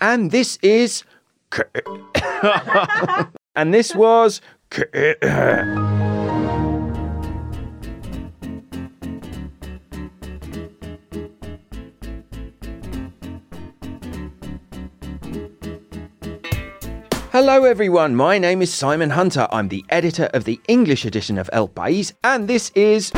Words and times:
And 0.00 0.30
this 0.30 0.58
is. 0.62 1.04
and 3.54 3.72
this 3.72 3.94
was. 3.94 4.40
Hello, 17.32 17.64
everyone. 17.64 18.14
My 18.14 18.38
name 18.38 18.62
is 18.62 18.72
Simon 18.72 19.10
Hunter. 19.10 19.48
I'm 19.50 19.68
the 19.68 19.84
editor 19.88 20.30
of 20.34 20.44
the 20.44 20.60
English 20.68 21.04
edition 21.04 21.38
of 21.38 21.50
El 21.52 21.68
País, 21.68 22.12
and 22.22 22.46
this 22.46 22.70
is. 22.74 23.12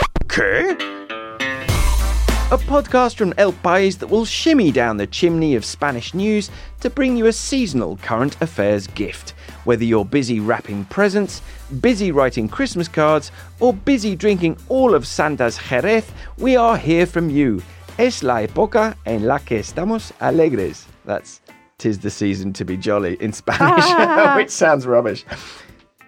A 2.57 2.59
podcast 2.59 3.17
from 3.17 3.35
El 3.37 3.53
País 3.53 3.99
that 3.99 4.07
will 4.07 4.25
shimmy 4.25 4.73
down 4.73 4.97
the 4.97 5.07
chimney 5.07 5.57
of 5.57 5.63
Spanish 5.63 6.15
news 6.15 6.51
to 6.81 6.89
bring 6.89 7.15
you 7.15 7.27
a 7.27 7.33
seasonal 7.33 7.99
current 7.99 8.35
affairs 8.41 8.87
gift. 8.87 9.35
Whether 9.65 9.85
you're 9.85 10.07
busy 10.07 10.41
wrapping 10.41 10.87
presents, 10.87 11.43
busy 11.83 12.13
writing 12.13 12.49
Christmas 12.49 12.89
cards, 12.89 13.31
or 13.61 13.75
busy 13.75 14.17
drinking 14.17 14.57
all 14.71 14.95
of 14.95 15.07
Santa's 15.07 15.59
Jerez, 15.59 16.11
we 16.39 16.57
are 16.57 16.79
here 16.79 17.05
from 17.05 17.29
you. 17.29 17.63
Es 17.99 18.23
la 18.23 18.47
época 18.47 18.97
en 19.05 19.27
la 19.27 19.37
que 19.37 19.59
estamos 19.59 20.13
alegres. 20.21 20.87
That's 21.05 21.43
tis 21.77 21.99
the 21.99 22.11
season 22.11 22.55
to 22.55 22.65
be 22.65 22.79
jolly 22.79 23.19
in 23.21 23.35
Spanish, 23.35 23.85
which 24.37 24.51
sounds 24.65 24.87
rubbish. 24.87 25.27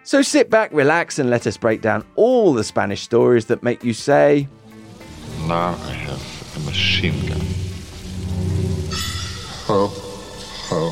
So 0.03 0.23
sit 0.23 0.49
back, 0.49 0.73
relax, 0.73 1.19
and 1.19 1.29
let 1.29 1.47
us 1.47 1.59
break 1.59 1.83
down 1.83 2.07
all 2.17 2.55
the 2.55 2.65
Spanish 2.65 3.03
stories 3.03 3.45
that 3.47 3.63
make 3.63 3.85
you 3.85 3.93
say, 3.93 4.49
Now 5.47 5.77
I 5.83 5.93
have 5.93 6.38
a 6.59 6.65
machine 6.65 7.27
gun. 7.27 7.41
Ho, 9.67 9.89
ho, 9.89 10.91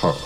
ho. 0.00 0.24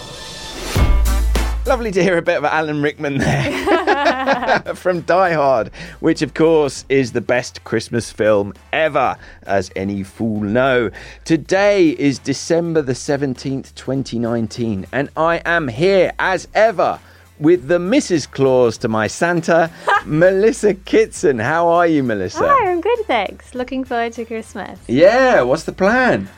Lovely 1.64 1.92
to 1.92 2.03
hear 2.03 2.19
a 2.19 2.22
bit 2.22 2.39
of 2.39 2.45
Alan 2.45 2.83
Rickman 2.83 3.19
there 3.19 4.62
from 4.75 5.03
Die 5.03 5.33
Hard, 5.33 5.70
which 6.00 6.20
of 6.23 6.34
course 6.34 6.84
is 6.89 7.12
the 7.12 7.20
best 7.20 7.62
Christmas 7.64 8.11
film 8.11 8.53
ever, 8.73 9.17
as 9.45 9.70
any 9.77 10.03
fool 10.03 10.41
know. 10.41 10.91
Today 11.25 11.91
is 11.91 12.19
December 12.19 12.83
the 12.83 12.95
17th, 12.95 13.75
2019, 13.75 14.86
and 14.92 15.08
I 15.17 15.41
am 15.45 15.69
here 15.69 16.12
as 16.19 16.48
ever 16.55 16.98
with 17.38 17.69
the 17.69 17.78
Mrs. 17.78 18.30
Claus 18.30 18.77
to 18.78 18.88
my 18.88 19.06
Santa, 19.06 19.70
Melissa 20.06 20.75
Kitson. 20.75 21.39
How 21.39 21.66
are 21.69 21.86
you, 21.86 22.02
Melissa? 22.02 22.47
Hi, 22.47 22.70
I'm 22.70 22.80
good, 22.80 22.98
thanks. 23.06 23.55
Looking 23.55 23.84
forward 23.84 24.12
to 24.14 24.24
Christmas. 24.24 24.78
Yeah, 24.86 25.42
what's 25.42 25.64
the 25.64 25.72
plan? 25.72 26.28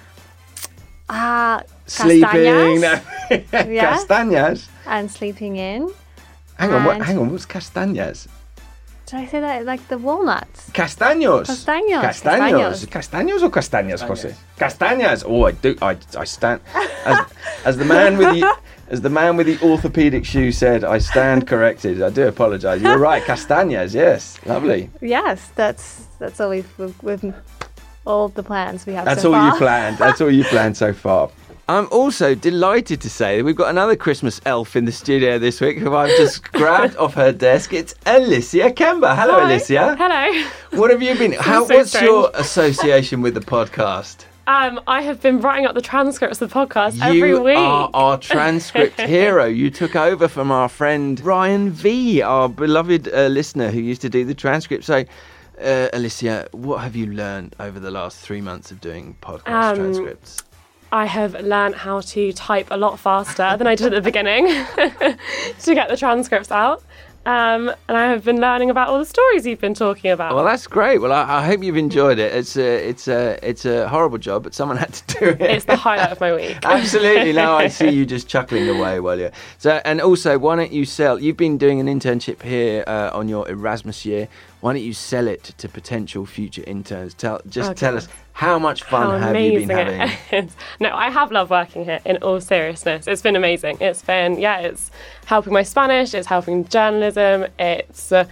Ah, 1.09 1.63
Sleeping. 1.87 2.25
castañas 2.25 3.03
Yeah. 3.53 3.97
Castañas. 3.97 4.69
and 4.87 5.11
sleeping 5.11 5.57
in. 5.57 5.93
Hang 6.59 6.73
on, 6.73 6.85
what, 6.85 7.03
hang 7.03 7.19
on, 7.19 7.31
what's 7.31 7.45
castañas? 7.47 8.27
Did 9.07 9.17
I 9.21 9.27
say 9.27 9.41
that 9.41 9.67
like 9.67 9.87
the 9.89 9.99
walnuts? 9.99 10.71
Castaños. 10.71 11.45
Castaños, 11.47 12.01
Castaños. 12.03 12.87
Castaños 12.87 13.43
or 13.43 13.51
castañas, 13.51 14.01
Jose? 14.01 14.35
Castañas. 14.59 15.25
Oh, 15.27 15.45
I 15.45 15.53
do. 15.53 15.77
I, 15.83 15.99
I 16.17 16.25
stand 16.25 16.63
as, 17.05 17.19
as 17.67 17.77
the 17.77 17.85
man 17.85 18.17
with 18.17 18.41
the 18.41 18.57
as 18.89 19.01
the 19.01 19.11
man 19.11 19.37
with 19.37 19.47
the 19.47 19.59
orthopedic 19.61 20.25
shoe 20.25 20.53
said. 20.53 20.85
I 20.85 20.99
stand 20.99 21.47
corrected. 21.47 22.03
I 22.03 22.11
do 22.11 22.27
apologise. 22.29 22.83
You're 22.83 22.99
right. 22.99 23.23
Castañas. 23.27 23.95
Yes. 23.95 24.39
Lovely. 24.47 24.91
Yes, 25.01 25.51
that's 25.55 26.07
that's 26.19 26.41
all 26.41 26.51
we've 26.51 26.79
with, 27.03 27.35
all 28.07 28.29
the 28.29 28.43
plans 28.43 28.87
we 28.87 28.93
have. 28.95 29.05
To 29.05 29.11
do. 29.11 29.15
That's 29.15 29.23
so 29.23 29.35
all 29.35 29.41
far. 29.41 29.53
you 29.53 29.59
planned. 29.59 29.99
That's 29.99 30.21
all 30.21 30.31
you 30.31 30.45
planned 30.45 30.77
so 30.77 30.93
far. 30.93 31.31
I'm 31.67 31.89
also 31.91 32.35
delighted 32.35 33.01
to 33.01 33.09
say 33.09 33.39
that 33.39 33.45
we've 33.45 33.57
got 33.57 33.71
another 33.71 33.97
Christmas 33.97 34.39
elf 34.45 34.77
in 34.77 34.85
the 34.85 34.93
studio 34.93 35.39
this 35.39 35.63
week 35.63 35.79
who 35.79 35.95
I've 35.95 36.15
just 36.19 36.43
grabbed 36.53 36.95
off 36.97 37.15
her 37.15 37.33
desk. 37.33 37.73
It's 37.73 37.95
Alicia 38.05 38.71
Kemba. 38.71 39.17
Hello, 39.17 39.41
Hi. 39.41 39.51
Alicia. 39.51 39.97
Hello. 39.97 40.49
What 40.79 40.91
have 40.91 41.01
you 41.03 41.17
been? 41.17 41.33
How? 41.41 41.65
so 41.65 41.75
what's 41.75 41.89
strange. 41.89 42.07
your 42.07 42.31
association 42.35 43.23
with 43.23 43.33
the 43.33 43.41
podcast? 43.41 44.27
Um, 44.47 44.81
I 44.87 45.01
have 45.03 45.23
been 45.23 45.41
writing 45.41 45.65
up 45.67 45.75
the 45.75 45.81
transcripts 45.81 46.43
of 46.43 46.51
the 46.51 46.55
podcast 46.55 47.01
every 47.03 47.39
week. 47.39 47.57
you 47.57 47.63
are 47.63 47.91
our 47.95 48.19
transcript 48.19 49.01
hero. 49.01 49.47
You 49.47 49.71
took 49.71 49.97
over 49.97 50.29
from 50.29 50.51
our 50.51 50.69
friend 50.69 51.19
Ryan 51.21 51.71
V, 51.71 52.21
our 52.21 52.49
beloved 52.49 53.09
uh, 53.09 53.29
listener 53.29 53.71
who 53.71 53.81
used 53.81 54.03
to 54.03 54.11
do 54.11 54.25
the 54.27 54.35
transcript. 54.35 54.85
So, 54.85 55.05
uh, 55.63 55.89
Alicia, 55.95 56.49
what 56.53 56.79
have 56.83 56.95
you 56.95 57.07
learned 57.07 57.57
over 57.59 57.81
the 57.81 57.91
last 57.91 58.19
three 58.19 58.43
months 58.43 58.71
of 58.71 58.81
doing 58.83 59.17
podcast 59.23 59.71
Um, 59.71 59.77
transcripts? 59.77 60.43
I 60.93 61.07
have 61.07 61.41
learned 61.41 61.75
how 61.77 62.01
to 62.01 62.33
type 62.35 62.69
a 62.71 62.77
lot 62.77 62.99
faster 63.01 63.57
than 63.57 63.67
I 63.67 63.75
did 63.75 63.87
at 63.93 63.93
the 63.95 64.01
beginning 64.03 64.47
to 64.77 65.75
get 65.75 65.89
the 65.89 65.97
transcripts 65.97 66.53
out. 66.53 66.85
Um, 67.27 67.69
and 67.89 67.97
I 67.97 68.09
have 68.11 68.25
been 68.25 68.41
learning 68.41 68.71
about 68.71 68.89
all 68.89 68.99
the 68.99 69.05
stories 69.07 69.47
you've 69.47 69.61
been 69.61 69.75
talking 69.75 70.11
about. 70.11 70.35
Well, 70.35 70.45
that's 70.45 70.67
great. 70.67 70.99
Well, 71.01 71.13
I, 71.13 71.39
I 71.41 71.47
hope 71.47 71.63
you've 71.63 71.77
enjoyed 71.77 72.19
it. 72.19 72.33
It's 72.35 72.57
a, 72.57 72.89
it's 72.89 73.09
a, 73.09 73.39
it's 73.43 73.65
a 73.65 73.89
horrible 73.89 74.19
job, 74.19 74.43
but 74.43 74.55
someone 74.55 74.77
had 74.77 74.93
to 74.95 75.19
do 75.19 75.27
it. 75.29 75.41
it's 75.41 75.65
the 75.65 75.77
highlight 75.77 76.13
of 76.13 76.21
my 76.21 76.35
week. 76.35 76.59
Absolutely. 76.65 77.33
Now 77.33 77.57
I 77.57 77.69
see 77.69 77.89
you 77.91 78.05
just 78.15 78.29
chuckling 78.29 78.69
away 78.69 79.01
while 79.01 79.19
you're. 79.19 79.33
So, 79.59 79.81
and 79.85 80.01
also, 80.01 80.39
why 80.39 80.57
don't 80.57 80.73
you 80.73 80.85
sell? 80.85 81.19
You've 81.19 81.37
been 81.37 81.57
doing 81.59 81.81
an 81.81 81.87
internship 81.87 82.43
here 82.43 82.85
uh, 82.87 83.11
on 83.15 83.29
your 83.29 83.49
Erasmus 83.49 84.05
year. 84.05 84.29
Why 84.61 84.73
don't 84.75 84.83
you 84.83 84.95
sell 84.95 85.27
it 85.29 85.45
to 85.59 85.69
potential 85.69 86.27
future 86.27 86.65
interns? 86.67 87.15
Tell, 87.15 87.41
just 87.49 87.71
Okay. 87.71 87.79
tell 87.81 87.97
us 87.97 88.09
how 88.35 88.59
much 88.59 88.83
fun 88.83 89.21
How 89.21 89.29
have 89.29 89.37
you 89.37 89.61
been 89.61 89.71
amazing 89.71 90.09
having? 90.09 90.51
No, 90.81 90.93
I 90.93 91.09
have 91.09 91.31
loved 91.31 91.51
working 91.51 91.85
here 91.85 92.01
in 92.05 92.17
all 92.17 92.41
seriousness. 92.41 93.07
It's 93.07 93.23
been 93.23 93.37
amazing. 93.37 93.79
It's 93.81 94.03
been, 94.03 94.41
yeah, 94.41 94.59
it's 94.59 94.91
helping 95.27 95.53
my 95.53 95.63
Spanish, 95.63 96.15
it's 96.15 96.27
helping 96.27 96.67
journalism, 96.67 97.47
it's 97.61 98.11
uh, 98.11 98.25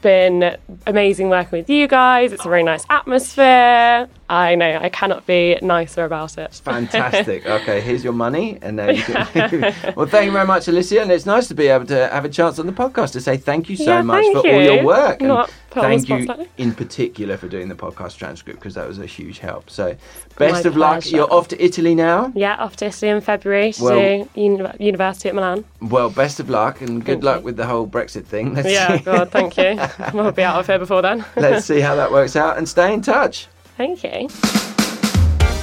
been 0.00 0.56
amazing 0.86 1.28
working 1.28 1.58
with 1.58 1.68
you 1.68 1.88
guys. 1.88 2.32
It's 2.32 2.46
a 2.46 2.48
very 2.48 2.62
nice 2.62 2.86
atmosphere. 2.88 4.08
I 4.32 4.54
know, 4.54 4.78
I 4.80 4.88
cannot 4.88 5.26
be 5.26 5.58
nicer 5.60 6.06
about 6.06 6.38
it. 6.38 6.54
Fantastic. 6.64 7.44
Okay, 7.52 7.80
here's 7.82 8.02
your 8.02 8.14
money, 8.14 8.58
and 8.62 8.78
then 8.78 8.96
you 8.96 9.02
can. 9.02 9.60
well, 9.96 10.06
thank 10.06 10.24
you 10.26 10.32
very 10.32 10.46
much, 10.46 10.68
Alicia, 10.68 11.02
and 11.02 11.12
it's 11.12 11.26
nice 11.26 11.48
to 11.48 11.54
be 11.54 11.66
able 11.68 11.84
to 11.86 12.08
have 12.08 12.24
a 12.24 12.28
chance 12.30 12.58
on 12.58 12.66
the 12.66 12.72
podcast 12.72 13.12
to 13.12 13.20
say 13.20 13.36
thank 13.36 13.68
you 13.68 13.76
so 13.76 13.84
Yeah, 13.84 14.02
much 14.02 14.24
for 14.32 14.38
all 14.38 14.62
your 14.62 14.84
work, 14.84 15.20
and 15.20 15.28
Not 15.28 15.52
the 15.70 15.80
thank 15.82 16.08
you 16.08 16.26
in 16.56 16.72
particular 16.74 17.36
for 17.36 17.48
doing 17.48 17.68
the 17.68 17.74
podcast 17.74 18.16
transcript 18.16 18.58
because 18.58 18.74
that 18.74 18.88
was 18.88 18.98
a 18.98 19.04
huge 19.06 19.38
help. 19.38 19.68
So, 19.68 19.96
best 20.38 20.64
My 20.64 20.70
of 20.70 20.76
luck. 20.78 21.10
You're 21.10 21.30
off 21.32 21.48
to 21.48 21.62
Italy 21.62 21.94
now. 21.94 22.32
Yeah, 22.34 22.56
off 22.56 22.76
to 22.76 22.86
Italy 22.86 23.10
in 23.10 23.20
February 23.20 23.72
to 23.74 23.84
Well- 23.84 24.28
uni- 24.34 24.70
university 24.78 25.28
at 25.28 25.34
Milan. 25.34 25.64
Well, 25.82 26.08
best 26.08 26.40
of 26.40 26.48
luck 26.48 26.80
and 26.80 27.04
good 27.04 27.16
Thank 27.16 27.24
luck 27.24 27.38
you. 27.40 27.44
with 27.44 27.56
the 27.56 27.66
whole 27.66 27.86
Brexit 27.86 28.24
thing. 28.24 28.54
Let's 28.54 28.70
Yeah. 28.70 28.96
God, 28.98 29.30
thank 29.30 29.56
you. 29.58 29.78
We'll 30.14 30.32
be 30.32 30.42
out 30.42 30.58
of 30.58 30.66
here 30.66 30.78
before 30.78 31.02
then. 31.02 31.24
Let's 31.36 31.66
see 31.66 31.80
how 31.80 31.94
that 31.96 32.10
works 32.10 32.34
out 32.36 32.56
and 32.56 32.66
stay 32.68 32.94
in 32.94 33.02
touch. 33.02 33.46
You. 33.78 34.71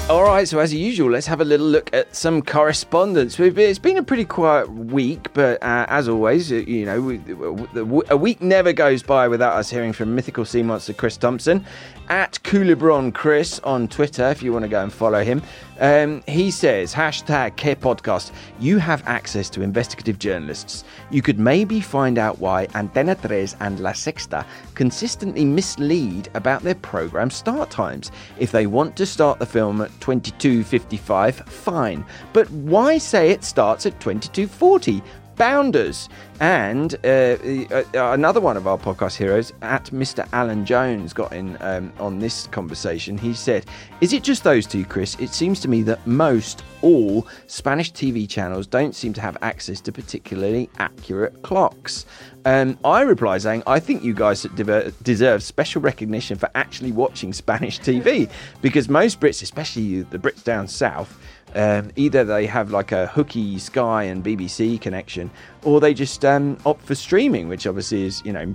All 0.09 0.23
right, 0.23 0.47
so 0.47 0.57
as 0.57 0.73
usual, 0.73 1.11
let's 1.11 1.27
have 1.27 1.39
a 1.39 1.45
little 1.45 1.67
look 1.67 1.93
at 1.93 2.15
some 2.15 2.41
correspondence. 2.41 3.39
It's 3.39 3.77
been 3.77 3.97
a 3.97 4.01
pretty 4.01 4.25
quiet 4.25 4.67
week, 4.67 5.31
but 5.33 5.61
uh, 5.61 5.85
as 5.87 6.09
always, 6.09 6.51
uh, 6.51 6.55
you 6.55 6.83
know, 6.83 6.99
we, 6.99 7.21
a 8.09 8.17
week 8.17 8.41
never 8.41 8.73
goes 8.73 9.03
by 9.03 9.27
without 9.27 9.53
us 9.53 9.69
hearing 9.69 9.93
from 9.93 10.15
mythical 10.15 10.45
sea 10.45 10.63
monster 10.63 10.93
Chris 10.93 11.15
Thompson 11.15 11.63
at 12.09 12.39
Coolibron 12.41 13.13
Chris 13.13 13.59
on 13.59 13.87
Twitter, 13.87 14.27
if 14.29 14.41
you 14.41 14.51
want 14.51 14.63
to 14.63 14.69
go 14.69 14.81
and 14.81 14.91
follow 14.91 15.23
him. 15.23 15.43
Um, 15.79 16.23
he 16.27 16.49
says, 16.49 16.93
hashtag 16.93 17.55
Care 17.55 17.75
Podcast, 17.75 18.31
you 18.59 18.79
have 18.79 19.03
access 19.05 19.49
to 19.51 19.61
investigative 19.61 20.17
journalists. 20.17 20.83
You 21.11 21.21
could 21.21 21.39
maybe 21.39 21.79
find 21.79 22.17
out 22.17 22.39
why 22.39 22.65
Antena 22.67 23.15
3 23.15 23.59
and 23.59 23.79
La 23.79 23.91
Sexta 23.91 24.43
consistently 24.73 25.45
mislead 25.45 26.29
about 26.33 26.63
their 26.63 26.75
program 26.75 27.29
start 27.29 27.69
times. 27.69 28.11
If 28.39 28.51
they 28.51 28.65
want 28.65 28.95
to 28.97 29.05
start 29.05 29.37
the 29.37 29.45
film 29.45 29.81
at 29.81 29.98
22.55, 29.99 31.47
fine. 31.47 32.05
But 32.33 32.49
why 32.51 32.97
say 32.97 33.31
it 33.31 33.43
starts 33.43 33.85
at 33.85 33.99
22.40? 33.99 35.01
Bounders. 35.35 36.09
And 36.41 36.95
uh, 37.05 37.37
uh, 37.71 37.83
another 37.93 38.41
one 38.41 38.57
of 38.57 38.67
our 38.67 38.77
podcast 38.77 39.15
heroes, 39.15 39.53
at 39.61 39.85
Mr. 39.85 40.27
Alan 40.33 40.65
Jones, 40.65 41.13
got 41.13 41.31
in 41.31 41.57
um, 41.61 41.93
on 41.97 42.19
this 42.19 42.47
conversation. 42.47 43.17
He 43.17 43.33
said, 43.33 43.65
Is 44.01 44.11
it 44.11 44.23
just 44.23 44.43
those 44.43 44.65
two, 44.65 44.85
Chris? 44.85 45.15
It 45.19 45.29
seems 45.29 45.61
to 45.61 45.69
me 45.69 45.81
that 45.83 46.05
most, 46.05 46.63
all 46.81 47.27
Spanish 47.47 47.91
TV 47.93 48.27
channels 48.27 48.67
don't 48.67 48.93
seem 48.93 49.13
to 49.13 49.21
have 49.21 49.37
access 49.41 49.79
to 49.81 49.91
particularly 49.91 50.69
accurate 50.77 51.41
clocks. 51.41 52.05
Um, 52.45 52.79
I 52.85 53.01
reply 53.01 53.37
saying, 53.37 53.63
I 53.67 53.79
think 53.79 54.03
you 54.03 54.13
guys 54.13 54.43
deserve 55.03 55.43
special 55.43 55.81
recognition 55.81 56.37
for 56.37 56.49
actually 56.55 56.91
watching 56.91 57.33
Spanish 57.33 57.79
TV 57.79 58.29
because 58.61 58.87
most 58.87 59.19
Brits, 59.19 59.41
especially 59.41 60.03
the 60.03 60.17
Brits 60.17 60.43
down 60.43 60.67
south, 60.67 61.19
um, 61.55 61.91
either 61.95 62.23
they 62.23 62.45
have 62.45 62.71
like 62.71 62.91
a 62.91 63.07
hooky 63.07 63.57
Sky 63.59 64.03
and 64.03 64.23
BBC 64.23 64.79
connection, 64.79 65.29
or 65.63 65.79
they 65.79 65.93
just 65.93 66.23
um, 66.23 66.57
opt 66.65 66.83
for 66.83 66.95
streaming, 66.95 67.47
which 67.49 67.67
obviously 67.67 68.05
is, 68.05 68.23
you 68.23 68.31
know, 68.31 68.53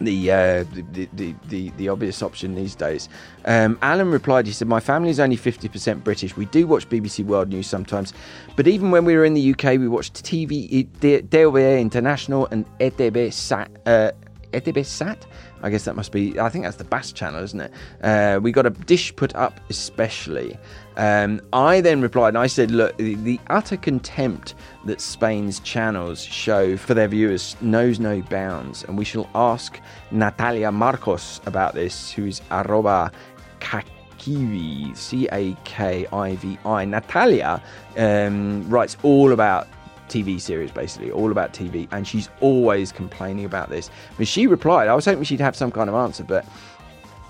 the, 0.00 0.30
uh, 0.30 0.64
the, 0.92 1.08
the, 1.12 1.34
the 1.48 1.70
the 1.70 1.88
obvious 1.88 2.22
option 2.22 2.54
these 2.54 2.74
days. 2.74 3.08
Um, 3.44 3.78
Alan 3.82 4.10
replied, 4.10 4.46
he 4.46 4.52
said, 4.52 4.68
My 4.68 4.80
family 4.80 5.10
is 5.10 5.20
only 5.20 5.36
50% 5.36 6.04
British. 6.04 6.36
We 6.36 6.46
do 6.46 6.66
watch 6.66 6.88
BBC 6.88 7.24
World 7.24 7.48
News 7.48 7.66
sometimes, 7.66 8.12
but 8.56 8.66
even 8.66 8.90
when 8.90 9.04
we 9.04 9.16
were 9.16 9.24
in 9.24 9.34
the 9.34 9.52
UK, 9.52 9.78
we 9.78 9.88
watched 9.88 10.22
TV, 10.24 10.86
DLV 11.00 11.80
International 11.80 12.46
and 12.50 12.64
ETB 12.78 13.32
Sat. 13.32 13.70
Uh, 13.86 14.12
ETB 14.52 14.84
Sat? 14.84 15.26
I 15.62 15.70
guess 15.70 15.84
that 15.84 15.96
must 15.96 16.12
be, 16.12 16.38
I 16.38 16.48
think 16.48 16.64
that's 16.64 16.76
the 16.76 16.84
Basque 16.84 17.14
channel, 17.14 17.42
isn't 17.42 17.60
it? 17.60 17.72
Uh, 18.02 18.38
we 18.42 18.52
got 18.52 18.66
a 18.66 18.70
dish 18.70 19.14
put 19.14 19.34
up 19.34 19.60
especially. 19.70 20.56
Um, 20.96 21.40
I 21.52 21.80
then 21.80 22.00
replied 22.00 22.30
and 22.30 22.38
I 22.38 22.48
said, 22.48 22.70
Look, 22.70 22.96
the, 22.96 23.14
the, 23.14 23.40
utter 23.48 23.76
contempt 23.76 24.54
that 24.84 25.00
Spain's 25.00 25.60
channels 25.60 26.22
show 26.22 26.76
for 26.76 26.94
their 26.94 27.08
viewers 27.08 27.56
knows 27.60 28.00
no 28.00 28.20
bounds. 28.22 28.84
And 28.84 28.98
we 28.98 29.04
shall 29.04 29.30
ask 29.34 29.80
Natalia 30.10 30.72
Marcos 30.72 31.40
about 31.46 31.74
this, 31.74 32.10
who 32.10 32.26
is 32.26 32.40
arroba 32.50 33.12
Cakivi, 33.60 34.96
C 34.96 35.28
A 35.30 35.54
K 35.64 36.06
I 36.12 36.34
V 36.36 36.58
I. 36.64 36.84
Natalia 36.84 37.62
um, 37.96 38.68
writes 38.68 38.96
all 39.02 39.32
about 39.32 39.68
TV 40.08 40.40
series, 40.40 40.70
basically, 40.70 41.10
all 41.10 41.30
about 41.30 41.52
TV, 41.52 41.88
and 41.92 42.06
she's 42.06 42.28
always 42.40 42.92
complaining 42.92 43.44
about 43.44 43.68
this. 43.70 43.90
But 44.16 44.26
she 44.28 44.46
replied, 44.46 44.88
I 44.88 44.94
was 44.94 45.04
hoping 45.04 45.24
she'd 45.24 45.40
have 45.40 45.56
some 45.56 45.70
kind 45.70 45.88
of 45.88 45.94
answer, 45.96 46.24
but 46.24 46.44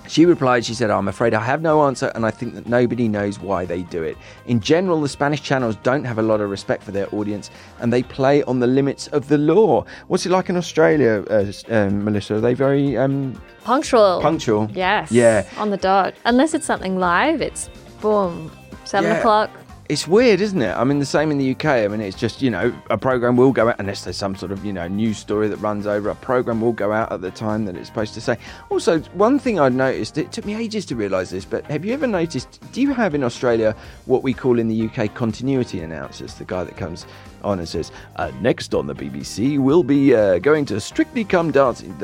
she 0.07 0.25
replied, 0.25 0.65
she 0.65 0.73
said, 0.73 0.91
I'm 0.91 1.07
afraid 1.07 1.35
I 1.35 1.41
have 1.45 1.61
no 1.61 1.85
answer, 1.87 2.11
and 2.15 2.25
I 2.25 2.31
think 2.31 2.55
that 2.55 2.67
nobody 2.67 3.09
knows 3.09 3.39
why 3.39 3.67
they 3.67 3.83
do 3.83 4.03
it. 4.03 4.17
In 4.47 4.59
general, 4.61 5.03
the 5.03 5.09
Spanish 5.09 5.43
channels 5.43 5.77
don't 5.83 6.05
have 6.05 6.19
a 6.19 6.23
lot 6.23 6.41
of 6.41 6.49
respect 6.49 6.83
for 6.83 6.93
their 6.93 7.15
audience, 7.15 7.51
and 7.81 7.93
they 7.93 8.03
play 8.03 8.43
on 8.45 8.59
the 8.59 8.67
limits 8.67 9.09
of 9.09 9.29
the 9.29 9.37
law. 9.37 9.85
What's 10.07 10.25
it 10.25 10.31
like 10.31 10.49
in 10.49 10.57
Australia, 10.57 11.25
uh, 11.29 11.53
um, 11.69 12.05
Melissa? 12.05 12.37
Are 12.37 12.41
they 12.41 12.55
very 12.55 12.97
um, 12.97 13.39
punctual? 13.65 14.21
Punctual. 14.23 14.71
Yes. 14.73 15.13
Yeah. 15.13 15.47
On 15.59 15.69
the 15.69 15.77
dot. 15.77 16.15
Unless 16.25 16.55
it's 16.55 16.65
something 16.67 16.99
live, 16.99 17.43
it's 17.43 17.69
boom, 18.01 18.51
seven 18.85 19.11
Yeah. 19.11 19.19
o'clock. 19.19 19.51
It's 19.89 20.07
weird, 20.07 20.43
isn't 20.43 20.61
it? 20.61 20.77
I 20.77 20.85
mean, 20.85 20.99
the 20.99 21.07
same 21.07 21.31
in 21.31 21.39
the 21.39 21.53
UK. 21.53 21.65
I 21.65 21.89
mean, 21.89 22.03
it's 22.03 22.17
just, 22.17 22.43
you 22.43 22.51
know, 22.51 22.79
a 22.91 22.99
program 22.99 23.39
will 23.39 23.53
go 23.53 23.71
out, 23.71 23.77
unless 23.79 24.05
there's 24.05 24.19
some 24.19 24.37
sort 24.37 24.53
of, 24.53 24.63
you 24.63 24.71
know, 24.71 24.87
news 24.87 25.17
story 25.17 25.49
that 25.49 25.57
runs 25.57 25.87
over, 25.87 26.11
a 26.11 26.15
program 26.15 26.61
will 26.61 26.75
go 26.75 26.93
out 26.93 27.11
at 27.11 27.23
the 27.23 27.31
time 27.31 27.65
that 27.65 27.75
it's 27.75 27.89
supposed 27.89 28.13
to 28.13 28.21
say. 28.21 28.37
Also, 28.69 29.01
one 29.15 29.39
thing 29.39 29.59
I'd 29.59 29.73
noticed, 29.73 30.19
it 30.19 30.31
took 30.31 30.45
me 30.45 30.55
ages 30.55 30.85
to 30.87 30.97
realise 30.97 31.31
this, 31.31 31.47
but 31.47 31.65
have 31.71 31.87
you 31.87 31.95
ever 31.95 32.07
noticed, 32.07 32.61
do 32.73 32.83
you 32.83 32.93
have 32.93 33.15
in 33.15 33.25
Australia 33.25 33.75
what 34.05 34.23
we 34.23 34.35
call 34.35 34.59
in 34.59 34.69
the 34.69 34.89
UK 34.89 35.15
continuity 35.15 35.81
announcers? 35.81 36.35
The 36.35 36.45
guy 36.45 36.65
that 36.65 36.77
comes 36.77 37.07
on 37.43 37.59
and 37.59 37.67
says, 37.67 37.91
uh, 38.17 38.31
next 38.43 38.75
on 38.75 38.89
the 38.89 38.95
BBC, 38.95 39.59
we'll 39.59 39.83
be 39.83 40.15
uh, 40.15 40.39
going 40.39 40.67
to 40.67 40.81
Strictly 40.81 41.25
Come 41.25 41.51
Dancing. 41.51 41.97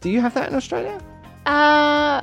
Do 0.00 0.08
you 0.08 0.22
have 0.22 0.32
that 0.32 0.48
in 0.48 0.54
Australia? 0.54 0.98
Uh, 1.44 2.22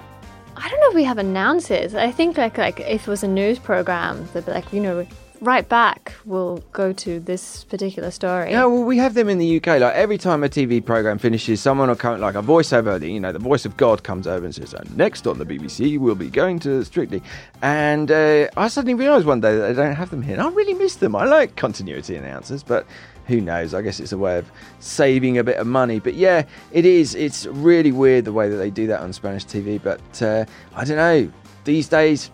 I 0.57 0.69
don't 0.69 0.79
know 0.79 0.89
if 0.89 0.95
we 0.95 1.03
have 1.03 1.17
announcers. 1.17 1.95
I 1.95 2.11
think 2.11 2.37
like 2.37 2.57
like 2.57 2.79
if 2.79 3.07
it 3.07 3.07
was 3.07 3.23
a 3.23 3.27
news 3.27 3.59
program, 3.59 4.27
they'd 4.33 4.45
be 4.45 4.51
like, 4.51 4.71
you 4.71 4.79
know, 4.79 5.05
right 5.41 5.67
back, 5.67 6.13
we'll 6.25 6.57
go 6.71 6.93
to 6.93 7.19
this 7.19 7.63
particular 7.65 8.11
story. 8.11 8.51
Yeah, 8.51 8.65
well, 8.65 8.83
we 8.83 8.97
have 8.97 9.13
them 9.13 9.29
in 9.29 9.37
the 9.37 9.57
UK. 9.57 9.67
Like 9.79 9.95
every 9.95 10.17
time 10.17 10.43
a 10.43 10.49
TV 10.49 10.83
program 10.83 11.17
finishes, 11.17 11.61
someone 11.61 11.89
will 11.89 11.95
come, 11.95 12.19
like 12.19 12.35
a 12.35 12.41
voiceover, 12.41 12.99
you 13.01 13.19
know, 13.19 13.31
the 13.31 13.39
voice 13.39 13.65
of 13.65 13.77
God 13.77 14.03
comes 14.03 14.27
over 14.27 14.45
and 14.45 14.53
says, 14.53 14.73
"Uh, 14.73 14.83
"Next 14.95 15.27
on 15.27 15.37
the 15.37 15.45
BBC, 15.45 15.97
we'll 15.97 16.15
be 16.15 16.29
going 16.29 16.59
to 16.59 16.83
Strictly." 16.83 17.21
And 17.61 18.11
uh, 18.11 18.47
I 18.57 18.67
suddenly 18.67 18.93
realised 18.93 19.25
one 19.25 19.41
day 19.41 19.55
that 19.55 19.67
they 19.67 19.73
don't 19.73 19.95
have 19.95 20.09
them 20.09 20.21
here. 20.21 20.33
And 20.33 20.43
I 20.43 20.49
really 20.49 20.73
miss 20.73 20.95
them. 20.95 21.15
I 21.15 21.25
like 21.25 21.55
continuity 21.55 22.15
announcers, 22.15 22.63
but 22.63 22.85
who 23.27 23.41
knows? 23.41 23.73
I 23.73 23.81
guess 23.81 23.99
it's 23.99 24.11
a 24.11 24.17
way 24.17 24.37
of 24.37 24.51
saving 24.79 25.37
a 25.37 25.43
bit 25.43 25.57
of 25.57 25.67
money. 25.67 25.99
But 25.99 26.13
yeah, 26.13 26.43
it 26.71 26.85
is. 26.85 27.15
It's 27.15 27.45
really 27.47 27.91
weird 27.91 28.25
the 28.25 28.33
way 28.33 28.49
that 28.49 28.57
they 28.57 28.69
do 28.69 28.87
that 28.87 29.01
on 29.01 29.13
Spanish 29.13 29.45
TV. 29.45 29.81
But 29.81 30.21
uh, 30.21 30.45
I 30.75 30.85
don't 30.85 30.97
know. 30.97 31.31
These 31.63 31.89
days, 31.89 32.29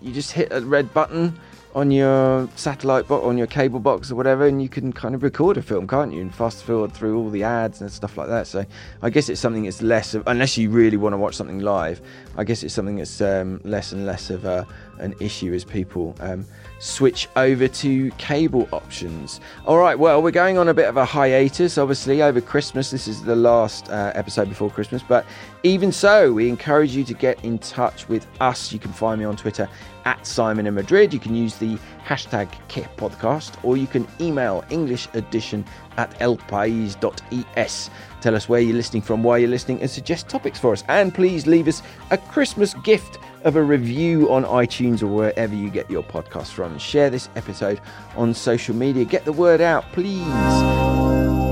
you 0.00 0.12
just 0.12 0.32
hit 0.32 0.48
a 0.52 0.60
red 0.60 0.92
button 0.94 1.38
on 1.74 1.90
your 1.90 2.48
satellite 2.56 3.06
box, 3.06 3.24
on 3.24 3.38
your 3.38 3.46
cable 3.46 3.80
box 3.80 4.10
or 4.10 4.16
whatever, 4.16 4.46
and 4.46 4.60
you 4.60 4.68
can 4.68 4.92
kind 4.92 5.14
of 5.14 5.22
record 5.22 5.56
a 5.56 5.62
film, 5.62 5.86
can't 5.86 6.12
you? 6.12 6.20
And 6.20 6.34
fast 6.34 6.64
forward 6.64 6.92
through 6.92 7.18
all 7.18 7.30
the 7.30 7.44
ads 7.44 7.80
and 7.80 7.90
stuff 7.90 8.16
like 8.16 8.28
that. 8.28 8.46
So 8.46 8.64
I 9.02 9.10
guess 9.10 9.28
it's 9.28 9.40
something 9.40 9.64
that's 9.64 9.80
less 9.80 10.14
of, 10.14 10.24
unless 10.26 10.58
you 10.58 10.70
really 10.70 10.96
want 10.96 11.12
to 11.12 11.16
watch 11.16 11.34
something 11.34 11.60
live. 11.60 12.00
I 12.36 12.44
guess 12.44 12.62
it's 12.62 12.74
something 12.74 12.96
that's 12.96 13.20
um, 13.20 13.60
less 13.64 13.92
and 13.92 14.04
less 14.04 14.30
of 14.30 14.44
a, 14.44 14.66
an 14.98 15.14
issue 15.20 15.52
as 15.54 15.64
people 15.64 16.16
um, 16.20 16.44
switch 16.80 17.28
over 17.36 17.68
to 17.68 18.10
cable 18.12 18.68
options. 18.72 19.40
All 19.66 19.78
right, 19.78 19.98
well, 19.98 20.22
we're 20.22 20.30
going 20.30 20.58
on 20.58 20.68
a 20.68 20.74
bit 20.74 20.88
of 20.88 20.96
a 20.96 21.04
hiatus, 21.04 21.78
obviously, 21.78 22.22
over 22.22 22.40
Christmas. 22.40 22.90
This 22.90 23.06
is 23.06 23.22
the 23.22 23.36
last 23.36 23.88
uh, 23.90 24.12
episode 24.14 24.48
before 24.48 24.70
Christmas, 24.70 25.02
but 25.06 25.24
even 25.62 25.92
so, 25.92 26.32
we 26.32 26.48
encourage 26.48 26.96
you 26.96 27.04
to 27.04 27.14
get 27.14 27.44
in 27.44 27.58
touch 27.58 28.08
with 28.08 28.26
us. 28.40 28.72
You 28.72 28.78
can 28.78 28.92
find 28.92 29.20
me 29.20 29.26
on 29.26 29.36
Twitter 29.36 29.68
at 30.04 30.26
Simon 30.26 30.66
in 30.66 30.74
Madrid. 30.74 31.12
You 31.12 31.20
can 31.20 31.34
use 31.34 31.56
the 31.56 31.78
hashtag 32.06 32.48
K 32.68 32.86
podcast, 32.96 33.52
or 33.62 33.76
you 33.76 33.86
can 33.86 34.06
email 34.20 34.64
English 34.70 35.08
edition 35.14 35.64
at 35.96 36.10
elpais.es. 36.20 37.90
Tell 38.20 38.34
us 38.34 38.48
where 38.48 38.60
you're 38.60 38.76
listening 38.76 39.02
from, 39.02 39.22
why 39.22 39.38
you're 39.38 39.48
listening, 39.48 39.80
and 39.80 39.90
suggest 39.90 40.28
topics 40.28 40.58
for 40.58 40.72
us. 40.72 40.84
And 40.88 41.14
please 41.14 41.46
leave 41.46 41.68
us 41.68 41.82
a 42.10 42.18
Christmas 42.18 42.74
gift 42.74 43.18
of 43.44 43.56
a 43.56 43.62
review 43.62 44.30
on 44.30 44.44
iTunes 44.44 45.02
or 45.02 45.08
wherever 45.08 45.54
you 45.54 45.70
get 45.70 45.90
your 45.90 46.02
podcast 46.02 46.48
from. 46.48 46.78
Share 46.78 47.10
this 47.10 47.28
episode 47.36 47.80
on 48.16 48.34
social 48.34 48.74
media. 48.74 49.04
Get 49.04 49.24
the 49.24 49.32
word 49.32 49.60
out, 49.60 49.84
please. 49.92 51.49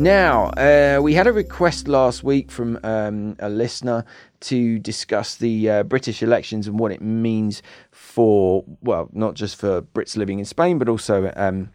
Now, 0.00 0.44
uh, 0.56 0.98
we 1.02 1.12
had 1.12 1.26
a 1.26 1.32
request 1.32 1.86
last 1.86 2.24
week 2.24 2.50
from 2.50 2.80
um, 2.82 3.36
a 3.38 3.50
listener 3.50 4.06
to 4.40 4.78
discuss 4.78 5.36
the 5.36 5.68
uh, 5.68 5.82
British 5.82 6.22
elections 6.22 6.66
and 6.66 6.78
what 6.78 6.90
it 6.90 7.02
means 7.02 7.62
for, 7.90 8.64
well, 8.80 9.10
not 9.12 9.34
just 9.34 9.56
for 9.56 9.82
Brits 9.82 10.16
living 10.16 10.38
in 10.38 10.46
Spain, 10.46 10.78
but 10.78 10.88
also 10.88 11.30
um, 11.36 11.68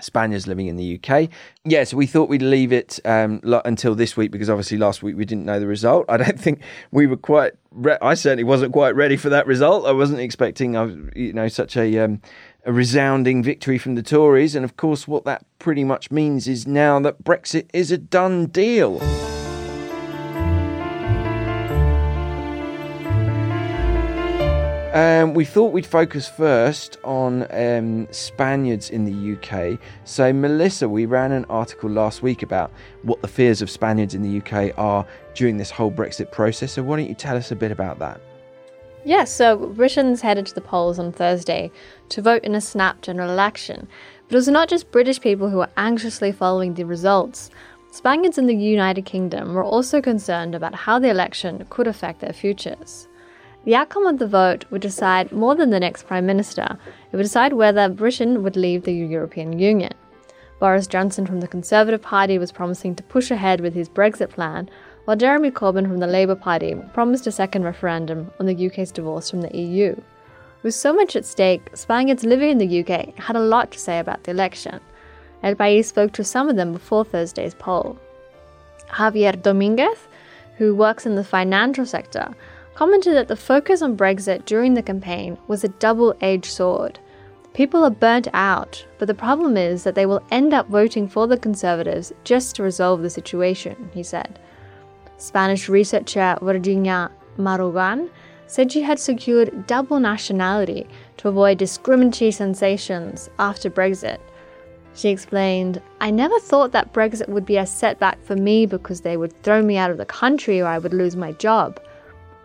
Spaniards 0.00 0.46
living 0.46 0.68
in 0.68 0.76
the 0.76 1.00
UK. 1.02 1.28
Yeah, 1.64 1.82
so 1.82 1.96
we 1.96 2.06
thought 2.06 2.28
we'd 2.28 2.40
leave 2.40 2.72
it 2.72 3.00
um, 3.04 3.40
lo- 3.42 3.62
until 3.64 3.96
this 3.96 4.16
week 4.16 4.30
because 4.30 4.48
obviously 4.48 4.78
last 4.78 5.02
week 5.02 5.16
we 5.16 5.24
didn't 5.24 5.44
know 5.44 5.58
the 5.58 5.66
result. 5.66 6.06
I 6.08 6.18
don't 6.18 6.38
think 6.46 6.60
we 6.92 7.08
were 7.08 7.16
quite. 7.16 7.54
Re- 7.72 7.98
I 8.00 8.14
certainly 8.14 8.44
wasn't 8.44 8.74
quite 8.74 8.94
ready 8.94 9.16
for 9.16 9.30
that 9.30 9.44
result. 9.48 9.86
I 9.86 9.92
wasn't 9.92 10.20
expecting, 10.20 10.74
you 11.16 11.32
know, 11.32 11.48
such 11.48 11.76
a. 11.76 11.98
Um, 11.98 12.22
a 12.66 12.72
resounding 12.72 13.44
victory 13.44 13.78
from 13.78 13.94
the 13.94 14.02
Tories, 14.02 14.56
and 14.56 14.64
of 14.64 14.76
course, 14.76 15.06
what 15.06 15.24
that 15.24 15.46
pretty 15.60 15.84
much 15.84 16.10
means 16.10 16.48
is 16.48 16.66
now 16.66 16.98
that 16.98 17.22
Brexit 17.22 17.68
is 17.72 17.92
a 17.92 17.96
done 17.96 18.46
deal. 18.46 19.00
Um, 24.92 25.34
we 25.34 25.44
thought 25.44 25.72
we'd 25.72 25.86
focus 25.86 26.26
first 26.26 26.96
on 27.04 27.46
um, 27.52 28.08
Spaniards 28.10 28.90
in 28.90 29.04
the 29.04 29.36
UK. 29.36 29.78
So, 30.04 30.32
Melissa, 30.32 30.88
we 30.88 31.06
ran 31.06 31.30
an 31.30 31.44
article 31.44 31.88
last 31.88 32.22
week 32.22 32.42
about 32.42 32.72
what 33.02 33.22
the 33.22 33.28
fears 33.28 33.62
of 33.62 33.70
Spaniards 33.70 34.14
in 34.14 34.22
the 34.22 34.38
UK 34.38 34.76
are 34.76 35.06
during 35.34 35.58
this 35.58 35.70
whole 35.70 35.92
Brexit 35.92 36.32
process. 36.32 36.72
So, 36.72 36.82
why 36.82 36.96
don't 36.96 37.08
you 37.08 37.14
tell 37.14 37.36
us 37.36 37.52
a 37.52 37.56
bit 37.56 37.70
about 37.70 38.00
that? 38.00 38.20
Yes, 39.06 39.30
so 39.30 39.56
Britons 39.56 40.22
headed 40.22 40.46
to 40.46 40.54
the 40.56 40.60
polls 40.60 40.98
on 40.98 41.12
Thursday 41.12 41.70
to 42.08 42.20
vote 42.20 42.42
in 42.42 42.56
a 42.56 42.60
snap 42.60 43.02
general 43.02 43.30
election. 43.30 43.86
But 44.26 44.34
it 44.34 44.38
was 44.38 44.48
not 44.48 44.68
just 44.68 44.90
British 44.90 45.20
people 45.20 45.48
who 45.48 45.58
were 45.58 45.70
anxiously 45.76 46.32
following 46.32 46.74
the 46.74 46.82
results. 46.82 47.48
Spaniards 47.92 48.36
in 48.36 48.46
the 48.46 48.56
United 48.56 49.04
Kingdom 49.04 49.54
were 49.54 49.62
also 49.62 50.00
concerned 50.02 50.56
about 50.56 50.74
how 50.74 50.98
the 50.98 51.08
election 51.08 51.64
could 51.70 51.86
affect 51.86 52.18
their 52.18 52.32
futures. 52.32 53.06
The 53.64 53.76
outcome 53.76 54.08
of 54.08 54.18
the 54.18 54.26
vote 54.26 54.64
would 54.72 54.82
decide 54.82 55.30
more 55.30 55.54
than 55.54 55.70
the 55.70 55.78
next 55.78 56.08
Prime 56.08 56.26
Minister, 56.26 56.76
it 57.12 57.16
would 57.16 57.22
decide 57.22 57.52
whether 57.52 57.88
Britain 57.88 58.42
would 58.42 58.56
leave 58.56 58.82
the 58.82 58.92
European 58.92 59.56
Union. 59.56 59.92
Boris 60.58 60.88
Johnson 60.88 61.26
from 61.26 61.38
the 61.38 61.46
Conservative 61.46 62.02
Party 62.02 62.38
was 62.38 62.50
promising 62.50 62.96
to 62.96 63.04
push 63.04 63.30
ahead 63.30 63.60
with 63.60 63.74
his 63.74 63.88
Brexit 63.88 64.30
plan, 64.30 64.68
while 65.06 65.16
Jeremy 65.16 65.52
Corbyn 65.52 65.86
from 65.86 65.98
the 65.98 66.06
Labour 66.08 66.34
Party 66.34 66.74
promised 66.92 67.28
a 67.28 67.32
second 67.32 67.62
referendum 67.62 68.32
on 68.40 68.46
the 68.46 68.66
UK's 68.66 68.90
divorce 68.90 69.30
from 69.30 69.40
the 69.40 69.56
EU. 69.56 69.94
With 70.64 70.74
so 70.74 70.92
much 70.92 71.14
at 71.14 71.24
stake, 71.24 71.70
Spaniards 71.74 72.24
living 72.24 72.50
in 72.50 72.58
the 72.58 72.80
UK 72.80 73.14
had 73.16 73.36
a 73.36 73.40
lot 73.40 73.70
to 73.70 73.78
say 73.78 74.00
about 74.00 74.24
the 74.24 74.32
election. 74.32 74.80
El 75.44 75.54
País 75.54 75.84
spoke 75.84 76.12
to 76.14 76.24
some 76.24 76.48
of 76.48 76.56
them 76.56 76.72
before 76.72 77.04
Thursday's 77.04 77.54
poll. 77.54 77.96
Javier 78.90 79.40
Dominguez, 79.40 80.08
who 80.58 80.74
works 80.74 81.06
in 81.06 81.14
the 81.14 81.22
financial 81.22 81.86
sector, 81.86 82.34
commented 82.74 83.14
that 83.14 83.28
the 83.28 83.36
focus 83.36 83.82
on 83.82 83.96
Brexit 83.96 84.44
during 84.44 84.74
the 84.74 84.82
campaign 84.82 85.38
was 85.46 85.62
a 85.62 85.68
double 85.68 86.16
edged 86.20 86.50
sword. 86.50 86.98
People 87.54 87.84
are 87.84 87.90
burnt 87.90 88.26
out, 88.34 88.84
but 88.98 89.06
the 89.06 89.14
problem 89.14 89.56
is 89.56 89.84
that 89.84 89.94
they 89.94 90.04
will 90.04 90.26
end 90.32 90.52
up 90.52 90.66
voting 90.66 91.06
for 91.08 91.28
the 91.28 91.38
Conservatives 91.38 92.12
just 92.24 92.56
to 92.56 92.64
resolve 92.64 93.02
the 93.02 93.08
situation, 93.08 93.88
he 93.94 94.02
said. 94.02 94.40
Spanish 95.18 95.68
researcher 95.68 96.38
Virginia 96.42 97.10
Marugan 97.38 98.10
said 98.46 98.70
she 98.70 98.82
had 98.82 98.98
secured 98.98 99.66
double 99.66 99.98
nationality 99.98 100.86
to 101.16 101.28
avoid 101.28 101.58
discriminatory 101.58 102.30
sensations 102.30 103.28
after 103.38 103.68
Brexit. 103.68 104.18
She 104.94 105.10
explained, 105.10 105.82
I 106.00 106.10
never 106.10 106.38
thought 106.38 106.72
that 106.72 106.92
Brexit 106.92 107.28
would 107.28 107.44
be 107.44 107.58
a 107.58 107.66
setback 107.66 108.22
for 108.22 108.36
me 108.36 108.64
because 108.64 109.02
they 109.02 109.16
would 109.16 109.42
throw 109.42 109.62
me 109.62 109.76
out 109.76 109.90
of 109.90 109.98
the 109.98 110.06
country 110.06 110.60
or 110.60 110.66
I 110.66 110.78
would 110.78 110.94
lose 110.94 111.16
my 111.16 111.32
job. 111.32 111.80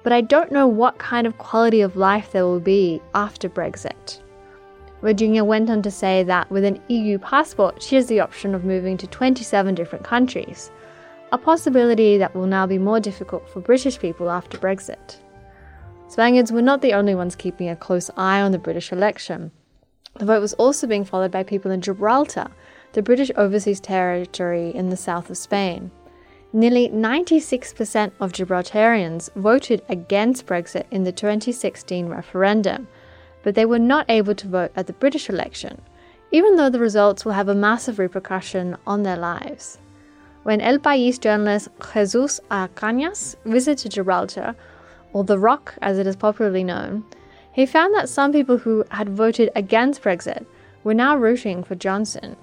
But 0.04 0.12
I 0.12 0.22
don't 0.22 0.52
know 0.52 0.68
what 0.68 0.98
kind 0.98 1.28
of 1.28 1.38
quality 1.38 1.82
of 1.82 1.96
life 1.96 2.32
there 2.32 2.46
will 2.46 2.60
be 2.60 3.02
after 3.14 3.48
Brexit. 3.48 4.20
Virginia 5.02 5.44
went 5.44 5.70
on 5.70 5.82
to 5.82 5.92
say 5.92 6.24
that 6.24 6.50
with 6.52 6.64
an 6.64 6.82
EU 6.90 7.18
passport, 7.20 7.82
she 7.82 7.96
has 7.96 8.08
the 8.08 8.20
option 8.20 8.54
of 8.54 8.66
moving 8.66 8.98
to 8.98 9.08
27 9.08 9.74
different 9.74 10.04
countries, 10.04 10.72
a 11.32 11.38
possibility 11.38 12.18
that 12.18 12.36
will 12.36 12.46
now 12.46 12.68
be 12.68 12.78
more 12.78 13.00
difficult 13.00 13.50
for 13.50 13.62
British 13.62 13.98
people 14.00 14.30
after 14.30 14.58
Brexit. 14.58 15.18
Spaniards 16.10 16.52
were 16.52 16.62
not 16.62 16.82
the 16.82 16.94
only 16.94 17.16
ones 17.16 17.38
keeping 17.38 17.70
a 17.70 17.76
close 17.76 18.12
eye 18.18 18.42
on 18.42 18.52
the 18.52 18.60
British 18.60 18.92
election. 18.92 19.52
The 20.16 20.26
vote 20.26 20.42
was 20.42 20.54
also 20.56 20.88
being 20.88 21.06
followed 21.06 21.32
by 21.32 21.44
people 21.44 21.72
in 21.72 21.80
Gibraltar, 21.80 22.48
the 22.92 23.02
British 23.02 23.32
overseas 23.38 23.80
territory 23.80 24.76
in 24.76 24.90
the 24.90 24.98
south 24.98 25.30
of 25.30 25.38
Spain. 25.38 25.90
Nearly 26.52 26.90
96% 26.90 28.12
of 28.20 28.34
Gibraltarians 28.34 29.30
voted 29.38 29.84
against 29.88 30.46
Brexit 30.46 30.84
in 30.92 31.06
the 31.06 31.14
2016 31.14 32.10
referendum, 32.10 32.90
but 33.42 33.56
they 33.56 33.66
were 33.66 33.80
not 33.80 34.06
able 34.10 34.36
to 34.36 34.48
vote 34.50 34.72
at 34.76 34.88
the 34.88 34.94
British 34.94 35.30
election, 35.30 35.82
even 36.34 36.58
though 36.58 36.70
the 36.70 36.80
results 36.80 37.24
will 37.24 37.32
have 37.32 37.48
a 37.48 37.56
massive 37.56 38.00
repercussion 38.00 38.76
on 38.86 39.04
their 39.04 39.16
lives. 39.16 39.78
When 40.44 40.60
El 40.60 40.80
País 40.80 41.20
journalist 41.20 41.70
Jesus 41.94 42.42
A. 42.50 42.68
Cañas 42.76 43.36
visited 43.46 43.92
Gibraltar, 43.92 44.56
or 45.14 45.24
the 45.24 45.38
Rock 45.38 45.76
as 45.84 46.00
it 46.00 46.08
is 46.08 46.16
popularly 46.16 46.64
known, 46.64 47.06
he 47.54 47.68
found 47.68 47.94
that 47.94 48.10
some 48.10 48.32
people 48.32 48.58
who 48.58 48.84
had 48.90 49.10
voted 49.10 49.52
against 49.56 50.02
Brexit 50.02 50.46
were 50.84 50.96
now 50.96 51.16
rooting 51.16 51.64
for 51.64 51.76
Johnson. 51.76 52.36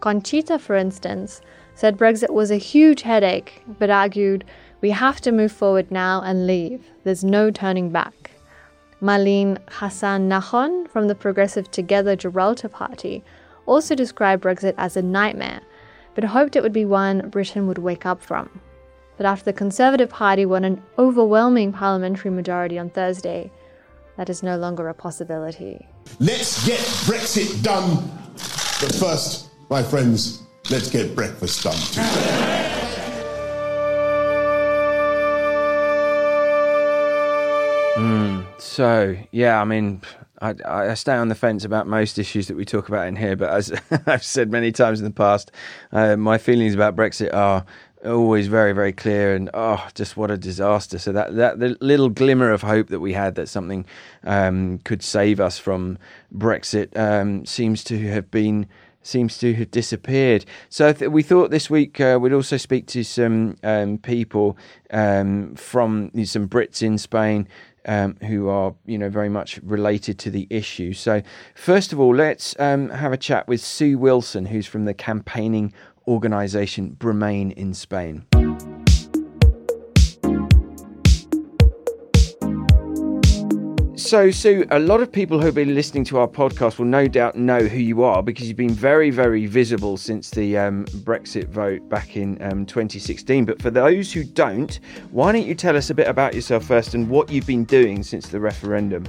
Conchita, 0.00 0.58
for 0.58 0.74
instance, 0.74 1.42
said 1.74 1.98
Brexit 1.98 2.30
was 2.30 2.50
a 2.50 2.56
huge 2.56 3.02
headache, 3.02 3.62
but 3.78 3.90
argued, 3.90 4.44
we 4.80 4.90
have 4.90 5.20
to 5.20 5.32
move 5.32 5.52
forward 5.52 5.90
now 5.90 6.22
and 6.22 6.46
leave. 6.46 6.90
There's 7.04 7.24
no 7.24 7.50
turning 7.50 7.90
back. 7.90 8.30
Marlene 9.02 9.58
Hassan 9.68 10.30
Nahon 10.30 10.88
from 10.88 11.08
the 11.08 11.14
Progressive 11.14 11.70
Together 11.70 12.16
Gibraltar 12.16 12.68
Party 12.70 13.22
also 13.66 13.94
described 13.94 14.44
Brexit 14.44 14.74
as 14.78 14.96
a 14.96 15.02
nightmare, 15.02 15.60
but 16.14 16.24
hoped 16.24 16.56
it 16.56 16.62
would 16.62 16.72
be 16.72 16.84
one 16.84 17.28
Britain 17.28 17.66
would 17.66 17.78
wake 17.78 18.06
up 18.06 18.22
from. 18.22 18.60
But 19.16 19.26
after 19.26 19.44
the 19.44 19.52
Conservative 19.52 20.08
Party 20.08 20.44
won 20.44 20.64
an 20.64 20.82
overwhelming 20.98 21.72
parliamentary 21.72 22.30
majority 22.30 22.78
on 22.78 22.90
Thursday, 22.90 23.50
that 24.16 24.28
is 24.28 24.42
no 24.42 24.56
longer 24.56 24.88
a 24.88 24.94
possibility. 24.94 25.86
Let's 26.20 26.66
get 26.66 26.78
Brexit 26.78 27.62
done. 27.62 28.08
But 28.80 28.94
first, 28.94 29.50
my 29.70 29.82
friends, 29.82 30.42
let's 30.70 30.90
get 30.90 31.14
breakfast 31.14 31.62
done. 31.62 31.76
Hmm, 37.96 38.40
so, 38.58 39.16
yeah, 39.30 39.60
I 39.60 39.64
mean, 39.64 40.02
I, 40.44 40.90
I 40.90 40.94
stay 40.94 41.14
on 41.14 41.28
the 41.28 41.34
fence 41.34 41.64
about 41.64 41.86
most 41.86 42.18
issues 42.18 42.48
that 42.48 42.56
we 42.56 42.64
talk 42.64 42.88
about 42.88 43.06
in 43.06 43.16
here, 43.16 43.36
but 43.36 43.50
as 43.50 43.72
I've 44.06 44.24
said 44.24 44.50
many 44.50 44.72
times 44.72 45.00
in 45.00 45.04
the 45.04 45.10
past, 45.10 45.50
uh, 45.92 46.16
my 46.16 46.38
feelings 46.38 46.74
about 46.74 46.94
Brexit 46.94 47.32
are 47.32 47.64
always 48.04 48.48
very, 48.48 48.72
very 48.72 48.92
clear, 48.92 49.34
and 49.34 49.48
oh, 49.54 49.86
just 49.94 50.16
what 50.16 50.30
a 50.30 50.36
disaster! 50.36 50.98
So 50.98 51.12
that 51.12 51.34
that 51.36 51.58
little 51.80 52.10
glimmer 52.10 52.50
of 52.50 52.62
hope 52.62 52.88
that 52.88 53.00
we 53.00 53.14
had 53.14 53.36
that 53.36 53.48
something 53.48 53.86
um, 54.24 54.78
could 54.84 55.02
save 55.02 55.40
us 55.40 55.58
from 55.58 55.98
Brexit 56.34 56.96
um, 56.96 57.46
seems 57.46 57.82
to 57.84 57.98
have 58.10 58.30
been 58.30 58.66
seems 59.02 59.38
to 59.38 59.54
have 59.54 59.70
disappeared. 59.70 60.44
So 60.68 60.92
th- 60.92 61.10
we 61.10 61.22
thought 61.22 61.50
this 61.50 61.68
week 61.70 62.00
uh, 62.00 62.18
we'd 62.20 62.32
also 62.32 62.56
speak 62.56 62.86
to 62.88 63.04
some 63.04 63.56
um, 63.62 63.98
people 63.98 64.56
um, 64.90 65.54
from 65.56 66.10
some 66.24 66.48
Brits 66.48 66.82
in 66.82 66.98
Spain. 66.98 67.46
Um, 67.86 68.16
who 68.22 68.48
are, 68.48 68.74
you 68.86 68.96
know, 68.96 69.10
very 69.10 69.28
much 69.28 69.60
related 69.62 70.18
to 70.20 70.30
the 70.30 70.46
issue. 70.48 70.94
So, 70.94 71.20
first 71.54 71.92
of 71.92 72.00
all, 72.00 72.14
let's 72.14 72.58
um, 72.58 72.88
have 72.88 73.12
a 73.12 73.18
chat 73.18 73.46
with 73.46 73.60
Sue 73.60 73.98
Wilson, 73.98 74.46
who's 74.46 74.66
from 74.66 74.86
the 74.86 74.94
campaigning 74.94 75.74
organisation 76.08 76.96
Bremain 76.98 77.52
in 77.52 77.74
Spain. 77.74 78.24
So, 84.04 84.30
Sue, 84.30 84.66
a 84.70 84.78
lot 84.78 85.00
of 85.00 85.10
people 85.10 85.40
who've 85.40 85.54
been 85.54 85.74
listening 85.74 86.04
to 86.04 86.18
our 86.18 86.28
podcast 86.28 86.76
will 86.76 86.84
no 86.84 87.08
doubt 87.08 87.36
know 87.36 87.60
who 87.60 87.78
you 87.78 88.02
are 88.02 88.22
because 88.22 88.46
you've 88.46 88.56
been 88.58 88.68
very, 88.68 89.08
very 89.08 89.46
visible 89.46 89.96
since 89.96 90.28
the 90.28 90.58
um, 90.58 90.84
Brexit 91.06 91.48
vote 91.48 91.88
back 91.88 92.14
in 92.14 92.36
um, 92.42 92.66
2016. 92.66 93.46
But 93.46 93.62
for 93.62 93.70
those 93.70 94.12
who 94.12 94.22
don't, 94.22 94.78
why 95.10 95.32
don't 95.32 95.46
you 95.46 95.54
tell 95.54 95.74
us 95.74 95.88
a 95.88 95.94
bit 95.94 96.06
about 96.06 96.34
yourself 96.34 96.66
first 96.66 96.92
and 96.92 97.08
what 97.08 97.30
you've 97.30 97.46
been 97.46 97.64
doing 97.64 98.02
since 98.02 98.28
the 98.28 98.38
referendum? 98.38 99.06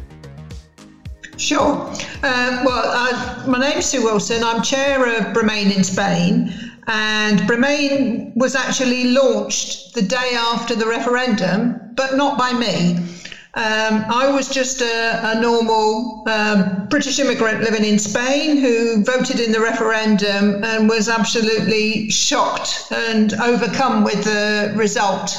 Sure. 1.35 1.91
Uh, 2.23 2.63
well, 2.65 2.83
uh, 2.85 3.43
my 3.47 3.59
name's 3.59 3.87
Sue 3.87 4.01
Wilson. 4.01 4.45
I'm 4.45 4.63
chair 4.63 5.17
of 5.17 5.33
Bremain 5.33 5.75
in 5.75 5.83
Spain. 5.83 6.53
And 6.87 7.41
Bremain 7.41 8.31
was 8.37 8.55
actually 8.55 9.11
launched 9.11 9.93
the 9.93 10.03
day 10.03 10.35
after 10.37 10.73
the 10.73 10.87
referendum, 10.87 11.81
but 11.95 12.15
not 12.15 12.37
by 12.37 12.53
me. 12.53 12.97
Um, 13.57 14.03
I 14.09 14.29
was 14.33 14.49
just 14.49 14.81
a, 14.81 15.31
a 15.31 15.39
normal 15.39 16.25
um, 16.27 16.87
British 16.89 17.19
immigrant 17.19 17.61
living 17.61 17.85
in 17.85 17.97
Spain 17.97 18.57
who 18.57 19.01
voted 19.01 19.39
in 19.39 19.53
the 19.53 19.61
referendum 19.61 20.61
and 20.61 20.89
was 20.89 21.07
absolutely 21.07 22.09
shocked 22.09 22.83
and 22.91 23.33
overcome 23.35 24.03
with 24.03 24.25
the 24.25 24.73
result. 24.75 25.31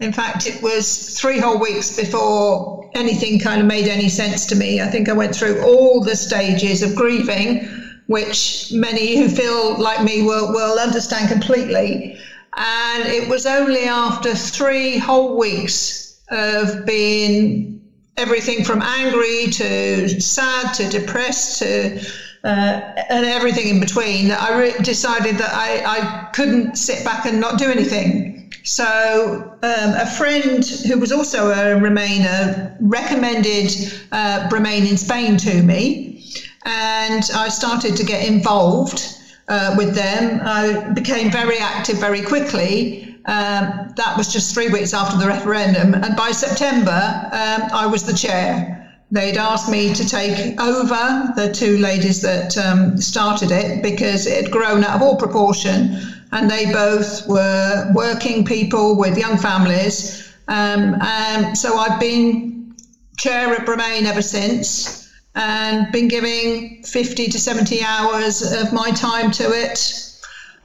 In 0.00 0.12
fact, 0.12 0.46
it 0.46 0.62
was 0.62 1.18
three 1.18 1.38
whole 1.38 1.58
weeks 1.58 1.96
before 1.96 2.90
anything 2.94 3.40
kind 3.40 3.62
of 3.62 3.66
made 3.66 3.88
any 3.88 4.10
sense 4.10 4.44
to 4.46 4.54
me. 4.54 4.82
I 4.82 4.88
think 4.88 5.08
I 5.08 5.14
went 5.14 5.34
through 5.34 5.62
all 5.62 6.02
the 6.02 6.14
stages 6.14 6.82
of 6.82 6.94
grieving, 6.94 7.66
which 8.06 8.70
many 8.70 9.16
who 9.16 9.30
feel 9.30 9.80
like 9.80 10.04
me 10.04 10.22
will, 10.22 10.52
will 10.52 10.78
understand 10.78 11.30
completely. 11.30 12.18
And 12.54 13.08
it 13.08 13.30
was 13.30 13.46
only 13.46 13.84
after 13.84 14.34
three 14.34 14.98
whole 14.98 15.38
weeks 15.38 16.05
of 16.30 16.86
being 16.86 17.80
everything 18.16 18.64
from 18.64 18.82
angry 18.82 19.46
to 19.46 20.20
sad 20.20 20.72
to 20.74 20.88
depressed 20.88 21.58
to 21.58 22.00
uh, 22.44 22.94
and 23.10 23.26
everything 23.26 23.68
in 23.68 23.80
between 23.80 24.28
that 24.28 24.40
I 24.40 24.58
re- 24.58 24.78
decided 24.82 25.36
that 25.38 25.52
I, 25.52 25.82
I 25.84 26.28
couldn't 26.32 26.76
sit 26.76 27.04
back 27.04 27.26
and 27.26 27.40
not 27.40 27.58
do 27.58 27.68
anything. 27.68 28.52
So 28.62 29.58
um, 29.62 29.94
a 29.94 30.06
friend 30.06 30.64
who 30.64 30.98
was 30.98 31.12
also 31.12 31.50
a 31.50 31.80
Remainer 31.80 32.76
recommended 32.80 33.72
uh, 34.12 34.48
Bremain 34.48 34.88
in 34.88 34.96
Spain 34.96 35.36
to 35.38 35.62
me, 35.62 36.24
and 36.64 37.22
I 37.34 37.48
started 37.48 37.96
to 37.96 38.04
get 38.04 38.26
involved 38.26 39.02
uh, 39.48 39.74
with 39.76 39.94
them. 39.94 40.40
I 40.44 40.92
became 40.94 41.30
very 41.30 41.58
active 41.58 41.98
very 41.98 42.22
quickly, 42.22 43.05
um, 43.26 43.92
that 43.96 44.16
was 44.16 44.32
just 44.32 44.54
three 44.54 44.68
weeks 44.68 44.94
after 44.94 45.18
the 45.18 45.26
referendum. 45.26 45.94
And 45.94 46.16
by 46.16 46.30
September, 46.30 47.28
um, 47.32 47.68
I 47.72 47.86
was 47.86 48.04
the 48.04 48.14
chair. 48.14 48.94
They'd 49.10 49.36
asked 49.36 49.68
me 49.68 49.94
to 49.94 50.08
take 50.08 50.60
over 50.60 51.32
the 51.36 51.52
two 51.52 51.78
ladies 51.78 52.20
that 52.22 52.56
um, 52.56 52.96
started 52.96 53.50
it 53.50 53.82
because 53.82 54.26
it 54.26 54.44
had 54.44 54.52
grown 54.52 54.84
out 54.84 54.96
of 54.96 55.02
all 55.02 55.16
proportion. 55.16 55.98
And 56.32 56.50
they 56.50 56.72
both 56.72 57.26
were 57.28 57.90
working 57.94 58.44
people 58.44 58.96
with 58.96 59.18
young 59.18 59.38
families. 59.38 60.32
Um, 60.48 60.96
and 61.00 61.58
so 61.58 61.76
I've 61.76 61.98
been 61.98 62.74
chair 63.16 63.54
at 63.54 63.66
Bremain 63.66 64.04
ever 64.04 64.22
since 64.22 65.08
and 65.34 65.90
been 65.92 66.08
giving 66.08 66.82
50 66.82 67.28
to 67.28 67.38
70 67.38 67.82
hours 67.82 68.42
of 68.42 68.72
my 68.72 68.90
time 68.90 69.30
to 69.32 69.50
it 69.52 70.05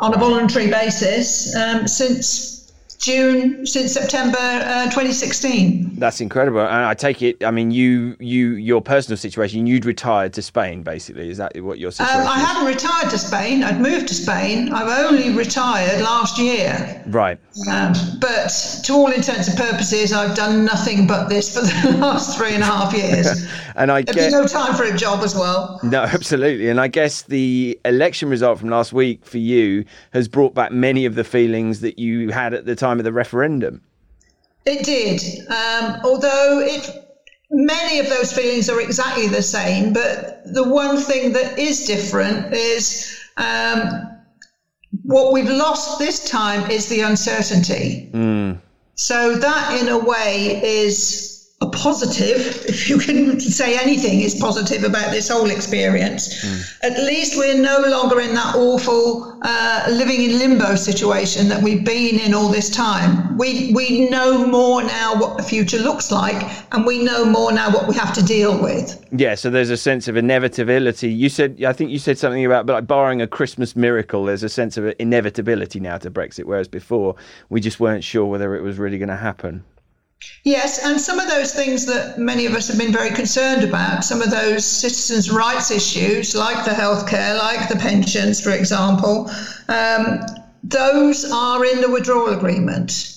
on 0.02 0.16
a 0.16 0.18
voluntary 0.18 0.68
basis 0.68 1.56
um, 1.56 1.88
since 1.88 2.61
June 3.02 3.66
since 3.66 3.94
September 3.94 4.38
uh, 4.38 4.84
2016. 4.86 5.96
That's 5.96 6.22
incredible. 6.22 6.62
And 6.62 6.86
I 6.86 6.94
take 6.94 7.22
it. 7.24 7.44
I 7.44 7.50
mean, 7.50 7.72
you, 7.72 8.16
you, 8.20 8.52
your 8.52 8.80
personal 8.82 9.18
situation. 9.18 9.66
You'd 9.66 9.86
retired 9.86 10.34
to 10.34 10.42
Spain, 10.44 10.84
basically. 10.84 11.30
Is 11.30 11.38
that 11.38 11.60
what 11.62 11.80
your 11.80 11.92
situation? 11.92 12.22
Um, 12.22 12.28
I 12.28 12.38
is? 12.40 12.46
hadn't 12.46 12.66
retired 12.68 13.10
to 13.10 13.18
Spain. 13.18 13.64
I'd 13.64 13.82
moved 13.82 14.08
to 14.10 14.14
Spain. 14.14 14.72
I've 14.72 15.06
only 15.06 15.32
retired 15.34 16.02
last 16.02 16.38
year. 16.38 17.04
Right. 17.08 17.40
Um, 17.70 17.94
but 18.20 18.50
to 18.86 18.94
all 18.94 19.12
intents 19.12 19.48
and 19.48 19.58
purposes, 19.58 20.14
I've 20.14 20.36
done 20.36 20.64
nothing 20.64 21.08
but 21.08 21.28
this 21.28 21.54
for 21.54 21.62
the 21.92 21.98
last 21.98 22.38
three 22.38 22.54
and 22.54 22.62
a 22.62 22.68
half 22.68 22.94
years. 22.94 23.48
and 23.76 23.92
I 23.92 24.04
There'd 24.04 24.16
get 24.16 24.30
be 24.30 24.32
no 24.32 24.46
time 24.46 24.76
for 24.76 24.84
a 24.84 24.96
job 24.96 25.24
as 25.24 25.36
well. 25.36 25.80
no, 25.84 26.04
absolutely. 26.04 26.70
And 26.70 26.80
I 26.80 26.88
guess 26.88 27.24
the 27.24 27.80
election 27.84 28.30
result 28.30 28.60
from 28.60 28.70
last 28.70 28.94
week 28.94 29.26
for 29.26 29.40
you 29.40 29.86
has 30.14 30.28
brought 30.28 30.54
back 30.54 30.72
many 30.72 31.06
of 31.06 31.16
the 31.16 31.24
feelings 31.24 31.80
that 31.82 31.98
you 31.98 32.30
had 32.30 32.54
at 32.54 32.66
the 32.66 32.76
time 32.76 32.91
of 33.00 33.06
the 33.06 33.14
referendum. 33.14 33.82
It 34.66 34.86
did. 34.86 35.22
Um, 35.50 36.02
although 36.04 36.60
it, 36.60 36.90
many 37.50 38.00
of 38.00 38.10
those 38.10 38.32
feelings 38.34 38.70
are 38.70 38.82
exactly 38.82 39.28
the 39.28 39.42
same, 39.42 39.94
but 39.94 40.42
the 40.46 40.68
one 40.68 40.98
thing 40.98 41.34
that 41.34 41.58
is 41.58 41.86
different 41.86 42.54
is 42.54 43.18
Um, 43.38 44.10
what 45.04 45.32
we've 45.32 45.50
lost 45.50 46.00
this 46.00 46.30
time 46.30 46.70
is 46.70 46.90
the 46.90 47.00
uncertainty. 47.00 48.10
So 48.96 49.36
that, 49.36 49.82
in 49.82 49.88
a 49.88 49.98
way, 49.98 50.62
is 50.62 51.31
a 51.62 51.70
positive, 51.70 52.66
if 52.66 52.90
you 52.90 52.98
can 52.98 53.40
say 53.40 53.78
anything 53.78 54.22
is 54.22 54.34
positive 54.34 54.84
about 54.84 55.12
this 55.12 55.30
whole 55.30 55.52
experience. 55.52 56.44
At 56.82 56.98
least 56.98 57.38
we're 57.38 57.62
no 57.62 57.82
longer 57.88 58.20
in 58.20 58.34
that 58.34 58.56
awful 58.56 59.38
uh, 59.44 59.86
living 59.92 60.24
in 60.24 60.40
limbo 60.40 60.76
situation 60.76 61.50
that 61.50 61.62
we've 61.62 61.86
been 61.86 62.20
in 62.20 62.34
all 62.34 62.50
this 62.50 62.70
time. 62.70 63.38
We 63.38 63.72
we 63.76 64.10
know 64.10 64.48
more 64.48 64.82
now 64.82 65.16
what 65.20 65.38
the 65.38 65.44
future 65.44 65.78
looks 65.78 66.12
like, 66.12 66.42
and 66.74 66.84
we 66.84 67.04
know 67.04 67.26
more 67.26 67.52
now 67.52 67.70
what 67.70 67.88
we 67.88 67.94
have 67.94 68.12
to 68.14 68.24
deal 68.24 68.60
with. 68.60 69.06
Yeah, 69.12 69.36
so 69.36 69.52
there's 69.52 69.70
a 69.70 69.78
sense 69.78 70.08
of 70.08 70.18
inevitability. 70.18 71.12
You 71.12 71.30
said, 71.30 71.64
I 71.64 71.74
think 71.74 71.92
you 71.92 72.00
said 72.00 72.18
something 72.18 72.44
about 72.44 72.66
like 72.66 72.88
barring 72.88 73.22
a 73.22 73.28
Christmas 73.28 73.76
miracle, 73.76 74.26
there's 74.26 74.44
a 74.44 74.50
sense 74.50 74.78
of 74.78 74.94
inevitability 74.98 75.80
now 75.80 75.98
to 76.00 76.10
Brexit, 76.10 76.46
whereas 76.46 76.68
before 76.68 77.16
we 77.50 77.62
just 77.62 77.80
weren't 77.80 78.04
sure 78.04 78.26
whether 78.26 78.56
it 78.56 78.62
was 78.62 78.80
really 78.80 78.98
going 78.98 79.10
to 79.10 79.16
happen. 79.16 79.64
Yes, 80.44 80.84
and 80.84 81.00
some 81.00 81.20
of 81.20 81.30
those 81.30 81.54
things 81.54 81.86
that 81.86 82.18
many 82.18 82.46
of 82.46 82.54
us 82.54 82.68
have 82.68 82.78
been 82.78 82.92
very 82.92 83.12
concerned 83.12 83.64
about, 83.64 84.04
some 84.04 84.22
of 84.22 84.32
those 84.32 84.66
citizens' 84.66 85.30
rights 85.32 85.70
issues, 85.72 86.36
like 86.36 86.66
the 86.66 86.72
healthcare, 86.72 87.38
like 87.38 87.70
the 87.70 87.76
pensions, 87.76 88.42
for 88.42 88.52
example, 88.52 89.30
um, 89.68 90.20
those 90.64 91.32
are 91.32 91.64
in 91.66 91.82
the 91.82 91.90
withdrawal 91.90 92.30
agreement. 92.30 93.14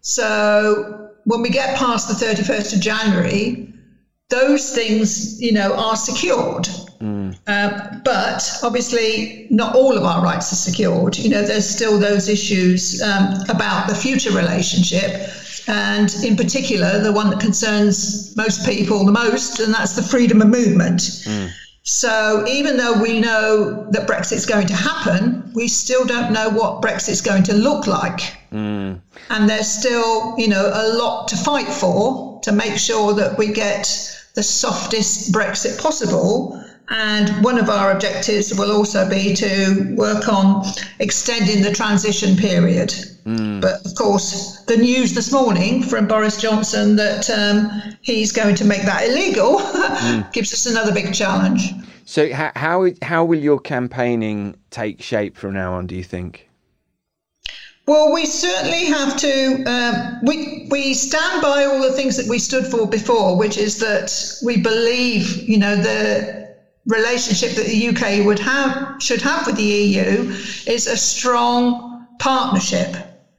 So 0.00 1.10
when 1.24 1.42
we 1.42 1.50
get 1.50 1.76
past 1.76 2.08
the 2.08 2.14
31st 2.24 2.74
of 2.74 2.80
January, 2.80 3.72
those 4.28 4.74
things, 4.74 5.40
you 5.40 5.52
know, 5.52 5.72
are 5.74 5.96
secured. 5.96 6.68
Um, 7.46 8.02
but 8.04 8.58
obviously, 8.62 9.46
not 9.50 9.74
all 9.76 9.96
of 9.96 10.02
our 10.04 10.22
rights 10.22 10.52
are 10.52 10.56
secured. 10.56 11.16
You 11.18 11.30
know, 11.30 11.42
there's 11.42 11.68
still 11.68 11.98
those 11.98 12.28
issues 12.28 13.00
um, 13.02 13.34
about 13.48 13.88
the 13.88 13.94
future 13.94 14.30
relationship, 14.30 15.28
and 15.66 16.14
in 16.24 16.36
particular, 16.36 17.00
the 17.00 17.12
one 17.12 17.30
that 17.30 17.40
concerns 17.40 18.36
most 18.36 18.64
people 18.64 19.04
the 19.04 19.12
most, 19.12 19.58
and 19.60 19.74
that's 19.74 19.96
the 19.96 20.02
freedom 20.02 20.40
of 20.40 20.48
movement. 20.48 21.22
Hmm. 21.24 21.46
So 21.82 22.44
even 22.48 22.76
though 22.76 23.00
we 23.00 23.20
know 23.20 23.88
that 23.90 24.08
Brexit's 24.08 24.44
going 24.44 24.66
to 24.66 24.74
happen, 24.74 25.50
we 25.54 25.68
still 25.68 26.04
don't 26.04 26.32
know 26.32 26.48
what 26.50 26.82
Brexit's 26.82 27.20
going 27.20 27.44
to 27.44 27.54
look 27.54 27.86
like. 27.86 28.20
Hmm. 28.50 28.94
And 29.30 29.48
there's 29.48 29.68
still, 29.68 30.34
you 30.36 30.48
know, 30.48 30.70
a 30.72 30.94
lot 30.94 31.28
to 31.28 31.36
fight 31.36 31.68
for 31.68 32.40
to 32.42 32.52
make 32.52 32.76
sure 32.76 33.14
that 33.14 33.38
we 33.38 33.52
get 33.52 33.86
the 34.34 34.42
softest 34.42 35.32
Brexit 35.32 35.80
possible. 35.80 36.62
And 36.88 37.44
one 37.44 37.58
of 37.58 37.68
our 37.68 37.90
objectives 37.90 38.56
will 38.56 38.70
also 38.70 39.08
be 39.08 39.34
to 39.34 39.94
work 39.96 40.28
on 40.28 40.64
extending 41.00 41.62
the 41.62 41.72
transition 41.72 42.36
period. 42.36 42.94
But 43.26 43.84
of 43.84 43.94
course, 43.96 44.62
the 44.66 44.76
news 44.76 45.14
this 45.14 45.32
morning 45.32 45.82
from 45.82 46.06
Boris 46.06 46.40
Johnson 46.40 46.94
that 46.94 47.28
um, 47.28 47.68
he's 48.00 48.30
going 48.30 48.54
to 48.54 48.64
make 48.64 48.82
that 48.82 49.04
illegal 49.08 49.58
gives 50.32 50.52
us 50.52 50.66
another 50.66 50.92
big 50.92 51.12
challenge. 51.12 51.72
So 52.04 52.32
how, 52.32 52.52
how 52.54 52.86
how 53.02 53.24
will 53.24 53.40
your 53.40 53.58
campaigning 53.58 54.54
take 54.70 55.02
shape 55.02 55.36
from 55.36 55.54
now 55.54 55.74
on? 55.74 55.88
Do 55.88 55.96
you 55.96 56.04
think? 56.04 56.48
Well, 57.88 58.12
we 58.12 58.26
certainly 58.26 58.84
have 58.84 59.16
to. 59.16 59.64
Um, 59.64 60.20
we 60.22 60.68
we 60.70 60.94
stand 60.94 61.42
by 61.42 61.64
all 61.64 61.82
the 61.82 61.92
things 61.92 62.16
that 62.18 62.28
we 62.28 62.38
stood 62.38 62.66
for 62.66 62.86
before, 62.86 63.36
which 63.36 63.56
is 63.58 63.80
that 63.80 64.38
we 64.44 64.56
believe, 64.56 65.48
you 65.48 65.58
know, 65.58 65.74
the 65.74 66.54
relationship 66.86 67.56
that 67.56 67.66
the 67.66 67.88
UK 67.88 68.24
would 68.24 68.38
have 68.38 69.02
should 69.02 69.20
have 69.20 69.44
with 69.48 69.56
the 69.56 69.64
EU 69.64 70.32
is 70.68 70.86
a 70.86 70.96
strong 70.96 72.06
partnership. 72.20 72.94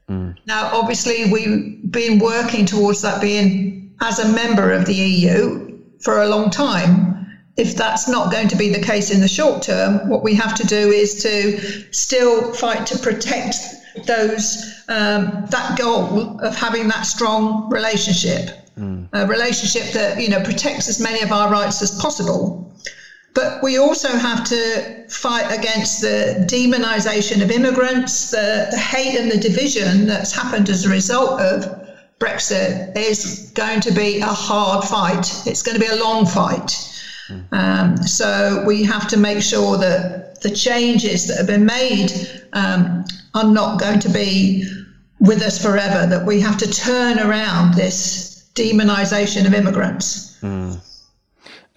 Now, 0.10 0.70
obviously, 0.74 1.32
we've 1.32 1.92
been 1.92 2.20
working 2.20 2.66
towards 2.66 3.02
that 3.02 3.22
being 3.22 3.96
as 4.00 4.20
a 4.20 4.30
member 4.30 4.72
of 4.72 4.86
the 4.86 4.94
EU 4.94 5.80
for 6.00 6.22
a 6.22 6.28
long 6.28 6.50
time. 6.50 7.16
If 7.58 7.76
that's 7.76 8.08
not 8.08 8.32
going 8.32 8.48
to 8.50 8.56
be 8.56 8.70
the 8.70 8.82
case 8.82 9.10
in 9.10 9.20
the 9.20 9.28
short 9.28 9.64
term, 9.64 10.08
what 10.08 10.24
we 10.24 10.36
have 10.36 10.54
to 10.56 10.68
do 10.68 10.92
is 10.92 11.22
to 11.24 11.60
still 11.92 12.54
fight 12.54 12.86
to 12.88 12.98
protect 13.00 13.56
those 14.06 14.64
um, 14.90 15.46
that 15.50 15.76
goal 15.78 16.40
of 16.42 16.56
having 16.56 16.88
that 16.90 17.02
strong 17.06 17.68
relationship, 17.70 18.52
a 19.14 19.26
relationship 19.28 19.92
that 19.94 20.22
you 20.22 20.30
know 20.30 20.42
protects 20.44 20.88
as 20.88 21.00
many 21.00 21.22
of 21.22 21.32
our 21.32 21.52
rights 21.52 21.82
as 21.82 22.00
possible. 22.00 22.72
But 23.38 23.62
we 23.62 23.78
also 23.78 24.10
have 24.10 24.44
to 24.46 25.06
fight 25.10 25.56
against 25.56 26.02
the 26.02 26.44
demonisation 26.50 27.44
of 27.44 27.52
immigrants, 27.52 28.32
the, 28.32 28.68
the 28.72 28.80
hate 28.80 29.16
and 29.16 29.32
the 29.32 29.38
division 29.38 30.08
that's 30.08 30.32
happened 30.32 30.70
as 30.70 30.86
a 30.86 30.90
result 30.90 31.40
of 31.40 31.88
Brexit 32.18 32.98
is 32.98 33.52
going 33.54 33.82
to 33.82 33.92
be 33.92 34.22
a 34.22 34.26
hard 34.26 34.84
fight. 34.86 35.26
It's 35.46 35.62
going 35.62 35.76
to 35.76 35.80
be 35.80 35.86
a 35.86 36.04
long 36.04 36.26
fight. 36.26 36.72
Um, 37.52 37.98
so 37.98 38.64
we 38.66 38.84
have 38.86 39.08
to 39.10 39.18
make 39.18 39.44
sure 39.44 39.78
that 39.78 40.42
the 40.42 40.50
changes 40.50 41.28
that 41.28 41.38
have 41.38 41.46
been 41.46 41.68
made 41.68 42.10
um, 42.54 43.06
are 43.36 43.52
not 43.60 43.80
going 43.80 44.00
to 44.00 44.10
be 44.10 44.66
with 45.20 45.44
us 45.44 45.62
forever, 45.62 46.08
that 46.08 46.26
we 46.26 46.40
have 46.40 46.58
to 46.58 46.68
turn 46.72 47.20
around 47.20 47.76
this 47.76 48.50
demonisation 48.56 49.46
of 49.46 49.54
immigrants. 49.54 50.40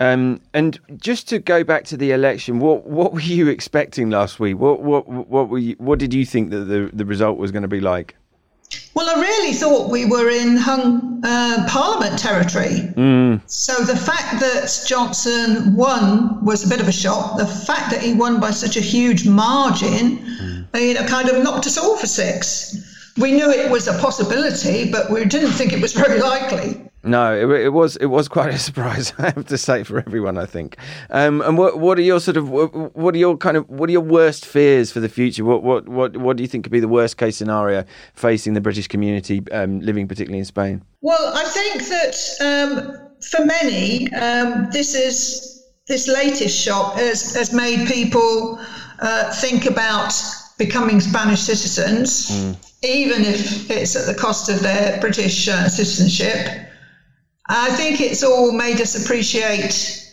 Um, 0.01 0.41
and 0.55 0.81
just 0.97 1.29
to 1.29 1.39
go 1.39 1.63
back 1.63 1.85
to 1.85 1.97
the 1.97 2.13
election, 2.13 2.59
what 2.59 2.87
what 2.87 3.13
were 3.13 3.21
you 3.21 3.49
expecting 3.49 4.09
last 4.09 4.41
week? 4.41 4.59
What 4.59 4.81
what 4.81 5.07
what 5.07 5.51
were 5.51 5.59
you, 5.59 5.77
what 5.79 5.99
did 5.99 6.15
you 6.15 6.25
think 6.25 6.51
that 6.51 6.65
the 6.65 6.91
the 6.93 7.05
result 7.05 7.37
was 7.37 7.53
going 7.53 7.63
to 7.63 7.69
be 7.69 7.81
like? 7.81 8.17
Well, 8.95 9.09
I 9.09 9.21
really 9.21 9.53
thought 9.53 9.91
we 9.91 10.07
were 10.07 10.31
in 10.31 10.57
hung 10.57 11.21
uh, 11.25 11.67
Parliament 11.69 12.19
territory. 12.19 12.93
So 13.47 13.85
the 13.85 13.97
fact 13.97 14.41
that 14.41 14.85
Johnson 14.87 15.75
won 15.75 16.45
was 16.45 16.65
a 16.65 16.69
bit 16.69 16.81
of 16.81 16.89
a 16.89 16.93
shock. 16.93 17.37
The 17.37 17.47
fact 17.47 17.91
that 17.91 18.01
he 18.01 18.15
won 18.15 18.41
by 18.41 18.53
such 18.53 18.77
a 18.77 18.81
huge 18.81 19.27
margin, 19.27 20.25
you 20.75 20.95
know, 20.95 21.05
kind 21.07 21.29
of 21.29 21.43
knocked 21.43 21.67
us 21.67 21.77
all 21.77 21.97
for 21.97 22.07
six. 22.07 23.13
We 23.19 23.33
knew 23.33 23.51
it 23.51 23.71
was 23.71 23.89
a 23.89 23.99
possibility, 23.99 24.91
but 24.91 25.11
we 25.11 25.25
didn't 25.25 25.51
think 25.53 25.73
it 25.73 25.83
was 25.83 25.93
very 25.93 26.21
likely. 26.33 26.90
No, 27.03 27.35
it, 27.35 27.63
it 27.63 27.69
was 27.71 27.97
it 27.97 28.07
was 28.07 28.29
quite 28.29 28.53
a 28.53 28.59
surprise. 28.69 29.13
I 29.19 29.31
have 29.31 29.47
to 29.47 29.59
say 29.59 29.85
for 29.85 29.99
everyone, 29.99 30.37
I 30.37 30.47
think. 30.47 30.77
Um, 31.11 31.41
and 31.41 31.57
what 31.57 31.79
what 31.79 31.99
are 31.99 32.03
your 32.03 32.21
sort 32.21 32.37
of 32.37 32.49
what, 32.51 33.15
are 33.15 33.19
your 33.19 33.37
kind 33.37 33.57
of 33.57 33.69
what 33.69 33.89
are 33.89 33.93
your 33.93 34.03
worst 34.03 34.45
fears 34.45 34.93
for 34.93 35.01
the 35.01 35.09
future? 35.09 35.45
What 35.45 35.63
what 35.63 35.89
what 35.89 36.17
what 36.17 36.37
do 36.37 36.43
you 36.43 36.49
think 36.49 36.65
could 36.65 36.73
be 36.73 36.81
the 36.81 36.89
worst 36.89 37.17
case 37.17 37.37
scenario 37.37 37.85
facing 38.15 38.55
the 38.55 38.61
British 38.61 38.89
community 38.89 39.43
um, 39.53 39.81
living 39.81 40.09
particularly 40.09 40.41
in 40.41 40.45
Spain? 40.45 40.83
Well, 41.01 41.33
I 41.35 41.45
think 41.45 41.89
that 41.89 42.17
um, 42.41 43.11
for 43.31 43.45
many, 43.45 44.13
um, 44.15 44.69
this 44.71 44.95
is 44.95 45.51
this 45.87 46.07
latest 46.07 46.57
shock 46.57 46.95
has, 46.95 47.35
has 47.35 47.53
made 47.53 47.89
people 47.89 48.61
uh, 49.01 49.33
think 49.35 49.67
about 49.67 50.15
becoming 50.57 51.01
Spanish 51.01 51.41
citizens, 51.41 52.31
even 52.83 53.25
if 53.25 53.71
it's 53.71 53.97
at 53.97 54.07
the 54.07 54.15
cost 54.15 54.49
of 54.49 54.61
their 54.61 55.01
British 55.01 55.49
uh, 55.49 55.69
citizenship. 55.69 56.70
I 57.51 57.71
think 57.71 58.01
it's 58.01 58.23
all 58.23 58.53
made 58.53 58.81
us 58.81 58.95
appreciate. 59.03 60.07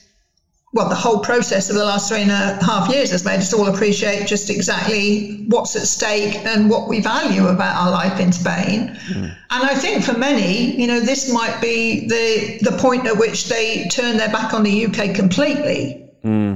Well, 0.73 0.89
the 0.89 0.95
whole 0.95 1.19
process 1.19 1.69
of 1.69 1.75
the 1.75 1.85
last 1.85 2.09
three 2.09 2.21
and 2.21 2.31
a 2.31 2.63
half 2.63 2.89
years 2.89 3.11
has 3.11 3.23
made 3.23 3.37
us 3.37 3.53
all 3.53 3.67
appreciate 3.67 4.27
just 4.27 4.49
exactly 4.49 5.45
what's 5.47 5.75
at 5.75 5.83
stake 5.83 6.35
and 6.45 6.69
what 6.69 6.87
we 6.87 6.99
value 6.99 7.47
about 7.47 7.75
our 7.75 7.91
life 7.91 8.19
in 8.19 8.31
Spain. 8.31 8.97
Hmm. 9.07 9.23
And 9.23 9.63
I 9.63 9.75
think 9.75 10.03
for 10.03 10.17
many, 10.17 10.79
you 10.79 10.87
know, 10.87 10.99
this 10.99 11.31
might 11.31 11.61
be 11.61 12.07
the 12.07 12.59
the 12.69 12.77
point 12.77 13.05
at 13.05 13.17
which 13.17 13.49
they 13.49 13.87
turn 13.89 14.17
their 14.17 14.29
back 14.29 14.53
on 14.53 14.63
the 14.63 14.85
UK 14.85 15.15
completely. 15.15 16.09
Hmm. 16.23 16.55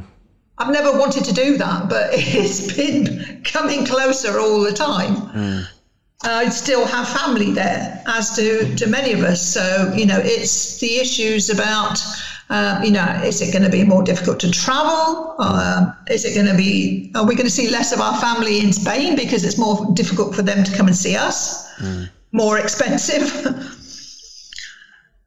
I've 0.58 0.74
never 0.74 0.98
wanted 0.98 1.24
to 1.26 1.34
do 1.34 1.58
that, 1.58 1.90
but 1.90 2.10
it's 2.14 2.76
been 2.76 3.44
coming 3.44 3.86
closer 3.86 4.40
all 4.40 4.62
the 4.62 4.74
time. 4.74 5.14
Hmm. 5.14 5.60
I 6.24 6.50
still 6.50 6.86
have 6.86 7.10
family 7.10 7.52
there, 7.52 8.02
as 8.06 8.32
do, 8.36 8.74
do 8.76 8.88
many 8.88 9.14
of 9.14 9.22
us. 9.22 9.42
So, 9.42 9.92
you 9.96 10.06
know, 10.06 10.20
it's 10.20 10.80
the 10.80 10.98
issues 10.98 11.50
about, 11.50 12.00
um, 12.50 12.84
you 12.84 12.92
know, 12.92 13.06
is 13.24 13.42
it 13.42 13.52
going 13.52 13.64
to 13.64 13.70
be 13.70 13.84
more 13.84 14.04
difficult 14.04 14.40
to 14.42 14.52
travel? 14.52 15.36
Um, 15.40 15.96
is 16.10 16.24
it 16.26 16.36
going 16.36 16.46
to 16.46 16.56
be, 16.56 17.12
are 17.16 17.26
we 17.26 17.36
going 17.36 17.48
to 17.48 17.52
see 17.52 17.70
less 17.70 17.92
of 17.92 18.02
our 18.02 18.20
family 18.22 18.60
in 18.60 18.72
Spain 18.72 19.16
because 19.16 19.44
it's 19.44 19.58
more 19.58 19.88
difficult 19.94 20.36
for 20.36 20.44
them 20.44 20.64
to 20.64 20.78
come 20.78 20.88
and 20.88 20.96
see 20.96 21.16
us? 21.16 21.68
More 22.32 22.60
expensive? 22.60 23.78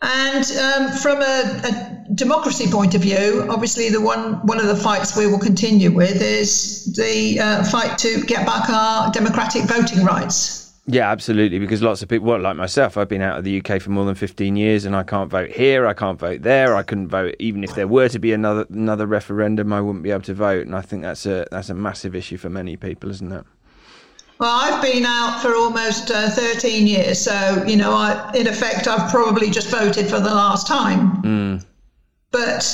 And 0.06 0.44
um, 0.58 0.92
from 0.98 1.22
a, 1.22 1.62
a 1.64 2.14
democracy 2.14 2.70
point 2.70 2.94
of 2.94 3.00
view, 3.00 3.46
obviously 3.48 3.88
the 3.88 4.02
one 4.02 4.46
one 4.46 4.60
of 4.60 4.66
the 4.66 4.76
fights 4.76 5.16
we 5.16 5.26
will 5.26 5.38
continue 5.38 5.90
with 5.90 6.20
is 6.20 6.92
the 6.94 7.40
uh, 7.40 7.64
fight 7.64 7.96
to 7.98 8.22
get 8.24 8.44
back 8.44 8.68
our 8.68 9.10
democratic 9.12 9.62
voting 9.62 10.04
rights. 10.04 10.63
Yeah, 10.86 11.10
absolutely. 11.10 11.58
Because 11.58 11.82
lots 11.82 12.02
of 12.02 12.08
people, 12.10 12.26
well, 12.28 12.40
like 12.40 12.56
myself, 12.56 12.98
I've 12.98 13.08
been 13.08 13.22
out 13.22 13.38
of 13.38 13.44
the 13.44 13.58
UK 13.64 13.80
for 13.80 13.90
more 13.90 14.04
than 14.04 14.14
fifteen 14.14 14.54
years, 14.54 14.84
and 14.84 14.94
I 14.94 15.02
can't 15.02 15.30
vote 15.30 15.50
here. 15.50 15.86
I 15.86 15.94
can't 15.94 16.18
vote 16.18 16.42
there. 16.42 16.76
I 16.76 16.82
couldn't 16.82 17.08
vote 17.08 17.36
even 17.38 17.64
if 17.64 17.74
there 17.74 17.88
were 17.88 18.08
to 18.10 18.18
be 18.18 18.32
another 18.32 18.66
another 18.68 19.06
referendum. 19.06 19.72
I 19.72 19.80
wouldn't 19.80 20.04
be 20.04 20.10
able 20.10 20.22
to 20.22 20.34
vote, 20.34 20.66
and 20.66 20.76
I 20.76 20.82
think 20.82 21.02
that's 21.02 21.24
a 21.24 21.46
that's 21.50 21.70
a 21.70 21.74
massive 21.74 22.14
issue 22.14 22.36
for 22.36 22.50
many 22.50 22.76
people, 22.76 23.10
isn't 23.10 23.32
it? 23.32 23.44
Well, 24.38 24.50
I've 24.50 24.82
been 24.82 25.04
out 25.06 25.40
for 25.40 25.54
almost 25.54 26.10
uh, 26.10 26.28
13 26.28 26.86
years, 26.86 27.18
so 27.20 27.64
you 27.66 27.76
know, 27.76 27.92
I, 27.94 28.32
in 28.34 28.46
effect, 28.46 28.86
I've 28.86 29.10
probably 29.10 29.48
just 29.50 29.70
voted 29.70 30.06
for 30.06 30.20
the 30.20 30.34
last 30.34 30.66
time. 30.66 31.22
But 32.30 32.66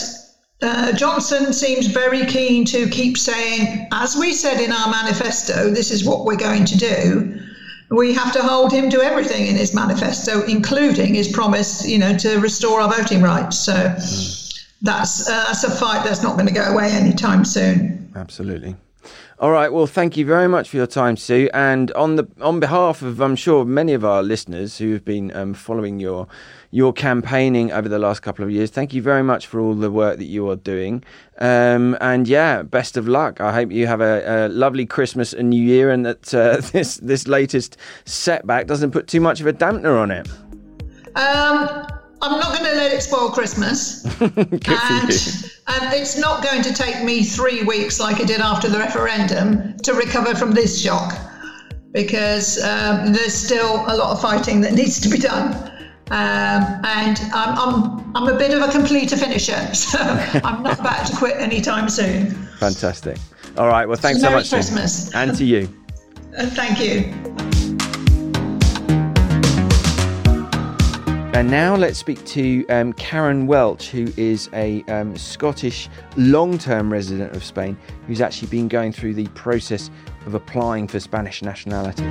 uh, 0.63 0.93
Johnson 0.95 1.53
seems 1.53 1.87
very 1.87 2.25
keen 2.27 2.65
to 2.65 2.89
keep 2.89 3.17
saying, 3.19 3.87
as 3.93 4.17
we 4.17 4.33
said 4.33 4.59
in 4.59 4.73
our 4.73 4.91
manifesto, 4.91 5.71
this 5.71 5.91
is 5.93 6.05
what 6.05 6.25
we're 6.25 6.37
going 6.37 6.65
to 6.65 6.79
do. 6.79 7.41
We 7.91 8.15
have 8.15 8.33
to 8.35 8.43
hold 8.43 8.73
him 8.73 8.89
to 8.91 9.01
everything 9.01 9.47
in 9.47 9.57
his 9.57 9.75
manifesto, 9.75 10.43
including 10.47 11.15
his 11.15 11.29
promise, 11.29 11.87
you 11.87 11.99
know, 11.99 12.17
to 12.19 12.39
restore 12.39 12.81
our 12.81 12.93
voting 12.93 13.21
rights. 13.21 13.59
So 13.59 13.73
that's 14.83 15.29
uh, 15.29 15.45
that's 15.47 15.65
a 15.65 15.71
fight 15.71 16.05
that's 16.05 16.23
not 16.23 16.37
going 16.37 16.47
to 16.47 16.55
go 16.55 16.73
away 16.73 16.91
anytime 16.91 17.45
soon. 17.45 18.11
Absolutely. 18.15 18.77
All 19.41 19.51
right. 19.53 19.73
Well, 19.73 19.87
thank 19.87 20.19
you 20.19 20.27
very 20.27 20.49
much 20.49 20.69
for 20.69 20.77
your 20.77 20.87
time, 20.87 21.17
Sue. 21.17 21.49
And 21.55 21.91
on 21.93 22.17
the 22.17 22.29
on 22.43 22.61
behalf 22.61 23.01
of, 23.01 23.23
I'm 23.23 23.37
sure 23.37 23.65
many 23.65 23.95
of 23.95 24.05
our 24.05 24.23
listeners 24.23 24.77
who 24.77 24.93
have 24.93 25.03
been 25.03 25.35
um, 25.35 25.55
following 25.55 25.99
your 25.99 26.29
your 26.71 26.93
campaigning 26.93 27.73
over 27.73 27.89
the 27.89 27.99
last 27.99 28.21
couple 28.21 28.45
of 28.45 28.51
years, 28.51 28.71
thank 28.71 28.93
you 28.93 29.01
very 29.01 29.23
much 29.23 29.47
for 29.47 29.59
all 29.59 29.73
the 29.75 29.91
work 29.91 30.19
that 30.19 30.27
you 30.27 30.47
are 30.51 30.57
doing. 30.57 31.03
Um, 31.39 31.97
and 32.03 32.29
yeah, 32.29 32.63
best 32.63 32.99
of 32.99 33.09
luck. 33.09 33.41
I 33.41 33.55
hope 33.55 33.73
you 33.73 33.87
have 33.87 34.03
a, 34.03 34.47
a 34.47 34.49
lovely 34.49 34.85
Christmas 34.85 35.33
and 35.33 35.49
New 35.49 35.65
Year, 35.65 35.91
and 35.91 36.05
that 36.05 36.35
uh, 36.35 36.61
this 36.73 36.99
this 36.99 37.27
latest 37.27 37.79
setback 38.05 38.67
doesn't 38.67 38.91
put 38.91 39.07
too 39.07 39.23
much 39.23 39.41
of 39.41 39.47
a 39.47 39.55
dampener 39.55 39.99
on 39.99 40.11
it. 40.11 40.29
Um, 41.17 41.87
I'm 42.23 42.39
not 42.39 42.53
going 42.53 42.71
to 42.71 42.77
let 42.77 42.93
it 42.93 43.03
spoil 43.03 43.31
Christmas. 43.31 44.05
And, 44.21 45.85
and 45.85 45.95
it's 45.95 46.19
not 46.19 46.43
going 46.43 46.63
to 46.63 46.73
take 46.73 47.03
me 47.05 47.23
three 47.23 47.63
weeks 47.63 48.01
like 48.01 48.21
it 48.21 48.27
did 48.27 48.41
after 48.41 48.69
the 48.69 48.79
referendum 48.79 49.77
to 49.79 49.95
recover 49.95 50.35
from 50.35 50.53
this 50.53 50.81
shock 50.81 51.15
because 51.93 52.63
um, 52.63 53.13
there's 53.13 53.35
still 53.35 53.85
a 53.87 53.95
lot 53.97 54.13
of 54.13 54.21
fighting 54.21 54.61
that 54.63 54.73
needs 54.73 55.01
to 55.01 55.09
be 55.09 55.19
done. 55.19 55.55
Um, 56.11 56.83
and 56.85 57.21
I'm, 57.33 57.57
I'm, 57.57 58.17
I'm 58.17 58.35
a 58.35 58.37
bit 58.37 58.53
of 58.53 58.69
a 58.69 58.73
completer 58.73 59.17
finisher, 59.17 59.75
so 59.75 59.99
I'm 60.01 60.63
not 60.63 60.81
about 60.81 61.07
to 61.07 61.17
quit 61.17 61.37
anytime 61.37 61.89
soon. 61.89 62.31
Fantastic. 62.59 63.19
All 63.57 63.69
right. 63.69 63.87
Well, 63.87 63.97
thanks 63.97 64.21
so 64.21 64.31
much. 64.31 64.49
Christmas. 64.51 65.15
And 65.15 65.37
to 65.37 65.45
you. 65.45 65.69
Uh, 66.37 66.47
thank 66.51 66.81
you. 66.81 67.50
And 71.41 71.51
now 71.51 71.75
let's 71.75 71.99
speak 71.99 72.23
to 72.27 72.67
um, 72.67 72.93
Karen 72.93 73.47
Welch, 73.47 73.89
who 73.89 74.13
is 74.19 74.51
a 74.53 74.83
um, 74.89 75.17
Scottish 75.17 75.89
long 76.19 76.59
term 76.59 76.93
resident 76.93 77.35
of 77.35 77.43
Spain, 77.43 77.79
who's 78.07 78.21
actually 78.21 78.49
been 78.49 78.69
going 78.69 78.93
through 78.93 79.15
the 79.15 79.27
process 79.29 79.91
of 80.27 80.35
applying 80.35 80.87
for 80.87 81.01
Spanish 81.01 81.41
nationality. 81.41 82.05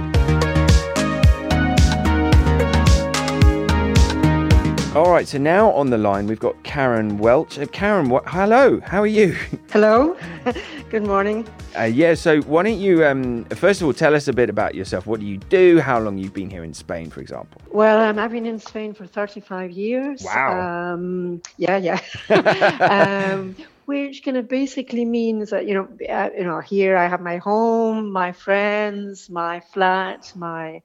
All 5.00 5.12
right, 5.14 5.26
so 5.26 5.38
now 5.38 5.72
on 5.72 5.92
the 5.92 5.98
line 5.98 6.28
we've 6.28 6.42
got 6.42 6.62
Karen 6.64 7.20
Welch. 7.20 7.58
Uh, 7.58 7.66
Karen, 7.68 8.10
what, 8.10 8.28
hello, 8.28 8.82
how 8.82 9.02
are 9.02 9.08
you? 9.08 9.34
Hello. 9.72 10.18
Good 10.90 11.04
morning. 11.04 11.48
Uh, 11.78 11.84
yeah, 11.84 12.16
so 12.16 12.42
why 12.42 12.64
don't 12.64 12.78
you, 12.78 13.06
um, 13.06 13.46
first 13.46 13.80
of 13.80 13.88
all, 13.88 13.94
tell 13.94 14.14
us 14.14 14.28
a 14.28 14.34
bit 14.34 14.50
about 14.50 14.76
yourself. 14.76 15.08
What 15.08 15.22
do 15.22 15.26
you 15.26 15.38
do? 15.38 15.80
How 15.80 16.00
long 16.00 16.18
you've 16.18 16.34
been 16.34 16.50
here 16.50 16.66
in 16.66 16.74
Spain, 16.74 17.10
for 17.10 17.22
example? 17.22 17.62
Well, 17.72 18.02
um, 18.02 18.20
I've 18.20 18.32
been 18.32 18.46
in 18.46 18.60
Spain 18.60 18.94
for 18.94 19.08
35 19.08 19.72
years. 19.72 20.22
Wow. 20.22 20.92
Um, 20.94 21.42
yeah, 21.56 21.78
yeah. 21.78 22.02
um, 23.32 23.56
which 23.86 24.26
kind 24.26 24.36
of 24.36 24.50
basically 24.50 25.06
means 25.06 25.52
that 25.52 25.66
you 25.66 25.76
know, 25.76 25.88
uh, 26.10 26.30
you 26.38 26.44
know, 26.44 26.60
here 26.60 26.98
I 26.98 27.08
have 27.08 27.22
my 27.22 27.38
home, 27.38 28.12
my 28.12 28.34
friends, 28.34 29.30
my 29.30 29.62
flat, 29.62 30.34
my 30.36 30.82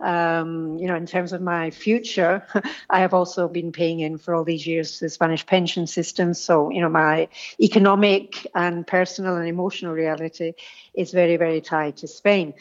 um, 0.00 0.76
you 0.78 0.86
know, 0.86 0.96
in 0.96 1.06
terms 1.06 1.32
of 1.32 1.40
my 1.40 1.70
future, 1.70 2.46
I 2.90 3.00
have 3.00 3.14
also 3.14 3.48
been 3.48 3.72
paying 3.72 4.00
in 4.00 4.18
for 4.18 4.34
all 4.34 4.44
these 4.44 4.66
years 4.66 4.98
to 4.98 5.06
the 5.06 5.10
Spanish 5.10 5.46
pension 5.46 5.86
system. 5.86 6.34
So, 6.34 6.70
you 6.70 6.80
know, 6.80 6.88
my 6.88 7.28
economic 7.60 8.46
and 8.54 8.86
personal 8.86 9.36
and 9.36 9.48
emotional 9.48 9.94
reality 9.94 10.52
is 10.94 11.12
very, 11.12 11.36
very 11.36 11.60
tied 11.60 11.98
to 11.98 12.08
Spain. 12.08 12.54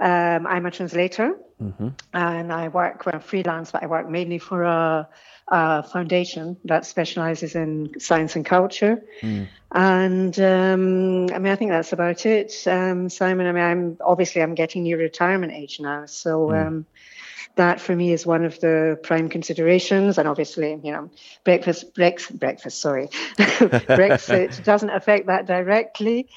Um, 0.00 0.46
I'm 0.46 0.64
a 0.64 0.70
translator 0.70 1.36
and 2.14 2.52
I 2.52 2.68
work, 2.68 3.04
well, 3.04 3.20
freelance, 3.20 3.70
but 3.70 3.82
I 3.82 3.86
work 3.86 4.08
mainly 4.08 4.38
for 4.38 4.62
a, 4.62 5.08
a 5.50 5.82
foundation 5.82 6.56
that 6.64 6.86
specializes 6.86 7.56
in 7.56 7.98
science 7.98 8.36
and 8.36 8.46
culture. 8.46 9.02
And 9.72 10.38
um, 10.38 11.30
I 11.32 11.38
mean, 11.38 11.52
I 11.52 11.56
think 11.56 11.70
that's 11.70 11.92
about 11.92 12.24
it, 12.26 12.52
um, 12.66 13.08
Simon. 13.08 13.46
I 13.46 13.52
mean, 13.52 13.62
I'm 13.62 13.96
obviously 14.00 14.42
I'm 14.42 14.54
getting 14.54 14.84
near 14.84 14.98
retirement 14.98 15.52
age 15.52 15.80
now, 15.80 16.06
so 16.06 16.52
um, 16.52 16.86
that 17.56 17.80
for 17.80 17.94
me 17.94 18.12
is 18.12 18.26
one 18.26 18.44
of 18.44 18.58
the 18.60 18.98
prime 19.02 19.28
considerations. 19.28 20.18
And 20.18 20.28
obviously, 20.28 20.78
you 20.82 20.92
know, 20.92 21.10
breakfast, 21.44 21.94
breakfast, 21.94 22.38
breakfast. 22.38 22.80
Sorry, 22.80 23.08
Brexit 23.38 24.62
doesn't 24.64 24.90
affect 24.90 25.26
that 25.26 25.46
directly, 25.46 26.28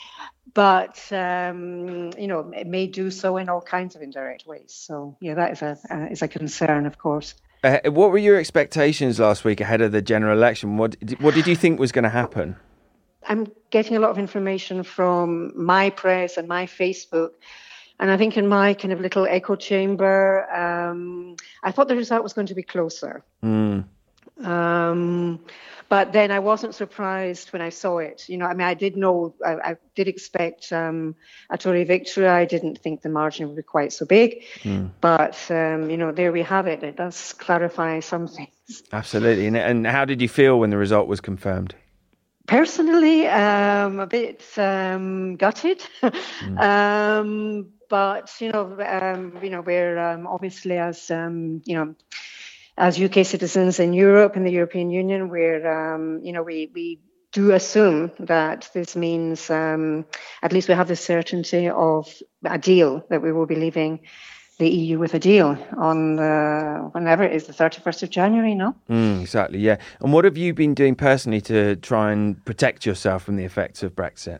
but 0.54 0.99
um, 1.12 2.12
you 2.17 2.28
know, 2.28 2.52
it 2.56 2.67
may 2.67 2.86
do 2.88 3.10
so 3.10 3.38
in 3.38 3.49
all 3.49 3.62
kinds 3.62 3.95
of 3.95 4.02
indirect 4.04 4.45
ways. 4.45 4.73
So 4.76 5.17
yeah, 5.19 5.36
that 5.36 5.54
is 5.54 5.62
a 5.62 5.78
uh, 5.89 6.08
is 6.12 6.21
a 6.21 6.28
concern, 6.28 6.86
of 6.86 6.97
course. 6.97 7.34
Uh, 7.63 7.80
what 7.86 8.12
were 8.12 8.17
your 8.17 8.38
expectations 8.38 9.19
last 9.19 9.45
week 9.45 9.62
ahead 9.62 9.82
of 9.82 9.91
the 9.91 10.02
general 10.02 10.38
election? 10.38 10.78
What 10.78 10.97
what 11.19 11.34
did 11.34 11.47
you 11.47 11.56
think 11.56 11.80
was 11.80 11.91
going 11.91 12.04
to 12.04 12.10
happen? 12.10 12.58
I'm 13.28 13.52
getting 13.69 13.95
a 13.95 13.99
lot 13.99 14.12
of 14.12 14.17
information 14.17 14.84
from 14.84 15.54
my 15.56 15.89
press 15.89 16.38
and 16.38 16.47
my 16.47 16.65
Facebook. 16.65 17.30
And 17.99 18.12
I 18.12 18.17
think 18.17 18.36
in 18.36 18.47
my 18.47 18.73
kind 18.73 18.91
of 18.91 18.99
little 18.99 19.26
echo 19.26 19.56
chamber, 19.56 20.45
um, 20.52 21.38
I 21.63 21.71
thought 21.71 21.88
the 21.88 21.95
result 21.95 22.21
was 22.21 22.34
going 22.34 22.47
to 22.47 22.56
be 22.56 22.63
closer. 22.63 23.23
Um, 24.41 25.39
but 25.89 26.12
then 26.12 26.32
I 26.32 26.39
wasn't 26.39 26.74
surprised 26.74 27.54
when 27.54 27.62
I 27.62 27.69
saw 27.69 28.00
it. 28.00 28.28
You 28.28 28.38
know, 28.38 28.46
I 28.46 28.54
mean, 28.54 28.65
I 28.65 28.74
did 28.74 28.98
know, 28.98 29.36
I, 29.46 29.54
I 29.54 29.78
did 29.96 30.08
expect 30.08 30.72
um, 30.72 31.15
a 31.50 31.58
Tory 31.58 31.84
victory. 31.84 32.28
I 32.28 32.46
didn't 32.46 32.80
think 32.80 33.02
the 33.02 33.10
margin 33.10 33.48
would 33.48 33.58
be 33.58 33.63
quite 33.63 33.93
so 33.93 34.06
big. 34.06 34.43
But, 35.02 35.39
um, 35.52 35.89
you 35.89 35.98
know, 35.98 36.12
there 36.12 36.32
we 36.32 36.41
have 36.41 36.67
it. 36.67 36.84
It 36.84 36.96
does 36.96 37.34
clarify 37.34 38.00
some 38.00 38.28
things. 38.28 38.84
Absolutely. 38.91 39.46
And, 39.46 39.58
and 39.58 39.86
how 39.86 40.06
did 40.06 40.22
you 40.22 40.30
feel 40.30 40.60
when 40.60 40.72
the 40.72 40.78
result 40.78 41.08
was 41.08 41.22
confirmed? 41.22 41.76
Personally, 42.48 43.28
um, 43.28 44.00
a 44.00 44.08
bit 44.08 44.43
um, 44.58 45.38
gutted, 45.38 45.82
um, 46.58 47.69
but 47.89 48.34
you 48.41 48.52
know, 48.52 48.78
um, 48.82 49.38
you 49.41 49.50
know, 49.50 49.62
we're 49.62 49.98
um, 49.98 50.28
obviously 50.28 50.78
as 50.78 51.10
um, 51.10 51.62
you 51.63 51.76
know, 51.76 51.96
as 52.77 52.99
UK 52.99 53.25
citizens 53.25 53.79
in 53.79 53.93
Europe 53.93 54.36
and 54.36 54.45
the 54.45 54.51
European 54.51 54.89
Union, 54.89 55.29
we're 55.29 55.65
um, 55.67 56.21
you 56.23 56.33
know, 56.33 56.43
we 56.43 56.69
we 56.73 56.99
do 57.31 57.51
assume 57.51 58.12
that 58.19 58.69
this 58.73 58.95
means 58.95 59.49
um, 59.49 60.05
at 60.41 60.53
least 60.53 60.69
we 60.69 60.75
have 60.75 60.88
the 60.88 60.95
certainty 60.95 61.67
of 61.67 62.13
a 62.45 62.57
deal 62.57 63.03
that 63.09 63.21
we 63.21 63.31
will 63.31 63.47
be 63.47 63.55
leaving 63.55 63.99
the 64.59 64.69
EU 64.69 64.99
with 64.99 65.15
a 65.15 65.19
deal 65.19 65.57
on 65.77 66.15
the, 66.15 66.89
whenever 66.91 67.23
it 67.23 67.33
is 67.33 67.47
the 67.47 67.53
31st 67.53 68.03
of 68.03 68.09
January, 68.12 68.53
no? 68.53 68.75
Mm, 68.88 69.21
exactly, 69.21 69.57
yeah. 69.57 69.77
And 69.99 70.13
what 70.13 70.25
have 70.25 70.38
you 70.38 70.53
been 70.53 70.75
doing 70.75 70.95
personally 70.95 71.41
to 71.41 71.75
try 71.77 72.12
and 72.12 72.43
protect 72.45 72.86
yourself 72.86 73.23
from 73.23 73.36
the 73.36 73.45
effects 73.45 73.81
of 73.81 73.95
Brexit? 73.95 74.39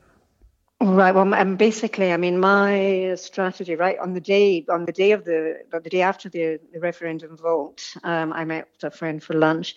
Right. 0.84 1.16
Well, 1.16 1.34
and 1.34 1.58
basically, 1.58 2.12
I 2.12 2.18
mean, 2.18 2.42
my 2.42 3.14
strategy, 3.16 3.76
right, 3.76 3.98
on 4.00 4.14
the 4.14 4.20
day, 4.20 4.66
on 4.68 4.84
the 4.84 4.92
day 4.92 5.12
of 5.14 5.24
the, 5.24 5.60
the 5.72 5.90
day 5.90 6.02
after 6.02 6.28
the, 6.28 6.60
the 6.74 6.82
referendum 6.82 7.38
vote, 7.38 7.96
um, 8.04 8.34
I 8.34 8.44
met 8.44 8.68
a 8.84 8.92
friend 8.92 9.24
for 9.24 9.34
lunch, 9.34 9.76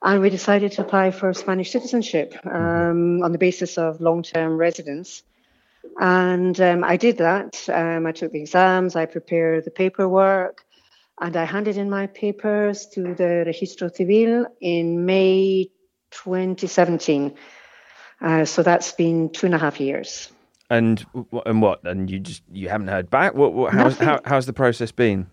and 0.00 0.20
we 0.20 0.30
decided 0.30 0.70
to 0.72 0.82
apply 0.82 1.10
for 1.10 1.34
Spanish 1.34 1.72
citizenship 1.72 2.36
um, 2.46 3.20
on 3.24 3.32
the 3.32 3.38
basis 3.38 3.78
of 3.78 4.00
long-term 4.00 4.56
residence. 4.56 5.24
And 5.98 6.60
um, 6.60 6.84
I 6.84 6.96
did 6.96 7.18
that. 7.18 7.68
Um, 7.68 8.06
I 8.06 8.12
took 8.12 8.30
the 8.30 8.40
exams. 8.40 8.94
I 8.94 9.06
prepared 9.06 9.64
the 9.64 9.72
paperwork, 9.72 10.64
and 11.20 11.36
I 11.36 11.46
handed 11.46 11.76
in 11.76 11.90
my 11.90 12.06
papers 12.06 12.86
to 12.92 13.02
the 13.02 13.44
Registro 13.44 13.92
Civil 13.92 14.46
in 14.60 15.04
May 15.04 15.70
2017. 16.12 17.36
Uh, 18.20 18.44
so 18.44 18.62
that's 18.62 18.92
been 18.92 19.30
two 19.30 19.46
and 19.46 19.54
a 19.54 19.58
half 19.58 19.80
years. 19.80 20.30
And 20.70 21.04
and 21.46 21.62
what? 21.62 21.82
And 21.84 22.10
you 22.10 22.18
just 22.18 22.42
you 22.52 22.68
haven't 22.68 22.88
heard 22.88 23.08
back. 23.08 23.34
What? 23.34 23.54
what 23.54 23.72
how's 23.72 23.98
how, 23.98 24.20
how's 24.24 24.46
the 24.46 24.52
process 24.52 24.92
been? 24.92 25.26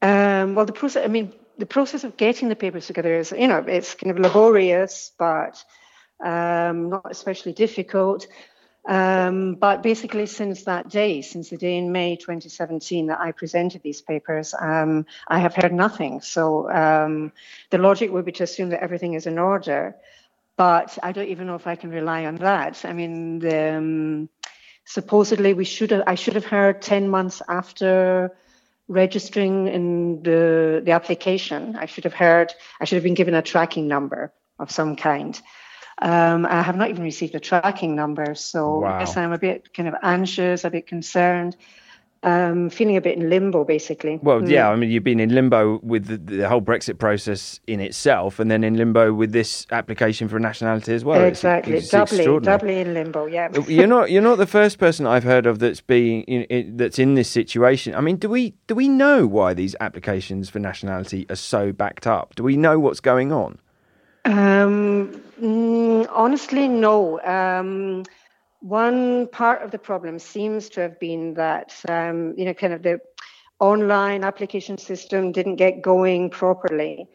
Um, 0.00 0.54
well, 0.54 0.66
the 0.66 0.72
process, 0.72 1.04
I 1.04 1.08
mean, 1.08 1.32
the 1.58 1.66
process 1.66 2.04
of 2.04 2.16
getting 2.16 2.48
the 2.48 2.56
papers 2.56 2.86
together 2.86 3.14
is, 3.14 3.32
you 3.32 3.46
know, 3.46 3.58
it's 3.58 3.94
kind 3.94 4.10
of 4.10 4.18
laborious, 4.18 5.12
but 5.18 5.62
um, 6.24 6.90
not 6.90 7.06
especially 7.10 7.52
difficult. 7.52 8.26
Um, 8.84 9.54
but 9.54 9.82
basically, 9.82 10.26
since 10.26 10.64
that 10.64 10.88
day, 10.88 11.22
since 11.22 11.50
the 11.50 11.56
day 11.56 11.76
in 11.78 11.92
May 11.92 12.16
2017 12.16 13.06
that 13.06 13.20
I 13.20 13.30
presented 13.30 13.82
these 13.82 14.00
papers, 14.00 14.54
um, 14.58 15.06
I 15.28 15.38
have 15.38 15.54
heard 15.54 15.72
nothing. 15.72 16.20
So 16.20 16.68
um, 16.68 17.32
the 17.70 17.78
logic 17.78 18.10
would 18.10 18.24
be 18.24 18.32
to 18.32 18.42
assume 18.42 18.70
that 18.70 18.82
everything 18.82 19.14
is 19.14 19.26
in 19.26 19.38
order, 19.38 19.94
but 20.56 20.98
I 21.02 21.12
don't 21.12 21.28
even 21.28 21.46
know 21.46 21.54
if 21.54 21.66
I 21.66 21.76
can 21.76 21.90
rely 21.90 22.26
on 22.26 22.36
that. 22.36 22.84
I 22.84 22.92
mean, 22.92 23.38
the, 23.38 23.76
um, 23.76 24.28
supposedly 24.84 25.54
we 25.54 25.64
should 25.64 25.90
have, 25.90 26.04
I 26.06 26.14
should 26.14 26.34
have 26.34 26.44
heard 26.44 26.82
10 26.82 27.08
months 27.08 27.42
after 27.48 28.36
registering 28.88 29.68
in 29.68 30.22
the 30.22 30.82
the 30.84 30.92
application. 30.92 31.76
I 31.76 31.86
should 31.86 32.04
have 32.04 32.14
heard. 32.14 32.52
I 32.80 32.84
should 32.84 32.96
have 32.96 33.04
been 33.04 33.14
given 33.14 33.34
a 33.34 33.42
tracking 33.42 33.88
number 33.88 34.32
of 34.58 34.70
some 34.70 34.96
kind. 34.96 35.40
Um, 36.00 36.46
I 36.46 36.62
have 36.62 36.76
not 36.76 36.90
even 36.90 37.04
received 37.04 37.34
a 37.34 37.40
tracking 37.40 37.94
number, 37.94 38.34
so 38.34 38.80
Wow. 38.80 38.96
I 38.96 38.98
guess 38.98 39.16
I'm 39.16 39.32
a 39.32 39.38
bit 39.38 39.72
kind 39.72 39.88
of 39.88 39.94
anxious, 40.02 40.64
a 40.64 40.70
bit 40.70 40.86
concerned, 40.86 41.56
um, 42.24 42.70
feeling 42.70 42.96
a 42.96 43.00
bit 43.00 43.18
in 43.18 43.28
limbo, 43.28 43.64
basically. 43.64 44.18
Well, 44.22 44.40
Mm. 44.40 44.48
yeah, 44.50 44.68
I 44.70 44.76
mean, 44.76 44.90
you've 44.90 45.02
been 45.02 45.18
in 45.18 45.34
limbo 45.34 45.80
with 45.82 46.06
the, 46.06 46.18
the 46.18 46.48
whole 46.48 46.60
Brexit 46.62 46.98
process 46.98 47.58
in 47.66 47.80
itself, 47.80 48.38
and 48.38 48.48
then 48.50 48.62
in 48.62 48.76
limbo 48.76 49.12
with 49.12 49.32
this 49.32 49.66
application 49.72 50.28
for 50.28 50.38
nationality 50.38 50.94
as 50.94 51.04
well. 51.04 51.24
Exactly, 51.24 51.74
it's 51.74 51.88
doubly, 51.90 52.24
doubly 52.40 52.78
in 52.80 52.94
limbo. 52.94 53.26
Yeah. 53.26 53.48
you're 53.66 53.86
not 53.88 54.10
you're 54.10 54.22
not 54.22 54.38
the 54.38 54.46
first 54.46 54.78
person 54.78 55.06
I've 55.06 55.24
heard 55.24 55.46
of 55.46 55.58
that's 55.58 55.80
being 55.80 56.22
in, 56.24 56.42
in, 56.44 56.76
that's 56.76 56.98
in 56.98 57.14
this 57.14 57.28
situation. 57.28 57.94
I 57.94 58.00
mean, 58.00 58.16
do 58.16 58.28
we 58.28 58.54
do 58.68 58.74
we 58.76 58.88
know 58.88 59.26
why 59.26 59.52
these 59.54 59.74
applications 59.80 60.48
for 60.48 60.60
nationality 60.60 61.26
are 61.28 61.36
so 61.36 61.72
backed 61.72 62.06
up? 62.06 62.34
Do 62.36 62.44
we 62.44 62.56
know 62.56 62.78
what's 62.78 63.00
going 63.00 63.32
on? 63.32 63.58
Um, 64.24 65.20
honestly, 66.10 66.68
no. 66.68 67.20
Um, 67.22 68.04
one 68.62 69.26
part 69.26 69.62
of 69.62 69.72
the 69.72 69.78
problem 69.78 70.18
seems 70.18 70.68
to 70.70 70.80
have 70.80 70.98
been 71.00 71.34
that 71.34 71.74
um, 71.88 72.34
you 72.36 72.44
know, 72.44 72.54
kind 72.54 72.72
of 72.72 72.82
the 72.82 73.00
online 73.58 74.24
application 74.24 74.78
system 74.78 75.32
didn't 75.32 75.56
get 75.56 75.82
going 75.82 76.30
properly 76.30 77.08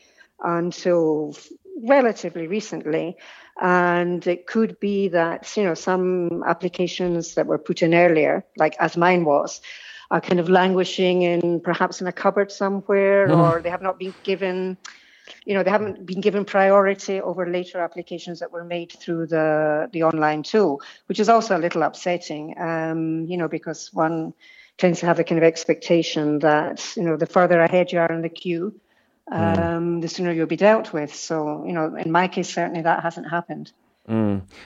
until 0.43 1.35
relatively 1.83 2.47
recently, 2.47 3.15
and 3.61 4.27
it 4.27 4.45
could 4.45 4.79
be 4.79 5.07
that 5.07 5.55
you 5.55 5.63
know 5.63 5.73
some 5.73 6.43
applications 6.45 7.35
that 7.35 7.47
were 7.47 7.57
put 7.57 7.81
in 7.81 7.93
earlier, 7.93 8.45
like 8.57 8.75
as 8.79 8.97
mine 8.97 9.23
was. 9.25 9.61
Are 10.09 10.21
kind 10.21 10.39
of 10.39 10.47
languishing 10.47 11.23
in 11.23 11.59
perhaps 11.59 11.99
in 11.99 12.07
a 12.07 12.13
cupboard 12.13 12.49
somewhere, 12.49 13.29
or 13.29 13.61
they 13.61 13.69
have 13.69 13.81
not 13.81 13.99
been 13.99 14.13
given 14.23 14.77
you 15.45 15.53
know 15.53 15.63
they 15.63 15.69
haven't 15.69 16.05
been 16.05 16.21
given 16.21 16.45
priority 16.45 17.21
over 17.21 17.45
later 17.49 17.79
applications 17.79 18.39
that 18.39 18.51
were 18.51 18.63
made 18.63 18.91
through 18.91 19.27
the 19.27 19.89
the 19.91 20.03
online 20.03 20.43
tool 20.43 20.81
which 21.07 21.19
is 21.19 21.29
also 21.29 21.57
a 21.57 21.59
little 21.59 21.83
upsetting 21.83 22.55
um, 22.59 23.25
you 23.25 23.37
know 23.37 23.47
because 23.47 23.93
one 23.93 24.33
tends 24.77 24.99
to 24.99 25.05
have 25.05 25.19
a 25.19 25.23
kind 25.23 25.39
of 25.39 25.43
expectation 25.43 26.39
that 26.39 26.95
you 26.95 27.03
know 27.03 27.17
the 27.17 27.25
further 27.25 27.61
ahead 27.61 27.91
you 27.91 27.99
are 27.99 28.11
in 28.11 28.21
the 28.21 28.29
queue 28.29 28.79
um, 29.29 29.99
the 29.99 30.07
sooner 30.07 30.31
you'll 30.31 30.45
be 30.45 30.55
dealt 30.55 30.93
with 30.93 31.13
so 31.13 31.63
you 31.65 31.73
know 31.73 31.95
in 31.95 32.11
my 32.11 32.27
case 32.27 32.53
certainly 32.53 32.81
that 32.81 33.03
hasn't 33.03 33.29
happened 33.29 33.71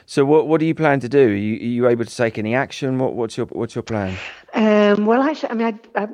So, 0.06 0.24
what 0.24 0.48
what 0.48 0.60
do 0.60 0.68
you 0.68 0.76
plan 0.76 1.00
to 1.00 1.10
do? 1.10 1.30
Are 1.30 1.36
you, 1.36 1.56
are 1.56 1.74
you 1.78 1.88
able 1.88 2.06
to 2.06 2.16
take 2.16 2.38
any 2.38 2.54
action? 2.54 3.00
What 3.00 3.16
what's 3.16 3.38
your 3.38 3.48
what's 3.48 3.74
your 3.74 3.82
plan? 3.82 4.16
Um, 4.54 5.06
well, 5.08 5.22
actually, 5.24 5.50
I 5.50 5.54
mean, 5.56 5.80
I, 5.96 6.04
I, 6.04 6.08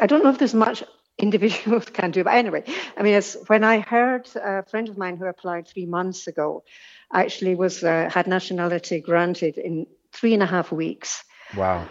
I 0.00 0.06
don't 0.06 0.22
know 0.22 0.30
if 0.30 0.38
there's 0.38 0.54
much 0.54 0.84
individuals 1.18 1.84
can 1.92 2.10
do, 2.10 2.24
but 2.24 2.34
anyway, 2.34 2.64
I 2.96 3.02
mean, 3.02 3.20
when 3.46 3.64
I 3.64 3.80
heard 3.80 4.28
a 4.36 4.64
friend 4.64 4.88
of 4.88 4.98
mine 4.98 5.16
who 5.16 5.26
applied 5.26 5.68
three 5.68 5.86
months 5.86 6.26
ago 6.26 6.64
actually 7.12 7.54
was 7.54 7.82
uh, 7.82 8.08
had 8.12 8.26
nationality 8.26 9.00
granted 9.00 9.58
in 9.58 9.86
three 10.12 10.34
and 10.34 10.42
a 10.42 10.46
half 10.46 10.72
weeks. 10.72 11.24
Wow. 11.56 11.88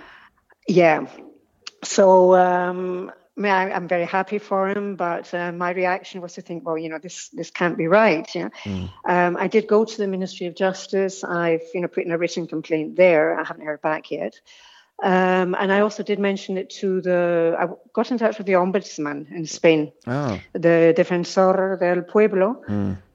Yeah. 0.67 1.07
So, 1.83 2.35
um, 2.35 3.11
I 3.37 3.41
mean, 3.41 3.51
I, 3.51 3.71
I'm 3.71 3.87
very 3.87 4.05
happy 4.05 4.37
for 4.37 4.69
him, 4.69 4.95
but 4.95 5.33
uh, 5.33 5.51
my 5.53 5.71
reaction 5.71 6.19
was 6.21 6.33
to 6.33 6.41
think, 6.41 6.65
well, 6.65 6.77
you 6.77 6.89
know, 6.89 6.99
this 6.99 7.29
this 7.29 7.51
can't 7.51 7.77
be 7.77 7.87
right. 7.87 8.27
Yeah. 8.35 8.49
Um, 9.05 9.37
I 9.37 9.47
did 9.47 9.65
go 9.65 9.85
to 9.85 9.97
the 9.97 10.07
Ministry 10.07 10.47
of 10.47 10.55
Justice. 10.55 11.23
I've, 11.23 11.63
you 11.73 11.81
know, 11.81 11.87
put 11.87 12.03
in 12.03 12.11
a 12.11 12.17
written 12.17 12.47
complaint 12.47 12.97
there. 12.97 13.39
I 13.39 13.43
haven't 13.45 13.65
heard 13.65 13.81
back 13.81 14.11
yet. 14.11 14.39
Um, 15.01 15.55
and 15.57 15.71
I 15.71 15.79
also 15.79 16.03
did 16.03 16.19
mention 16.19 16.57
it 16.57 16.69
to 16.81 17.01
the. 17.01 17.55
I 17.57 17.67
got 17.93 18.11
in 18.11 18.17
touch 18.17 18.37
with 18.37 18.47
the 18.47 18.53
ombudsman 18.53 19.31
in 19.31 19.45
Spain, 19.45 19.93
Oh. 20.05 20.39
the 20.53 20.93
Defensor 20.95 21.79
del 21.79 22.03
Pueblo, 22.03 22.61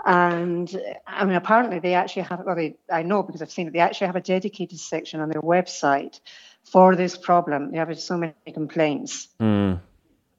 and 0.04 0.82
I 1.06 1.24
mean, 1.26 1.36
apparently 1.36 1.80
they 1.80 1.94
actually 1.94 2.22
have. 2.22 2.40
Well, 2.44 2.56
they, 2.56 2.76
I 2.90 3.02
know 3.02 3.22
because 3.22 3.42
I've 3.42 3.50
seen 3.50 3.66
it. 3.66 3.74
They 3.74 3.80
actually 3.80 4.06
have 4.06 4.16
a 4.16 4.22
dedicated 4.22 4.78
section 4.80 5.20
on 5.20 5.28
their 5.28 5.42
website 5.42 6.20
for 6.64 6.96
this 6.96 7.18
problem. 7.18 7.70
They 7.70 7.78
have 7.78 7.98
so 8.00 8.16
many 8.16 8.32
complaints. 8.52 9.28
Mm. 9.38 9.80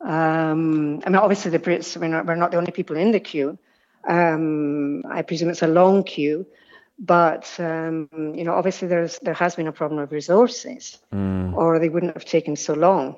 Um, 0.01 1.01
I 1.05 1.09
mean, 1.09 1.15
obviously 1.15 1.51
the 1.51 1.59
Brits 1.59 1.97
we're 1.97 2.07
not, 2.07 2.25
we're 2.25 2.35
not 2.35 2.51
the 2.51 2.57
only 2.57 2.71
people 2.71 2.95
in 2.95 3.11
the 3.11 3.19
queue. 3.19 3.57
Um, 4.07 5.03
I 5.09 5.23
presume 5.23 5.49
it's 5.49 5.63
a 5.63 5.67
long 5.67 6.03
queue, 6.03 6.45
but 6.97 7.53
um, 7.59 8.09
you 8.13 8.43
know, 8.43 8.53
obviously 8.53 8.87
there's 8.87 9.19
there 9.19 9.33
has 9.33 9.55
been 9.55 9.67
a 9.67 9.71
problem 9.71 9.99
of 9.99 10.11
resources, 10.11 10.99
or 11.11 11.79
they 11.79 11.89
wouldn't 11.89 12.13
have 12.13 12.25
taken 12.25 12.55
so 12.55 12.73
long. 12.73 13.17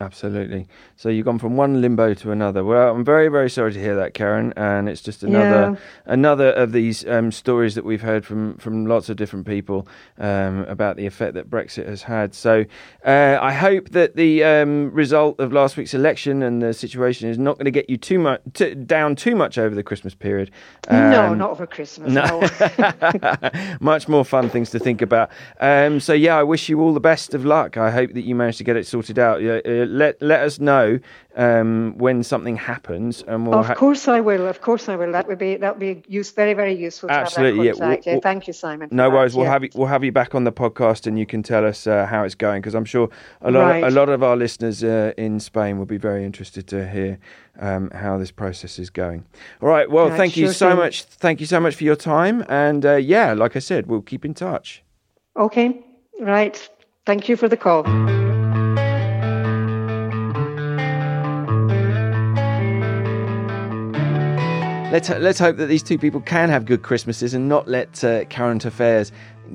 Absolutely. 0.00 0.66
So 0.96 1.10
you've 1.10 1.26
gone 1.26 1.38
from 1.38 1.56
one 1.58 1.82
limbo 1.82 2.14
to 2.14 2.30
another. 2.32 2.64
Well, 2.64 2.94
I'm 2.94 3.04
very, 3.04 3.28
very 3.28 3.50
sorry 3.50 3.72
to 3.74 3.78
hear 3.78 3.94
that, 3.96 4.14
Karen. 4.14 4.54
And 4.56 4.88
it's 4.88 5.02
just 5.02 5.22
another, 5.22 5.78
another 6.06 6.48
of 6.52 6.72
these 6.72 7.06
um, 7.06 7.30
stories 7.30 7.74
that 7.74 7.84
we've 7.84 8.00
heard 8.00 8.24
from 8.24 8.56
from 8.56 8.86
lots 8.86 9.10
of 9.10 9.16
different 9.18 9.46
people 9.46 9.86
um, 10.18 10.60
about 10.64 10.96
the 10.96 11.04
effect 11.04 11.34
that 11.34 11.50
Brexit 11.50 11.86
has 11.86 12.02
had. 12.02 12.34
So 12.34 12.64
uh, 13.04 13.38
I 13.42 13.52
hope 13.52 13.90
that 13.90 14.16
the 14.16 14.42
um, 14.42 14.90
result 14.92 15.38
of 15.38 15.52
last 15.52 15.76
week's 15.76 15.92
election 15.92 16.42
and 16.42 16.62
the 16.62 16.72
situation 16.72 17.28
is 17.28 17.36
not 17.38 17.56
going 17.58 17.66
to 17.66 17.70
get 17.70 17.90
you 17.90 17.98
too 17.98 18.18
much 18.18 18.40
t- 18.54 18.74
down 18.74 19.16
too 19.16 19.36
much 19.36 19.58
over 19.58 19.74
the 19.74 19.82
Christmas 19.82 20.14
period. 20.14 20.50
no, 20.90 21.26
Um, 21.26 21.38
not 21.38 21.50
over 21.50 21.66
Christmas. 21.66 22.10
no. 22.10 22.40
No. 22.40 23.50
Much 23.80 24.08
more 24.08 24.24
fun 24.24 24.48
things 24.48 24.70
to 24.70 24.78
think 24.78 25.02
about. 25.02 25.30
Um, 25.60 26.00
so 26.00 26.12
yeah, 26.12 26.36
I 26.36 26.42
wish 26.42 26.68
you 26.68 26.80
all 26.80 26.94
the 26.94 27.00
best 27.00 27.34
of 27.34 27.44
luck. 27.44 27.76
I 27.76 27.90
hope 27.90 28.12
that 28.14 28.22
you 28.22 28.34
manage 28.34 28.56
to 28.58 28.64
get 28.64 28.76
it 28.76 28.86
sorted 28.86 29.18
out. 29.18 29.42
Yeah, 29.42 29.60
Uh, 29.66 29.86
let 29.90 30.20
let 30.22 30.40
us 30.40 30.58
know 30.60 30.98
um, 31.36 31.94
when 31.98 32.22
something 32.22 32.56
happens, 32.56 33.22
and 33.26 33.46
we'll. 33.46 33.58
of 33.58 33.66
ha- 33.66 33.74
course 33.74 34.08
I 34.08 34.20
will. 34.20 34.46
Of 34.46 34.60
course 34.60 34.88
I 34.88 34.96
will. 34.96 35.12
That 35.12 35.26
would 35.28 35.38
be 35.38 35.56
that 35.56 35.74
would 35.74 35.80
be 35.80 36.02
use 36.08 36.30
very 36.30 36.54
very 36.54 36.74
useful 36.74 37.08
to 37.08 37.14
Absolutely, 37.14 37.66
yeah. 37.66 37.72
that. 37.74 37.88
We'll- 38.06 38.14
Yeah, 38.16 38.20
thank 38.22 38.46
you, 38.46 38.52
Simon. 38.52 38.88
no 38.92 39.10
that, 39.10 39.16
worries. 39.16 39.34
We'll 39.34 39.44
yeah. 39.46 39.52
have 39.52 39.64
you. 39.64 39.70
We'll 39.74 39.88
have 39.88 40.04
you 40.04 40.12
back 40.12 40.34
on 40.34 40.44
the 40.44 40.52
podcast, 40.52 41.06
and 41.06 41.18
you 41.18 41.26
can 41.26 41.42
tell 41.42 41.64
us 41.66 41.86
uh, 41.86 42.06
how 42.06 42.24
it's 42.24 42.34
going. 42.34 42.60
Because 42.62 42.74
I'm 42.74 42.84
sure 42.84 43.08
a 43.42 43.50
lot, 43.50 43.60
Right. 43.68 43.84
a 43.84 43.90
lot 43.90 44.08
of 44.08 44.22
our 44.22 44.36
listeners 44.36 44.82
uh, 44.84 45.12
in 45.16 45.40
Spain 45.40 45.78
will 45.78 45.86
be 45.86 45.98
very 45.98 46.24
interested 46.24 46.66
to 46.68 46.88
hear 46.88 47.18
um, 47.60 47.90
how 47.90 48.18
this 48.18 48.30
process 48.30 48.78
is 48.78 48.90
going. 48.90 49.24
All 49.60 49.68
right. 49.68 49.90
Well, 49.90 50.08
Right, 50.08 50.16
thank 50.16 50.36
you 50.36 50.48
so 50.52 50.68
thing. 50.70 50.78
much. 50.78 51.04
Thank 51.04 51.40
you 51.40 51.46
so 51.46 51.60
much 51.60 51.74
for 51.74 51.84
your 51.84 51.96
time. 51.96 52.44
And 52.48 52.84
uh, 52.86 52.94
yeah, 52.96 53.32
like 53.34 53.56
I 53.56 53.60
said, 53.60 53.86
we'll 53.86 54.02
keep 54.02 54.24
in 54.24 54.34
touch. 54.34 54.82
Okay, 55.36 55.84
right. 56.20 56.56
Thank 57.06 57.28
you 57.28 57.36
for 57.36 57.48
the 57.48 57.56
call. 57.56 58.29
Let's 64.90 65.08
let's 65.08 65.38
hope 65.38 65.56
that 65.58 65.66
these 65.66 65.84
two 65.84 65.98
people 65.98 66.20
can 66.20 66.48
have 66.48 66.66
good 66.66 66.82
Christmases 66.82 67.32
and 67.32 67.48
not 67.48 67.68
let 67.68 68.02
uh, 68.02 68.24
current 68.24 68.64
affairs 68.64 69.12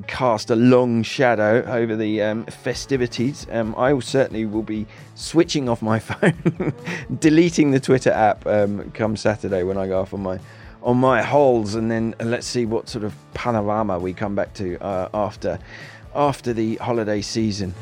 cast 0.07 0.49
a 0.49 0.55
long 0.55 1.03
shadow 1.03 1.61
over 1.65 1.97
the 1.97 2.21
um, 2.21 2.45
festivities. 2.45 3.45
Um, 3.51 3.75
I 3.75 3.91
will 3.91 3.99
certainly 3.99 4.45
will 4.45 4.63
be 4.63 4.87
switching 5.15 5.67
off 5.67 5.81
my 5.81 5.99
phone, 5.99 6.73
deleting 7.19 7.71
the 7.71 7.81
Twitter 7.81 8.11
app 8.11 8.47
um, 8.47 8.89
come 8.91 9.17
Saturday 9.17 9.63
when 9.63 9.77
I 9.77 9.87
go 9.87 9.99
off 9.99 10.13
on 10.13 10.23
my 10.23 10.39
on 10.81 10.95
my 10.95 11.21
holes, 11.21 11.75
and 11.75 11.91
then 11.91 12.15
let's 12.21 12.47
see 12.47 12.65
what 12.65 12.87
sort 12.87 13.03
of 13.03 13.13
panorama 13.33 13.99
we 13.99 14.13
come 14.13 14.35
back 14.35 14.53
to 14.53 14.81
uh, 14.81 15.09
after 15.13 15.59
after 16.15 16.53
the 16.53 16.77
holiday 16.77 17.21
season. 17.21 17.73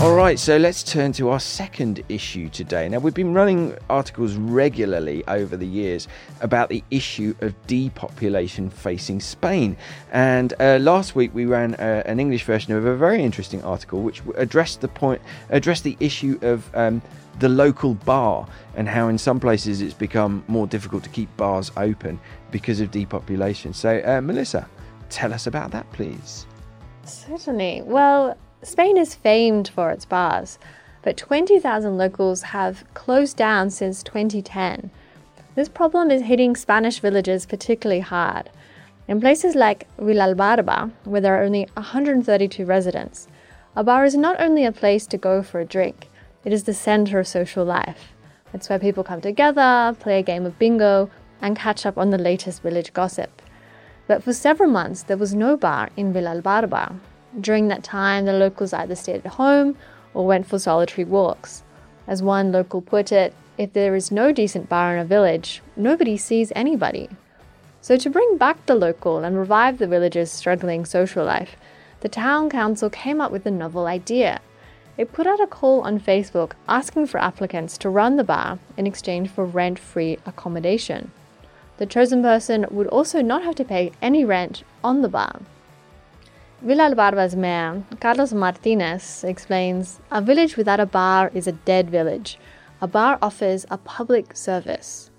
All 0.00 0.14
right, 0.14 0.38
so 0.38 0.56
let's 0.56 0.82
turn 0.82 1.12
to 1.12 1.28
our 1.28 1.38
second 1.38 2.02
issue 2.08 2.48
today. 2.48 2.88
Now, 2.88 3.00
we've 3.00 3.12
been 3.12 3.34
running 3.34 3.76
articles 3.90 4.32
regularly 4.32 5.22
over 5.28 5.58
the 5.58 5.66
years 5.66 6.08
about 6.40 6.70
the 6.70 6.82
issue 6.90 7.34
of 7.42 7.54
depopulation 7.66 8.70
facing 8.70 9.20
Spain. 9.20 9.76
And 10.10 10.54
uh, 10.58 10.78
last 10.80 11.14
week 11.14 11.34
we 11.34 11.44
ran 11.44 11.74
uh, 11.74 12.02
an 12.06 12.18
English 12.18 12.44
version 12.44 12.72
of 12.72 12.86
a 12.86 12.96
very 12.96 13.22
interesting 13.22 13.62
article 13.62 14.00
which 14.00 14.22
addressed 14.36 14.80
the 14.80 14.88
point, 14.88 15.20
addressed 15.50 15.84
the 15.84 15.98
issue 16.00 16.38
of 16.40 16.74
um, 16.74 17.02
the 17.38 17.50
local 17.50 17.92
bar 17.92 18.48
and 18.76 18.88
how 18.88 19.08
in 19.08 19.18
some 19.18 19.38
places 19.38 19.82
it's 19.82 19.92
become 19.92 20.42
more 20.48 20.66
difficult 20.66 21.02
to 21.02 21.10
keep 21.10 21.28
bars 21.36 21.70
open 21.76 22.18
because 22.50 22.80
of 22.80 22.90
depopulation. 22.90 23.74
So, 23.74 24.02
uh, 24.06 24.22
Melissa, 24.22 24.66
tell 25.10 25.34
us 25.34 25.46
about 25.46 25.72
that, 25.72 25.92
please. 25.92 26.46
Certainly. 27.04 27.82
Well, 27.82 28.38
Spain 28.62 28.98
is 28.98 29.14
famed 29.14 29.68
for 29.68 29.90
its 29.90 30.04
bars, 30.04 30.58
but 31.02 31.16
20,000 31.16 31.96
locals 31.96 32.42
have 32.42 32.84
closed 32.92 33.36
down 33.36 33.70
since 33.70 34.02
2010. 34.02 34.90
This 35.54 35.68
problem 35.68 36.10
is 36.10 36.22
hitting 36.22 36.54
Spanish 36.54 37.00
villages 37.00 37.46
particularly 37.46 38.00
hard. 38.00 38.50
In 39.08 39.18
places 39.18 39.54
like 39.54 39.88
Villalbarba, 39.96 40.92
where 41.04 41.22
there 41.22 41.40
are 41.40 41.42
only 41.42 41.68
132 41.72 42.66
residents, 42.66 43.28
a 43.74 43.82
bar 43.82 44.04
is 44.04 44.14
not 44.14 44.38
only 44.40 44.66
a 44.66 44.72
place 44.72 45.06
to 45.06 45.16
go 45.16 45.42
for 45.42 45.60
a 45.60 45.64
drink, 45.64 46.08
it 46.44 46.52
is 46.52 46.64
the 46.64 46.74
center 46.74 47.18
of 47.18 47.26
social 47.26 47.64
life. 47.64 48.12
It's 48.52 48.68
where 48.68 48.78
people 48.78 49.04
come 49.04 49.22
together, 49.22 49.96
play 49.98 50.18
a 50.18 50.22
game 50.22 50.44
of 50.44 50.58
bingo, 50.58 51.10
and 51.40 51.56
catch 51.56 51.86
up 51.86 51.96
on 51.96 52.10
the 52.10 52.18
latest 52.18 52.62
village 52.62 52.92
gossip. 52.92 53.40
But 54.06 54.22
for 54.22 54.34
several 54.34 54.70
months, 54.70 55.02
there 55.02 55.16
was 55.16 55.34
no 55.34 55.56
bar 55.56 55.88
in 55.96 56.12
Villalbarba. 56.12 56.98
During 57.38 57.68
that 57.68 57.84
time, 57.84 58.24
the 58.24 58.32
locals 58.32 58.72
either 58.72 58.96
stayed 58.96 59.24
at 59.24 59.34
home 59.34 59.76
or 60.14 60.26
went 60.26 60.46
for 60.46 60.58
solitary 60.58 61.04
walks. 61.04 61.62
As 62.08 62.22
one 62.22 62.50
local 62.50 62.80
put 62.80 63.12
it, 63.12 63.34
if 63.56 63.72
there 63.72 63.94
is 63.94 64.10
no 64.10 64.32
decent 64.32 64.68
bar 64.68 64.96
in 64.96 65.00
a 65.00 65.04
village, 65.04 65.62
nobody 65.76 66.16
sees 66.16 66.50
anybody. 66.56 67.08
So, 67.80 67.96
to 67.96 68.10
bring 68.10 68.36
back 68.36 68.66
the 68.66 68.74
local 68.74 69.18
and 69.18 69.38
revive 69.38 69.78
the 69.78 69.86
village's 69.86 70.30
struggling 70.30 70.84
social 70.84 71.24
life, 71.24 71.56
the 72.00 72.08
town 72.08 72.50
council 72.50 72.90
came 72.90 73.20
up 73.20 73.30
with 73.30 73.46
a 73.46 73.50
novel 73.50 73.86
idea. 73.86 74.40
It 74.96 75.12
put 75.12 75.26
out 75.26 75.40
a 75.40 75.46
call 75.46 75.82
on 75.82 76.00
Facebook 76.00 76.52
asking 76.68 77.06
for 77.06 77.20
applicants 77.20 77.78
to 77.78 77.88
run 77.88 78.16
the 78.16 78.24
bar 78.24 78.58
in 78.76 78.86
exchange 78.86 79.30
for 79.30 79.44
rent 79.44 79.78
free 79.78 80.18
accommodation. 80.26 81.12
The 81.76 81.86
chosen 81.86 82.22
person 82.22 82.66
would 82.70 82.88
also 82.88 83.22
not 83.22 83.44
have 83.44 83.54
to 83.54 83.64
pay 83.64 83.92
any 84.02 84.24
rent 84.24 84.64
on 84.82 85.00
the 85.00 85.08
bar. 85.08 85.40
Villalbarba's 86.62 87.34
mayor, 87.34 87.82
Carlos 88.00 88.34
Martinez, 88.34 89.24
explains 89.24 89.98
A 90.10 90.20
village 90.20 90.58
without 90.58 90.78
a 90.78 90.84
bar 90.84 91.30
is 91.32 91.46
a 91.46 91.52
dead 91.52 91.88
village. 91.88 92.38
A 92.82 92.86
bar 92.86 93.18
offers 93.22 93.64
a 93.70 93.78
public 93.78 94.36
service. 94.36 95.10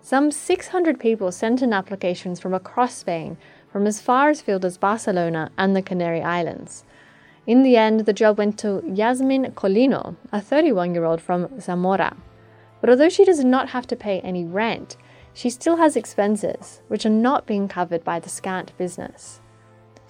Some 0.00 0.32
600 0.32 0.98
people 0.98 1.30
sent 1.30 1.62
in 1.62 1.72
applications 1.72 2.40
from 2.40 2.52
across 2.52 2.96
Spain, 2.96 3.36
from 3.70 3.86
as 3.86 4.00
far 4.00 4.30
afield 4.30 4.64
as 4.64 4.76
Barcelona 4.76 5.52
and 5.56 5.76
the 5.76 5.82
Canary 5.82 6.20
Islands. 6.20 6.82
In 7.46 7.62
the 7.62 7.76
end, 7.76 8.00
the 8.00 8.12
job 8.12 8.38
went 8.38 8.58
to 8.58 8.82
Yasmin 8.84 9.52
Colino, 9.52 10.16
a 10.32 10.40
31 10.40 10.94
year 10.94 11.04
old 11.04 11.20
from 11.20 11.60
Zamora. 11.60 12.16
But 12.80 12.90
although 12.90 13.08
she 13.08 13.24
does 13.24 13.44
not 13.44 13.68
have 13.68 13.86
to 13.86 13.94
pay 13.94 14.18
any 14.22 14.44
rent, 14.44 14.96
she 15.32 15.48
still 15.48 15.76
has 15.76 15.94
expenses, 15.94 16.80
which 16.88 17.06
are 17.06 17.20
not 17.28 17.46
being 17.46 17.68
covered 17.68 18.02
by 18.02 18.18
the 18.18 18.28
scant 18.28 18.76
business. 18.76 19.41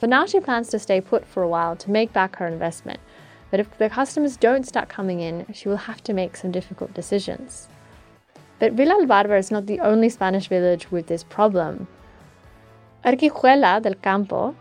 For 0.03 0.09
now, 0.09 0.27
she 0.27 0.41
plans 0.41 0.69
to 0.71 0.81
stay 0.81 1.01
put 1.01 1.25
for 1.29 1.45
a 1.45 1.49
while 1.49 1.77
to 1.77 1.89
make 1.89 2.13
back 2.13 2.35
her 2.39 2.47
investment, 2.49 2.99
but 3.53 3.61
if 3.61 3.79
the 3.79 3.89
customers 3.89 4.37
don't 4.37 4.67
start 4.67 4.89
coming 4.89 5.21
in, 5.21 5.47
she 5.53 5.69
will 5.69 5.77
have 5.77 6.03
to 6.03 6.13
make 6.13 6.37
some 6.37 6.51
difficult 6.51 6.93
decisions. 6.93 7.69
But 8.59 8.75
Villalbarba 8.75 9.39
is 9.39 9.53
not 9.53 9.67
the 9.67 9.79
only 9.79 10.09
Spanish 10.09 10.49
village 10.49 10.91
with 10.91 11.07
this 11.07 11.23
problem. 11.23 11.87
Arquijuela 13.05 13.81
del 13.81 13.95
Campo, 13.95 14.57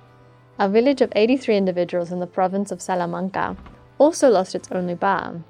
a 0.59 0.69
village 0.69 1.01
of 1.01 1.11
83 1.15 1.57
individuals 1.57 2.11
in 2.11 2.19
the 2.19 2.27
province 2.27 2.71
of 2.71 2.79
Salamanca, 2.79 3.57
also 3.97 4.29
lost 4.29 4.53
its 4.53 4.71
only 4.71 4.93
bar. 4.93 5.41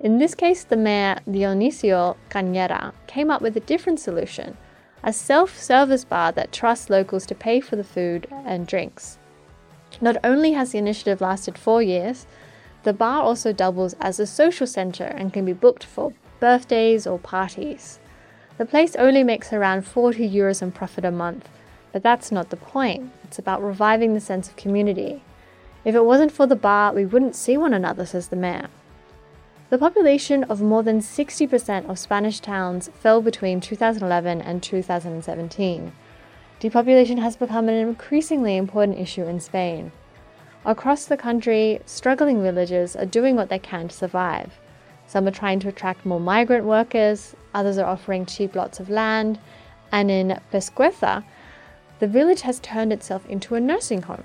In 0.00 0.16
this 0.16 0.34
case, 0.34 0.64
the 0.64 0.78
mayor 0.78 1.20
Dionisio 1.28 2.16
Cañera 2.30 2.94
came 3.06 3.30
up 3.30 3.42
with 3.42 3.58
a 3.58 3.68
different 3.68 4.00
solution 4.00 4.56
a 5.02 5.12
self 5.12 5.58
service 5.58 6.04
bar 6.04 6.32
that 6.32 6.52
trusts 6.52 6.90
locals 6.90 7.26
to 7.26 7.34
pay 7.34 7.60
for 7.60 7.76
the 7.76 7.84
food 7.84 8.26
and 8.44 8.66
drinks. 8.66 9.18
Not 10.00 10.16
only 10.22 10.52
has 10.52 10.72
the 10.72 10.78
initiative 10.78 11.20
lasted 11.20 11.56
four 11.56 11.82
years, 11.82 12.26
the 12.84 12.92
bar 12.92 13.22
also 13.22 13.52
doubles 13.52 13.94
as 14.00 14.20
a 14.20 14.26
social 14.26 14.66
centre 14.66 15.04
and 15.04 15.32
can 15.32 15.44
be 15.44 15.52
booked 15.52 15.84
for 15.84 16.12
birthdays 16.40 17.06
or 17.06 17.18
parties. 17.18 17.98
The 18.56 18.66
place 18.66 18.96
only 18.96 19.22
makes 19.22 19.52
around 19.52 19.86
40 19.86 20.28
euros 20.28 20.62
in 20.62 20.72
profit 20.72 21.04
a 21.04 21.10
month, 21.10 21.48
but 21.92 22.02
that's 22.02 22.32
not 22.32 22.50
the 22.50 22.56
point. 22.56 23.10
It's 23.24 23.38
about 23.38 23.62
reviving 23.62 24.14
the 24.14 24.20
sense 24.20 24.48
of 24.48 24.56
community. 24.56 25.22
If 25.84 25.94
it 25.94 26.04
wasn't 26.04 26.32
for 26.32 26.46
the 26.46 26.56
bar, 26.56 26.92
we 26.92 27.06
wouldn't 27.06 27.36
see 27.36 27.56
one 27.56 27.72
another, 27.72 28.04
says 28.04 28.28
the 28.28 28.36
mayor. 28.36 28.68
The 29.70 29.76
population 29.76 30.44
of 30.44 30.62
more 30.62 30.82
than 30.82 31.00
60% 31.00 31.90
of 31.90 31.98
Spanish 31.98 32.40
towns 32.40 32.88
fell 33.00 33.20
between 33.20 33.60
2011 33.60 34.40
and 34.40 34.62
2017. 34.62 35.92
Depopulation 36.58 37.18
has 37.18 37.36
become 37.36 37.68
an 37.68 37.74
increasingly 37.74 38.56
important 38.56 38.98
issue 38.98 39.24
in 39.24 39.40
Spain. 39.40 39.92
Across 40.64 41.04
the 41.04 41.18
country, 41.18 41.80
struggling 41.84 42.42
villages 42.42 42.96
are 42.96 43.04
doing 43.04 43.36
what 43.36 43.50
they 43.50 43.58
can 43.58 43.88
to 43.88 43.94
survive. 43.94 44.58
Some 45.06 45.28
are 45.28 45.32
trying 45.32 45.60
to 45.60 45.68
attract 45.68 46.06
more 46.06 46.18
migrant 46.18 46.64
workers, 46.64 47.36
others 47.52 47.76
are 47.76 47.86
offering 47.86 48.24
cheap 48.24 48.56
lots 48.56 48.80
of 48.80 48.88
land, 48.88 49.38
and 49.92 50.10
in 50.10 50.40
Pescueza, 50.50 51.24
the 51.98 52.06
village 52.06 52.40
has 52.40 52.58
turned 52.60 52.92
itself 52.92 53.26
into 53.26 53.54
a 53.54 53.60
nursing 53.60 54.00
home. 54.00 54.24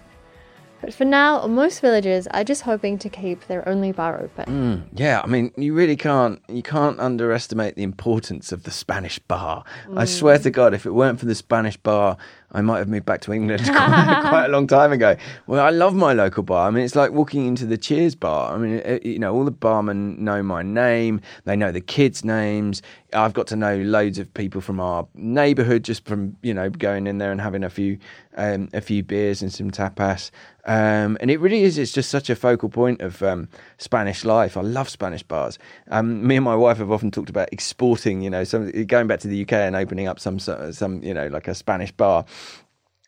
But 0.84 0.93
for 0.93 1.06
now, 1.06 1.48
most 1.48 1.80
villagers 1.80 2.28
are 2.28 2.43
just 2.43 2.63
hoping 2.63 2.98
to 2.98 3.10
keep 3.10 3.48
their 3.48 3.65
only 3.69 3.93
bar 3.93 4.19
open. 4.22 4.46
Mm, 4.46 5.00
yeah, 5.00 5.22
I 5.24 5.28
mean, 5.28 5.54
you 5.56 5.74
really 5.74 5.96
can't 5.96 6.41
you 6.50 6.62
can't 6.62 7.00
underestimate 7.00 7.76
the 7.76 7.84
importance 7.84 8.52
of 8.52 8.63
the 8.63 8.72
Spanish 8.72 9.17
bar. 9.17 9.63
Mm. 9.88 9.98
I 9.98 10.04
swear 10.04 10.38
to 10.39 10.52
God, 10.52 10.74
if 10.74 10.86
it 10.86 10.91
weren't 10.91 11.22
for 11.22 11.26
the 11.26 11.36
Spanish 11.36 11.78
bar, 11.78 12.17
I 12.54 12.62
might 12.62 12.80
have 12.80 12.88
moved 12.88 13.06
back 13.06 13.22
to 13.22 13.34
England 13.34 13.63
quite 13.66 14.46
a 14.46 14.50
long 14.50 14.68
time 14.68 14.92
ago. 14.92 15.16
Well, 15.48 15.66
I 15.66 15.72
love 15.72 15.96
my 15.96 16.13
local 16.13 16.44
bar. 16.44 16.68
I 16.68 16.72
mean, 16.72 16.84
it's 16.84 16.96
like 16.96 17.12
walking 17.12 17.48
into 17.48 17.66
the 17.66 17.78
Cheers 17.78 18.16
bar. 18.16 18.54
I 18.54 18.58
mean, 18.58 18.74
it, 18.74 19.06
you 19.06 19.20
know, 19.20 19.34
all 19.34 19.46
the 19.46 19.52
barmen 19.52 20.18
know 20.20 20.44
my 20.44 20.62
name. 20.62 21.22
They 21.46 21.56
know 21.56 21.72
the 21.72 21.82
kids' 21.82 22.24
names. 22.24 22.82
I've 23.13 23.34
got 23.34 23.48
to 23.48 23.56
know 23.56 23.78
loads 23.78 24.20
of 24.20 24.34
people 24.34 24.62
from 24.62 24.80
our 24.80 25.08
neighbourhood 25.13 25.84
just 25.84 26.06
from 26.06 26.36
you 26.42 26.54
know 26.54 26.70
going 26.70 27.08
in 27.08 27.18
there 27.18 27.32
and 27.32 27.39
having 27.39 27.63
a 27.63 27.70
few 27.70 28.00
um, 28.36 28.70
a 28.74 28.82
few 28.82 29.04
beers 29.04 29.42
and 29.42 29.54
some 29.54 29.72
tapas. 29.72 30.32
Um, 30.66 31.18
and 31.20 31.30
it 31.30 31.39
really 31.39 31.63
is. 31.63 31.78
It's 31.78 31.92
just 31.92 32.10
such 32.10 32.30
a 32.30 32.36
focal 32.36 32.70
point 32.70 33.02
of 33.02 33.22
um, 33.22 33.50
Spanish 33.78 34.24
life. 34.24 34.56
I 34.56 34.62
love 34.62 34.88
Spanish 34.88 35.22
bars. 35.22 35.60
Um, 35.89 36.26
me 36.26 36.38
and 36.38 36.46
my 36.46 36.56
wife 36.56 36.78
have 36.78 36.89
often 36.89 37.12
talked 37.12 37.30
about 37.30 37.50
exporting. 37.52 38.22
You 38.22 38.30
know, 38.30 38.44
some 38.44 38.72
going 38.86 39.08
back 39.08 39.20
to 39.22 39.28
the 39.28 39.42
UK 39.42 39.54
and 39.54 39.76
opening 39.76 40.08
up 40.08 40.20
some 40.20 40.39
some 40.39 41.04
you 41.04 41.13
know 41.13 41.28
like 41.28 41.48
a 41.48 41.56
Spanish 41.56 41.92
bar 41.92 42.26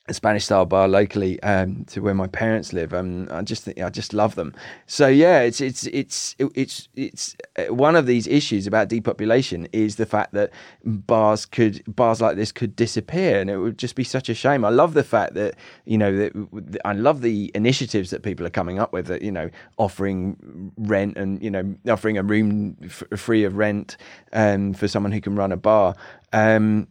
a 0.08 0.13
Spanish 0.13 0.46
style 0.46 0.65
bar 0.65 0.88
locally 0.88 1.41
um, 1.41 1.84
to 1.86 2.00
where 2.00 2.13
my 2.13 2.28
parents 2.28 2.74
live. 2.74 2.94
Um, 2.94 3.28
I 3.32 3.41
just 3.41 3.68
I 3.68 3.89
just 3.89 4.13
love 4.13 4.36
them. 4.36 4.54
So 4.86 5.08
yeah, 5.08 5.41
it's 5.41 5.60
it's 5.62 5.88
it's 5.88 6.36
it's 6.39 6.88
it's 6.96 7.36
uh, 7.58 7.74
one 7.74 7.96
of 7.96 8.06
these 8.06 8.28
issues 8.28 8.68
about 8.68 8.88
depopulation 8.88 9.68
is 9.72 9.96
the 9.96 10.06
fact 10.06 10.34
that 10.34 10.52
bars 10.84 11.46
could 11.48 11.82
bars 11.88 12.22
like 12.22 12.36
this 12.36 12.52
could 12.52 12.76
disappear, 12.76 13.39
and 13.39 13.50
it 13.50 13.58
would 13.58 13.80
just 13.80 13.96
be 13.96 14.04
such 14.04 14.30
a 14.30 14.36
shame. 14.36 14.63
I 14.63 14.70
love 14.70 14.94
the 14.94 15.04
fact 15.04 15.34
that 15.34 15.56
you 15.86 15.98
know 15.98 16.15
that 16.15 16.82
I 16.86 16.94
love 16.94 17.22
the 17.22 17.52
initiatives 17.56 18.12
that 18.12 18.22
people 18.22 18.46
are 18.46 18.52
coming 18.52 18.78
up 18.78 18.94
with. 18.94 19.08
That 19.08 19.24
you 19.24 19.32
know 19.32 19.50
offering 19.78 20.72
rent 20.78 21.18
and 21.18 21.41
you 21.41 21.50
know 21.50 21.76
offering 21.88 22.20
a 22.20 22.24
room 22.24 22.78
f- 22.84 23.04
free 23.15 23.44
of 23.44 23.58
rent 23.58 23.98
um, 24.34 24.74
for 24.74 24.88
someone 24.88 25.12
who 25.12 25.22
can 25.22 25.36
run 25.36 25.52
a 25.52 25.58
bar. 25.58 25.96
Um, 26.32 26.88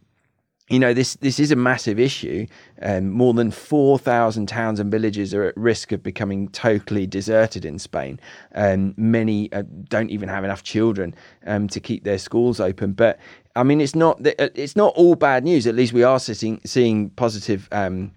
you 0.69 0.79
know 0.79 0.95
this 0.95 1.15
this 1.17 1.39
is 1.39 1.51
a 1.51 1.57
massive 1.57 2.01
issue. 2.01 2.47
Um, 2.81 3.11
more 3.11 3.35
than 3.35 3.51
four 3.51 3.99
thousand 3.99 4.47
towns 4.47 4.81
and 4.81 4.91
villages 4.91 5.35
are 5.35 5.45
at 5.45 5.57
risk 5.57 5.93
of 5.93 6.03
becoming 6.03 6.49
totally 6.49 7.07
deserted 7.07 7.65
in 7.65 7.79
Spain. 7.79 8.19
Um, 8.55 8.95
many 8.97 9.53
uh, 9.53 9.65
don't 9.89 10.11
even 10.11 10.29
have 10.29 10.43
enough 10.43 10.63
children 10.63 11.15
um, 11.47 11.69
to 11.69 11.81
keep 11.81 12.05
their 12.05 12.19
schools 12.19 12.61
open. 12.61 12.93
But 12.93 13.19
I 13.55 13.63
mean, 13.63 13.81
it's 13.81 13.95
not 13.95 14.27
uh, 14.27 14.49
it's 14.55 14.75
not 14.77 14.95
all 14.97 15.17
bad 15.17 15.45
news. 15.45 15.67
At 15.67 15.75
least 15.75 15.93
we 15.93 16.03
are 16.03 16.19
seeing 16.19 16.61
seeing 16.65 17.11
positive 17.11 17.69
um, 17.71 18.13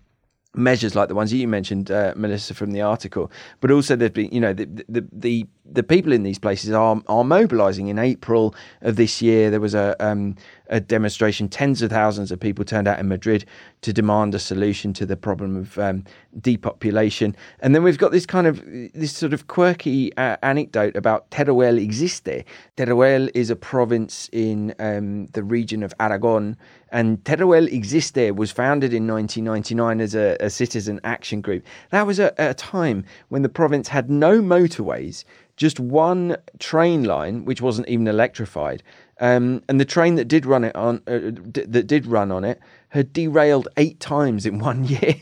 measures 0.55 0.95
like 0.95 1.07
the 1.07 1.15
ones 1.15 1.31
you 1.31 1.47
mentioned, 1.47 1.91
uh, 1.91 2.13
Melissa, 2.15 2.53
from 2.53 2.71
the 2.71 2.81
article. 2.81 3.31
But 3.61 3.71
also, 3.71 3.95
there's 3.95 4.11
been, 4.11 4.31
you 4.31 4.39
know, 4.39 4.53
the, 4.53 4.65
the 4.87 5.07
the 5.11 5.47
the 5.71 5.83
people 5.83 6.11
in 6.11 6.23
these 6.23 6.39
places 6.39 6.71
are 6.71 7.01
are 7.07 7.23
mobilising. 7.23 7.87
In 7.87 7.99
April 7.99 8.55
of 8.81 8.95
this 8.95 9.21
year, 9.21 9.49
there 9.49 9.59
was 9.59 9.75
a 9.75 9.95
um, 10.05 10.35
a 10.69 10.79
demonstration. 10.79 11.47
Tens 11.47 11.81
of 11.81 11.91
thousands 11.91 12.31
of 12.31 12.39
people 12.39 12.65
turned 12.65 12.87
out 12.87 12.99
in 12.99 13.07
Madrid 13.07 13.45
to 13.81 13.93
demand 13.93 14.35
a 14.35 14.39
solution 14.39 14.93
to 14.93 15.05
the 15.05 15.15
problem 15.15 15.55
of 15.55 15.77
um, 15.77 16.03
depopulation. 16.41 17.35
And 17.59 17.73
then 17.73 17.83
we've 17.83 17.97
got 17.97 18.11
this 18.11 18.25
kind 18.25 18.47
of 18.47 18.63
this 18.93 19.15
sort 19.15 19.33
of 19.33 19.47
quirky 19.47 20.15
uh, 20.17 20.37
anecdote 20.43 20.95
about 20.95 21.29
Teruel 21.31 21.81
existe. 21.81 22.43
Teruel 22.75 23.29
is 23.33 23.49
a 23.49 23.55
province 23.55 24.29
in 24.31 24.73
um, 24.79 25.27
the 25.27 25.43
region 25.43 25.83
of 25.83 25.93
Aragon, 25.99 26.57
and 26.91 27.23
Teruel 27.23 27.71
existe 27.71 28.35
was 28.35 28.51
founded 28.51 28.93
in 28.93 29.07
1999 29.07 30.01
as 30.01 30.15
a, 30.15 30.37
a 30.39 30.49
citizen 30.49 30.99
action 31.03 31.41
group. 31.41 31.65
That 31.91 32.07
was 32.07 32.19
at 32.19 32.33
a 32.37 32.53
time 32.53 33.05
when 33.29 33.41
the 33.41 33.49
province 33.49 33.87
had 33.87 34.09
no 34.09 34.41
motorways 34.41 35.23
just 35.57 35.79
one 35.79 36.37
train 36.59 37.03
line, 37.03 37.43
which 37.45 37.61
wasn't 37.61 37.89
even 37.89 38.07
electrified, 38.07 38.81
Um, 39.19 39.63
and 39.67 39.79
the 39.79 39.85
train 39.85 40.15
that 40.15 40.27
did 40.27 40.45
run 40.45 40.63
it 40.63 40.75
on 40.75 41.01
uh, 41.07 41.31
d- 41.55 41.65
that 41.67 41.87
did 41.87 42.05
run 42.05 42.31
on 42.31 42.43
it 42.45 42.59
had 42.89 43.11
derailed 43.13 43.67
eight 43.77 43.99
times 43.99 44.45
in 44.45 44.59
one 44.67 44.85
year. 44.85 45.15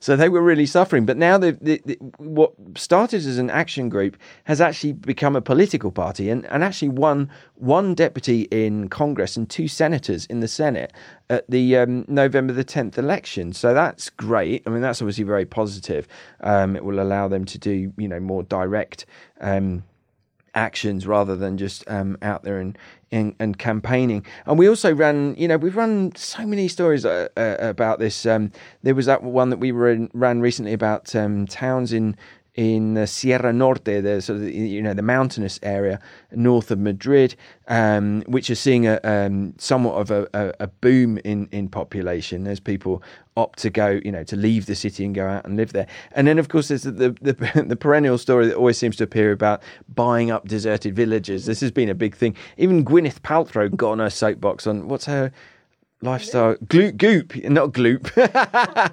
so 0.00 0.16
they 0.16 0.28
were 0.28 0.42
really 0.42 0.66
suffering. 0.66 1.06
But 1.06 1.16
now 1.16 1.38
the, 1.38 1.98
what 2.18 2.52
started 2.76 3.18
as 3.18 3.38
an 3.38 3.50
action 3.50 3.88
group 3.88 4.16
has 4.44 4.60
actually 4.60 4.92
become 4.92 5.36
a 5.36 5.40
political 5.40 5.90
party 5.90 6.30
and, 6.30 6.44
and 6.46 6.62
actually 6.62 6.90
won 6.90 7.30
one 7.54 7.94
deputy 7.94 8.42
in 8.50 8.88
Congress 8.88 9.36
and 9.36 9.48
two 9.48 9.68
senators 9.68 10.26
in 10.26 10.40
the 10.40 10.48
Senate 10.48 10.92
at 11.30 11.48
the 11.50 11.76
um, 11.76 12.04
November 12.08 12.52
the 12.52 12.64
10th 12.64 12.98
election. 12.98 13.52
So 13.52 13.74
that's 13.74 14.10
great. 14.10 14.62
I 14.66 14.70
mean, 14.70 14.82
that's 14.82 15.02
obviously 15.02 15.24
very 15.24 15.46
positive. 15.46 16.06
Um, 16.40 16.76
it 16.76 16.84
will 16.84 17.00
allow 17.00 17.28
them 17.28 17.44
to 17.46 17.58
do, 17.58 17.92
you 17.96 18.08
know, 18.08 18.20
more 18.20 18.42
direct. 18.42 19.06
Um, 19.40 19.82
actions 20.54 21.06
rather 21.06 21.36
than 21.36 21.56
just 21.56 21.88
um, 21.88 22.18
out 22.20 22.42
there 22.42 22.58
and, 22.58 22.76
and, 23.10 23.34
and 23.38 23.58
campaigning. 23.58 24.24
And 24.46 24.58
we 24.58 24.68
also 24.68 24.94
ran, 24.94 25.34
you 25.36 25.48
know, 25.48 25.56
we've 25.56 25.76
run 25.76 26.12
so 26.14 26.46
many 26.46 26.68
stories 26.68 27.04
uh, 27.04 27.28
uh, 27.36 27.56
about 27.60 27.98
this. 27.98 28.26
Um, 28.26 28.52
there 28.82 28.94
was 28.94 29.06
that 29.06 29.22
one 29.22 29.50
that 29.50 29.58
we 29.58 29.70
ran, 29.70 30.10
ran 30.12 30.40
recently 30.40 30.72
about 30.72 31.14
um, 31.14 31.46
towns 31.46 31.92
in 31.92 32.16
in 32.58 33.06
Sierra 33.06 33.52
Norte, 33.52 34.02
the 34.02 34.20
sort 34.20 34.40
of 34.40 34.50
you 34.50 34.82
know 34.82 34.92
the 34.92 35.00
mountainous 35.00 35.60
area 35.62 36.00
north 36.32 36.72
of 36.72 36.80
Madrid, 36.80 37.36
um, 37.68 38.24
which 38.26 38.50
is 38.50 38.58
seeing 38.58 38.84
a 38.84 38.98
um, 39.04 39.54
somewhat 39.58 39.94
of 39.94 40.10
a, 40.10 40.28
a, 40.34 40.64
a, 40.64 40.66
boom 40.66 41.18
in, 41.18 41.48
in 41.52 41.68
population 41.68 42.48
as 42.48 42.58
people 42.58 43.00
opt 43.36 43.60
to 43.60 43.70
go, 43.70 44.00
you 44.04 44.10
know, 44.10 44.24
to 44.24 44.34
leave 44.34 44.66
the 44.66 44.74
city 44.74 45.04
and 45.04 45.14
go 45.14 45.28
out 45.28 45.44
and 45.44 45.56
live 45.56 45.72
there. 45.72 45.86
And 46.10 46.26
then 46.26 46.36
of 46.36 46.48
course 46.48 46.66
there's 46.66 46.82
the 46.82 46.90
the, 46.90 47.32
the, 47.32 47.62
the 47.68 47.76
perennial 47.76 48.18
story 48.18 48.48
that 48.48 48.56
always 48.56 48.76
seems 48.76 48.96
to 48.96 49.04
appear 49.04 49.30
about 49.30 49.62
buying 49.94 50.32
up 50.32 50.48
deserted 50.48 50.96
villages. 50.96 51.46
This 51.46 51.60
has 51.60 51.70
been 51.70 51.88
a 51.88 51.94
big 51.94 52.16
thing. 52.16 52.34
Even 52.56 52.84
Gwyneth 52.84 53.20
Paltrow 53.20 53.68
got 53.76 53.92
on 53.92 53.98
her 54.00 54.10
soapbox 54.10 54.66
on 54.66 54.88
what's 54.88 55.04
her 55.04 55.30
lifestyle 56.00 56.54
gloop 56.56 56.96
goop 56.96 57.34
not 57.44 57.72
gloop. 57.72 58.08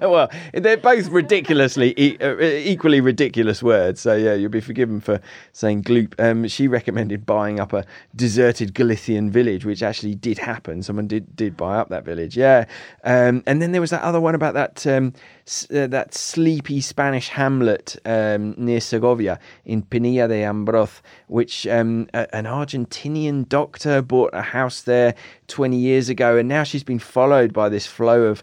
Well 0.00 0.30
they're 0.52 0.76
both 0.76 1.08
ridiculously 1.08 1.94
e- 1.96 2.18
uh, 2.20 2.40
equally 2.40 3.00
ridiculous 3.00 3.62
words 3.62 4.00
so 4.00 4.14
yeah 4.14 4.34
you'll 4.34 4.50
be 4.50 4.60
forgiven 4.60 5.00
for 5.00 5.20
saying 5.52 5.84
gloop. 5.84 6.14
Um, 6.18 6.48
she 6.48 6.68
recommended 6.68 7.24
buying 7.24 7.60
up 7.60 7.72
a 7.72 7.84
deserted 8.14 8.74
galician 8.74 9.30
village 9.30 9.64
which 9.64 9.82
actually 9.82 10.14
did 10.14 10.38
happen. 10.38 10.82
Someone 10.82 11.06
did 11.06 11.36
did 11.36 11.56
buy 11.56 11.76
up 11.76 11.88
that 11.90 12.04
village 12.04 12.36
yeah. 12.36 12.64
Um, 13.04 13.42
and 13.46 13.62
then 13.62 13.72
there 13.72 13.80
was 13.80 13.90
that 13.90 14.02
other 14.02 14.20
one 14.20 14.34
about 14.34 14.54
that 14.54 14.86
um, 14.86 15.12
uh, 15.72 15.86
that 15.86 16.12
sleepy 16.12 16.80
Spanish 16.80 17.28
hamlet 17.28 17.96
um, 18.04 18.54
near 18.56 18.80
Segovia 18.80 19.38
in 19.64 19.82
Pinilla 19.82 20.28
de 20.28 20.42
Ambroz, 20.42 21.00
which 21.28 21.66
um, 21.68 22.08
a, 22.12 22.34
an 22.34 22.46
Argentinian 22.46 23.48
doctor 23.48 24.02
bought 24.02 24.30
a 24.32 24.42
house 24.42 24.82
there 24.82 25.14
20 25.46 25.76
years 25.76 26.08
ago, 26.08 26.36
and 26.36 26.48
now 26.48 26.64
she's 26.64 26.82
been 26.82 26.95
followed 26.98 27.52
by 27.52 27.68
this 27.68 27.86
flow 27.86 28.22
of 28.24 28.42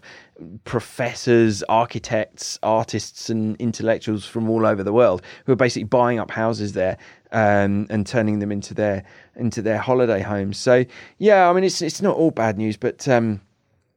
professors, 0.64 1.62
architects, 1.64 2.58
artists, 2.62 3.30
and 3.30 3.56
intellectuals 3.56 4.24
from 4.24 4.50
all 4.50 4.66
over 4.66 4.82
the 4.82 4.92
world 4.92 5.22
who 5.46 5.52
are 5.52 5.56
basically 5.56 5.84
buying 5.84 6.18
up 6.18 6.30
houses 6.30 6.72
there 6.72 6.96
um, 7.32 7.86
and 7.90 8.06
turning 8.06 8.38
them 8.38 8.50
into 8.50 8.74
their 8.74 9.04
into 9.36 9.62
their 9.62 9.78
holiday 9.78 10.20
homes. 10.20 10.58
So 10.58 10.84
yeah, 11.18 11.48
I 11.48 11.52
mean 11.52 11.64
it's 11.64 11.82
it's 11.82 12.02
not 12.02 12.16
all 12.16 12.30
bad 12.30 12.58
news, 12.58 12.76
but 12.76 13.06
um, 13.08 13.40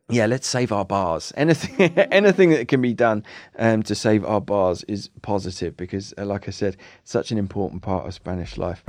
yeah, 0.10 0.26
let's 0.26 0.48
save 0.48 0.72
our 0.72 0.86
bars. 0.86 1.34
Anything, 1.38 1.98
anything 1.98 2.50
that 2.52 2.68
can 2.68 2.82
be 2.82 2.94
done 2.94 3.24
um, 3.58 3.84
to 3.84 3.96
save 3.96 4.24
our 4.26 4.42
bars 4.42 4.84
is 4.84 5.10
positive 5.22 5.76
because, 5.76 6.14
uh, 6.18 6.26
like 6.26 6.48
I 6.48 6.52
said, 6.52 6.78
such 7.04 7.32
an 7.32 7.38
important 7.38 7.82
part 7.82 8.08
of 8.08 8.14
Spanish 8.14 8.58
life. 8.58 8.84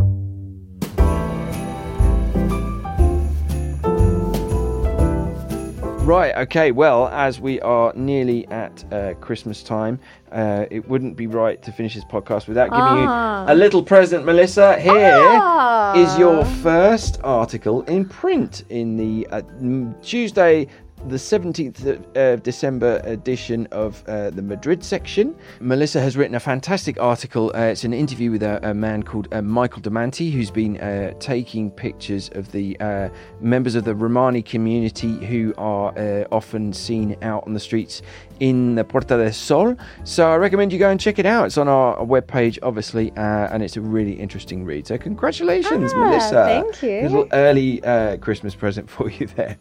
Right, 6.09 6.35
okay, 6.39 6.71
well, 6.73 7.09
as 7.09 7.39
we 7.39 7.61
are 7.61 7.93
nearly 7.95 8.49
at 8.49 8.83
uh, 8.91 9.13
Christmas 9.21 9.63
time, 9.63 10.01
uh, 10.33 10.65
it 10.71 10.89
wouldn't 10.89 11.19
be 11.19 11.27
right 11.27 11.63
to 11.63 11.71
finish 11.71 11.95
this 11.95 12.05
podcast 12.05 12.49
without 12.49 12.71
giving 12.71 12.83
Ah. 13.07 13.45
you 13.47 13.53
a 13.53 13.55
little 13.55 13.83
present, 13.83 14.25
Melissa. 14.25 14.79
Here 14.81 14.95
is 16.03 16.09
Ah. 16.09 16.19
your 16.19 16.47
first 16.47 17.21
article 17.23 17.83
in 17.83 18.07
print 18.07 18.65
in 18.71 18.97
the 18.97 19.27
uh, 19.31 19.43
Tuesday, 20.01 20.69
the 21.07 21.17
17th 21.17 21.87
of 21.87 22.17
uh, 22.17 22.37
December 22.37 23.01
edition 23.05 23.67
of 23.71 24.03
uh, 24.09 24.31
the 24.31 24.43
Madrid 24.43 24.83
section. 24.83 25.35
Melissa 25.61 26.01
has 26.01 26.17
written 26.17 26.35
a 26.35 26.41
fantastic 26.41 27.01
article. 27.01 27.53
Uh, 27.55 27.61
it's 27.61 27.85
an 27.85 27.93
interview 27.95 28.31
with 28.31 28.43
a, 28.43 28.59
a 28.69 28.75
man 28.75 29.03
called 29.03 29.29
uh, 29.33 29.41
Michael 29.41 29.81
Damanti, 29.81 30.31
who's 30.33 30.51
been 30.51 30.79
uh, 30.81 31.13
taking 31.21 31.71
pictures 31.71 32.31
of 32.35 32.51
the 32.53 32.79
uh, 32.81 33.09
members 33.41 33.75
of 33.75 33.85
the 33.85 33.95
Romani 33.95 34.43
community 34.43 35.25
who 35.27 35.55
are 35.57 35.97
uh, 35.99 36.25
often 36.33 36.73
seen 36.73 37.17
out 37.23 37.45
on 37.47 37.55
the 37.55 37.61
streets 37.61 38.03
in 38.41 38.75
the 38.75 38.85
Puerta 38.85 39.17
del 39.17 39.33
Sol. 39.33 39.77
So 40.05 40.31
I 40.31 40.37
recommend 40.37 40.73
you 40.73 40.79
go 40.79 40.91
and 40.91 40.99
check 41.01 41.19
it 41.19 41.27
out. 41.27 41.47
It's 41.47 41.59
on 41.59 41.69
our 41.69 41.97
webpage, 42.05 42.59
obviously, 42.63 43.13
uh, 43.13 43.49
and 43.53 43.63
it's 43.63 43.77
a 43.77 43.81
really 43.81 44.13
interesting 44.13 44.65
read. 44.65 44.87
So 44.87 44.99
congratulations, 44.99 45.93
Ah, 45.95 45.99
Melissa. 45.99 46.45
thank 46.45 46.83
you. 46.83 47.03
Little 47.03 47.29
early 47.33 47.83
uh, 47.85 48.17
Christmas 48.19 48.55
present 48.55 48.91
for 48.91 49.11
you 49.11 49.27
there. 49.29 49.57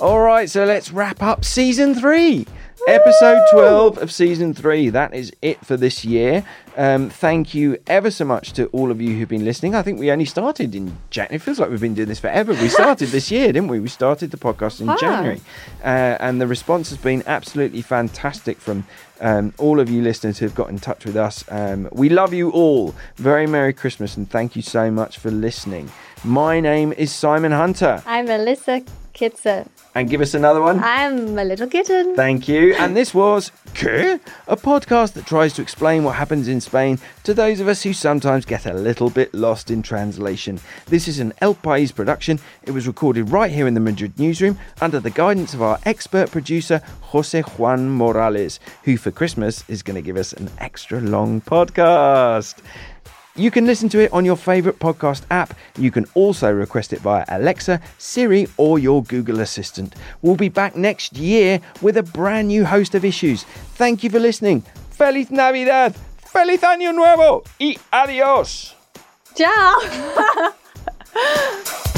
All 0.00 0.20
right, 0.20 0.48
so 0.48 0.64
let's 0.64 0.92
wrap 0.92 1.22
up 1.22 1.44
season 1.44 1.94
three. 1.94 2.46
Episode 2.86 3.42
12 3.52 3.98
of 3.98 4.12
season 4.12 4.54
three. 4.54 4.88
That 4.90 5.12
is 5.12 5.32
it 5.42 5.62
for 5.66 5.76
this 5.76 6.04
year. 6.04 6.44
Um, 6.76 7.10
thank 7.10 7.52
you 7.52 7.76
ever 7.88 8.10
so 8.10 8.24
much 8.24 8.52
to 8.52 8.66
all 8.68 8.92
of 8.92 9.00
you 9.02 9.16
who've 9.18 9.28
been 9.28 9.44
listening. 9.44 9.74
I 9.74 9.82
think 9.82 9.98
we 9.98 10.12
only 10.12 10.24
started 10.24 10.74
in 10.76 10.96
January. 11.10 11.34
It 11.36 11.40
feels 11.40 11.58
like 11.58 11.68
we've 11.68 11.80
been 11.80 11.94
doing 11.94 12.06
this 12.08 12.20
forever. 12.20 12.52
We 12.54 12.68
started 12.68 13.08
this 13.08 13.30
year, 13.32 13.48
didn't 13.48 13.66
we? 13.68 13.80
We 13.80 13.88
started 13.88 14.30
the 14.30 14.36
podcast 14.36 14.80
in 14.80 14.88
Ah. 14.88 14.96
January. 14.96 15.40
Uh, 15.82 16.16
and 16.20 16.40
the 16.40 16.46
response 16.46 16.88
has 16.90 16.98
been 16.98 17.24
absolutely 17.26 17.82
fantastic 17.82 18.58
from 18.58 18.86
um, 19.20 19.52
all 19.58 19.80
of 19.80 19.90
you 19.90 20.00
listeners 20.00 20.38
who've 20.38 20.54
got 20.54 20.70
in 20.70 20.78
touch 20.78 21.04
with 21.04 21.16
us. 21.16 21.44
Um, 21.50 21.88
we 21.90 22.08
love 22.08 22.32
you 22.32 22.50
all. 22.50 22.94
Very 23.16 23.48
Merry 23.48 23.72
Christmas 23.72 24.16
and 24.16 24.30
thank 24.30 24.54
you 24.54 24.62
so 24.62 24.92
much 24.92 25.18
for 25.18 25.32
listening. 25.32 25.90
My 26.24 26.60
name 26.60 26.92
is 26.92 27.12
Simon 27.12 27.50
Hunter. 27.52 28.00
I'm 28.06 28.26
Melissa 28.26 28.82
Kitson. 29.18 29.68
And 29.96 30.08
give 30.08 30.20
us 30.20 30.32
another 30.34 30.60
one. 30.60 30.80
I'm 30.80 31.36
a 31.36 31.44
little 31.44 31.66
kitten. 31.66 32.14
Thank 32.14 32.46
you. 32.46 32.74
And 32.74 32.96
this 32.96 33.12
was 33.12 33.50
¿Qué? 33.74 34.20
A 34.46 34.56
podcast 34.56 35.14
that 35.14 35.26
tries 35.26 35.52
to 35.54 35.62
explain 35.62 36.04
what 36.04 36.14
happens 36.14 36.46
in 36.46 36.60
Spain 36.60 36.98
to 37.24 37.34
those 37.34 37.58
of 37.58 37.66
us 37.66 37.82
who 37.82 37.92
sometimes 37.92 38.44
get 38.44 38.64
a 38.66 38.72
little 38.72 39.10
bit 39.10 39.34
lost 39.34 39.70
in 39.72 39.82
translation. 39.82 40.60
This 40.86 41.08
is 41.08 41.18
an 41.18 41.32
El 41.40 41.56
País 41.56 41.92
production. 41.92 42.38
It 42.62 42.70
was 42.70 42.86
recorded 42.86 43.30
right 43.30 43.50
here 43.50 43.66
in 43.66 43.74
the 43.74 43.80
Madrid 43.80 44.18
newsroom 44.18 44.56
under 44.80 45.00
the 45.00 45.10
guidance 45.10 45.52
of 45.52 45.62
our 45.62 45.78
expert 45.84 46.30
producer, 46.30 46.80
Jose 47.00 47.40
Juan 47.42 47.90
Morales, 47.90 48.60
who 48.84 48.96
for 48.96 49.10
Christmas 49.10 49.64
is 49.68 49.82
going 49.82 49.96
to 49.96 50.02
give 50.02 50.16
us 50.16 50.32
an 50.32 50.48
extra 50.58 51.00
long 51.00 51.40
podcast. 51.40 52.58
You 53.38 53.52
can 53.52 53.66
listen 53.66 53.88
to 53.90 54.00
it 54.00 54.12
on 54.12 54.24
your 54.24 54.36
favourite 54.36 54.80
podcast 54.80 55.22
app. 55.30 55.54
You 55.78 55.92
can 55.92 56.06
also 56.14 56.52
request 56.52 56.92
it 56.92 56.98
via 56.98 57.24
Alexa, 57.28 57.80
Siri, 57.96 58.48
or 58.56 58.80
your 58.80 59.04
Google 59.04 59.38
Assistant. 59.38 59.94
We'll 60.22 60.34
be 60.34 60.48
back 60.48 60.74
next 60.74 61.16
year 61.16 61.60
with 61.80 61.96
a 61.96 62.02
brand 62.02 62.48
new 62.48 62.64
host 62.64 62.96
of 62.96 63.04
issues. 63.04 63.44
Thank 63.76 64.02
you 64.02 64.10
for 64.10 64.18
listening. 64.18 64.62
Feliz 64.90 65.30
Navidad, 65.30 65.94
Feliz 66.18 66.62
Año 66.62 66.92
Nuevo, 66.92 67.44
y 67.60 67.78
adios. 67.92 68.74
Ciao. 69.36 69.78